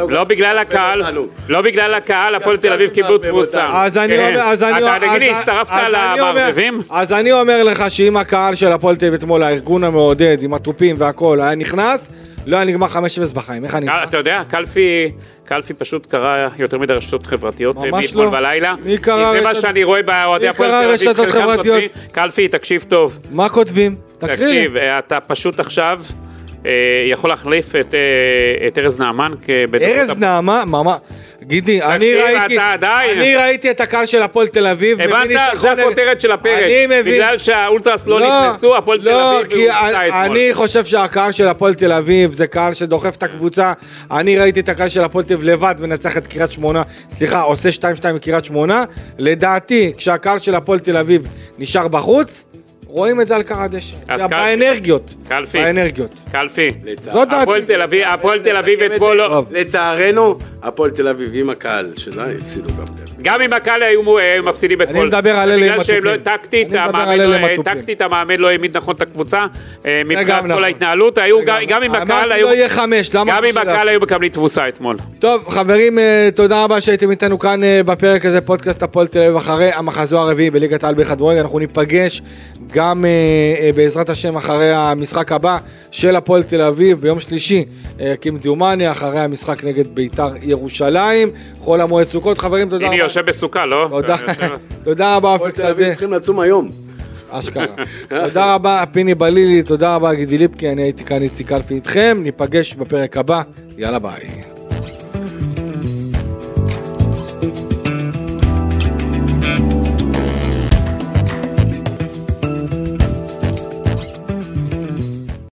לא 0.10 0.24
בגלל 0.24 0.58
הקהל. 0.58 1.04
לא 1.50 1.62
בגלל 1.62 1.94
הקהל, 1.94 2.36
הפועל 2.36 2.58
תל 2.58 2.74
אביב 2.74 2.90
קיבלו 2.90 3.18
תבוסה. 3.18 3.70
אז 3.74 3.98
אני 3.98 4.18
כן. 4.18 4.28
אומר, 4.28 4.42
אז 4.42 4.64
אני 4.64 4.78
אתה 4.78 4.96
תגיד 5.00 5.20
לי, 5.20 5.32
אז- 5.32 5.38
הצטרפת 5.40 5.72
אז 5.72 5.94
אני 5.94 6.20
אומר- 6.22 6.32
למערבבים? 6.32 6.82
אז 6.90 7.14
אני 7.14 7.32
אומר 7.32 7.64
לך 7.64 7.84
שאם 7.92 8.18
הקהל 8.18 8.56
של 8.56 8.72
הפועל 8.72 8.96
תל 8.96 9.06
אביב 9.06 9.14
אתמול, 9.20 9.44
הארגון 9.44 9.84
המעודד, 9.84 10.38
עם 10.42 10.54
התופים 10.54 10.96
והכל, 11.00 11.42
היה 11.42 11.56
נכנס, 11.56 12.12
לא 12.46 12.56
היה 12.56 12.66
נגמר 12.66 12.88
5-0 12.88 12.98
בחיים. 13.34 13.66
איך 13.66 13.76
אני 13.76 13.86
קל- 13.88 14.04
אתה 14.04 14.18
יודע, 14.18 14.42
קלפי, 14.48 15.12
קלפי 15.46 15.74
פשוט 15.74 16.06
קרא 16.06 16.48
יותר 16.58 16.78
מדי 16.78 16.94
רשתות 16.94 17.26
חברתיות 17.26 17.78
אה, 17.78 17.92
ממש 17.92 18.06
מאתמול 18.06 18.26
לא. 18.26 18.32
בלילה. 18.32 18.76
מי 18.86 18.98
קרא 18.98 19.32
כי 19.34 19.40
זה 19.40 19.44
מה 19.48 19.56
שאני 19.56 19.84
רואה 19.84 20.02
באוהדי 20.04 20.44
מי 20.46 20.50
הפועל 20.50 20.70
קרא 20.70 20.80
תל 20.82 20.86
אביב. 20.86 20.94
רשתות 21.02 21.16
חלקם 21.18 21.32
חברתיות? 21.42 21.64
כותבים, 21.82 21.90
קלפי, 22.12 22.48
תקשיב 22.48 22.86
טוב. 22.88 23.20
מה 23.32 23.50
כותבים? 23.50 23.96
תקריא. 24.18 24.36
תקשיב, 24.36 24.78
אה, 24.78 25.00
אתה 25.00 25.20
פשוט 25.20 25.60
עכשיו 25.60 26.00
אה, 26.10 26.29
יכול 27.10 27.30
להחליף 27.30 27.76
את 27.76 27.94
אה, 27.94 28.68
את 28.68 28.78
ארז 28.78 29.00
נעמן 29.00 29.32
כבדקות 29.46 29.82
ארז 29.98 30.10
הפ- 30.10 30.18
נעמה, 30.18 30.64
מה, 30.66 30.98
גידי, 31.44 31.82
אני 31.82 32.14
ראיתי, 32.14 32.58
אתה 32.76 33.00
אני 33.12 33.36
ראיתי 33.36 33.72
את 33.72 33.82
הקהל 33.82 34.06
של 34.06 34.22
הפועל 34.22 34.48
תל 34.48 34.68
אביב, 34.68 35.02
הבנת? 35.02 35.26
נגד- 35.26 35.38
הכותרת 35.84 36.22
של 36.22 36.32
הפרק. 36.32 36.64
אני 36.64 36.86
מבין, 36.86 37.14
בגלל 37.16 37.38
שהאולטרס 37.38 38.08
לא 38.08 38.20
נכנסו, 38.20 38.76
הפועל 38.78 38.98
תל 39.00 39.04
לא, 39.06 39.38
אביב 39.40 39.48
כי 39.52 39.70
אתמול. 39.72 40.12
אני 40.14 40.50
חושב 40.54 40.86
שהקהל 40.86 41.32
של 41.32 41.48
הפועל 41.48 41.74
תל 41.76 41.92
אביב 41.92 42.34
זה 42.34 42.48
קהל 42.48 42.74
שדוחף 42.74 43.16
את 43.16 43.24
הקבוצה. 43.24 43.74
אני 44.12 44.40
ראיתי 44.40 44.60
את 44.60 44.70
הקהל 44.70 44.88
של 44.88 45.04
הפועל 45.04 45.26
תל 45.26 45.34
אביב 45.34 45.50
לבד 45.50 45.76
מנצח 45.80 46.18
את 46.18 46.28
קריית 46.28 46.52
שמונה, 46.52 46.84
סליחה, 47.10 47.42
עושה 47.42 47.70
2-2 47.72 47.82
מקריית 48.14 48.46
שמונה. 48.46 48.84
לדעתי, 49.18 49.92
כשהקהל 49.98 50.40
של 50.40 50.56
הפועל 50.56 50.80
תל 50.80 50.98
אביב 50.98 51.28
נשאר 51.60 51.88
בחוץ, 51.88 52.46
רואים 52.90 53.22
את 53.22 53.28
זה 53.28 53.36
על 53.36 53.44
קר 53.44 53.62
הדשא. 53.62 53.96
זה. 54.18 54.28
באנרגיות. 54.28 55.16
קלפי. 55.28 55.58
באנרגיות. 55.58 56.12
קלפי. 56.32 56.72
זאת 57.02 57.30
דעתי. 57.30 57.42
הפועל 57.42 57.64
תל 57.64 57.82
אביב, 57.82 58.02
הפועל 58.08 58.40
תל 58.40 58.58
אביב 58.58 58.84
אתמול. 58.84 59.18
לא... 59.18 59.44
לצערנו, 59.52 60.38
הפועל 60.64 60.92
תל 60.92 61.08
אביב 61.08 61.30
עם 61.34 61.50
הקהל 61.50 61.94
שלה 61.98 62.26
הפסידו 62.32 62.70
גם. 62.70 62.86
גם 63.22 63.42
אם 63.42 63.54
הקהל 63.54 63.84
היו 63.84 64.02
מפסידים 64.44 64.82
אתמול. 64.82 65.08
מדבר 65.08 65.36
על 65.36 65.52
אלה 65.52 65.66
עם 65.66 65.72
בגלל 65.72 65.84
שהם 65.84 66.04
לא, 66.04 66.12
אני 66.14 66.64
מדבר 66.64 66.80
המאמן 66.80 67.10
על 67.10 67.22
אלה 67.22 67.36
עם 67.36 67.42
לא- 67.42 67.48
התופים. 67.48 67.64
טקטית 67.64 68.02
המאמן 68.02 68.38
לא 68.38 68.48
העמיד 68.48 68.78
נכון 68.78 68.96
את 68.96 69.02
הקבוצה. 69.02 69.46
אה, 69.86 70.02
מבחינת 70.06 70.42
כל 70.42 70.48
נכון. 70.48 70.64
ההתנהלות, 70.64 71.18
גם 71.68 71.84
אם 71.84 71.92
הקהל 71.96 72.12
אמרתי 72.12 72.34
היו... 72.34 72.48
לא 72.48 72.54
יהיה 72.54 72.70
חמש, 72.70 73.14
לא 73.16 73.22
גם 73.22 73.30
אמרתי 73.30 73.50
אם. 73.50 73.58
הקהל 73.58 73.88
היו 73.88 74.00
מקבלים 74.00 74.32
תבוסה 74.32 74.68
אתמול. 74.68 74.98
טוב, 75.20 75.50
חברים, 75.50 76.00
אה, 76.00 76.30
תודה 76.36 76.64
רבה 76.64 76.82
שהייתם 76.82 77.12
איתנו 77.12 77.40
כאן 77.40 77.64
אה, 77.64 77.82
בפרק 77.86 78.26
הזה, 78.26 78.42
פודקאסט 78.42 78.84
הפועל 78.84 79.08
תל 79.08 79.20
אביב 79.20 79.36
אחרי 79.36 79.72
המחזור 79.74 80.20
הרביעי 80.20 80.50
בליגת 80.50 80.84
העל 80.84 80.96
בכדורגל. 80.96 81.40
אנחנו 81.40 81.60
ניפגש 81.60 82.22
גם 82.74 83.06
אה, 83.06 83.10
אה, 83.60 83.72
בעזרת 83.76 84.10
השם 84.10 84.36
אחרי 84.36 84.72
המשחק 84.72 85.32
הבא 85.32 85.58
של 85.92 86.16
הפועל 86.16 86.44
תל 86.44 86.62
אביב 86.62 87.02
ביום 87.02 87.20
שלישי, 87.20 87.66
אה, 88.00 88.14
כמדומני, 88.22 88.92
אחרי 88.92 89.20
המשחק 89.20 89.64
נגד 89.64 89.96
בית"ר 89.96 90.30
ירושלים. 90.42 91.30
חול 91.60 91.82
המועד 91.82 92.08
סוכות, 92.08 92.38
חברים, 92.38 92.70
תודה 92.70 92.86
הנה 92.86 92.96
רבה. 92.96 93.04
יושב 93.04 93.26
בסוכה, 93.26 93.66
לא? 93.66 93.88
תודה, 93.90 94.16
תודה 94.84 95.16
רבה 95.16 95.34
הפועל 95.34 95.50
אופק 95.50 95.62
תל 95.62 95.68
אביב 95.68 95.86
שדה, 95.86 95.92
צריכים 95.92 96.14
לצום 96.14 96.40
היום. 96.40 96.70
אשכרה. 97.30 97.66
תודה 98.26 98.54
רבה 98.54 98.84
פיני 98.92 99.16
בלילי, 99.16 99.64
תודה 99.64 99.96
רבה 99.96 100.14
גידי 100.14 100.38
ליפקי, 100.38 100.70
אני 100.70 100.82
הייתי 100.82 101.04
כאן 101.04 101.22
איציק 101.22 101.48
קלפי 101.48 101.74
איתכם, 101.74 102.18
ניפגש 102.24 102.76
בפרק 102.76 103.18
הבא, 103.18 103.42
יאללה 103.78 104.00
ביי. 104.00 104.59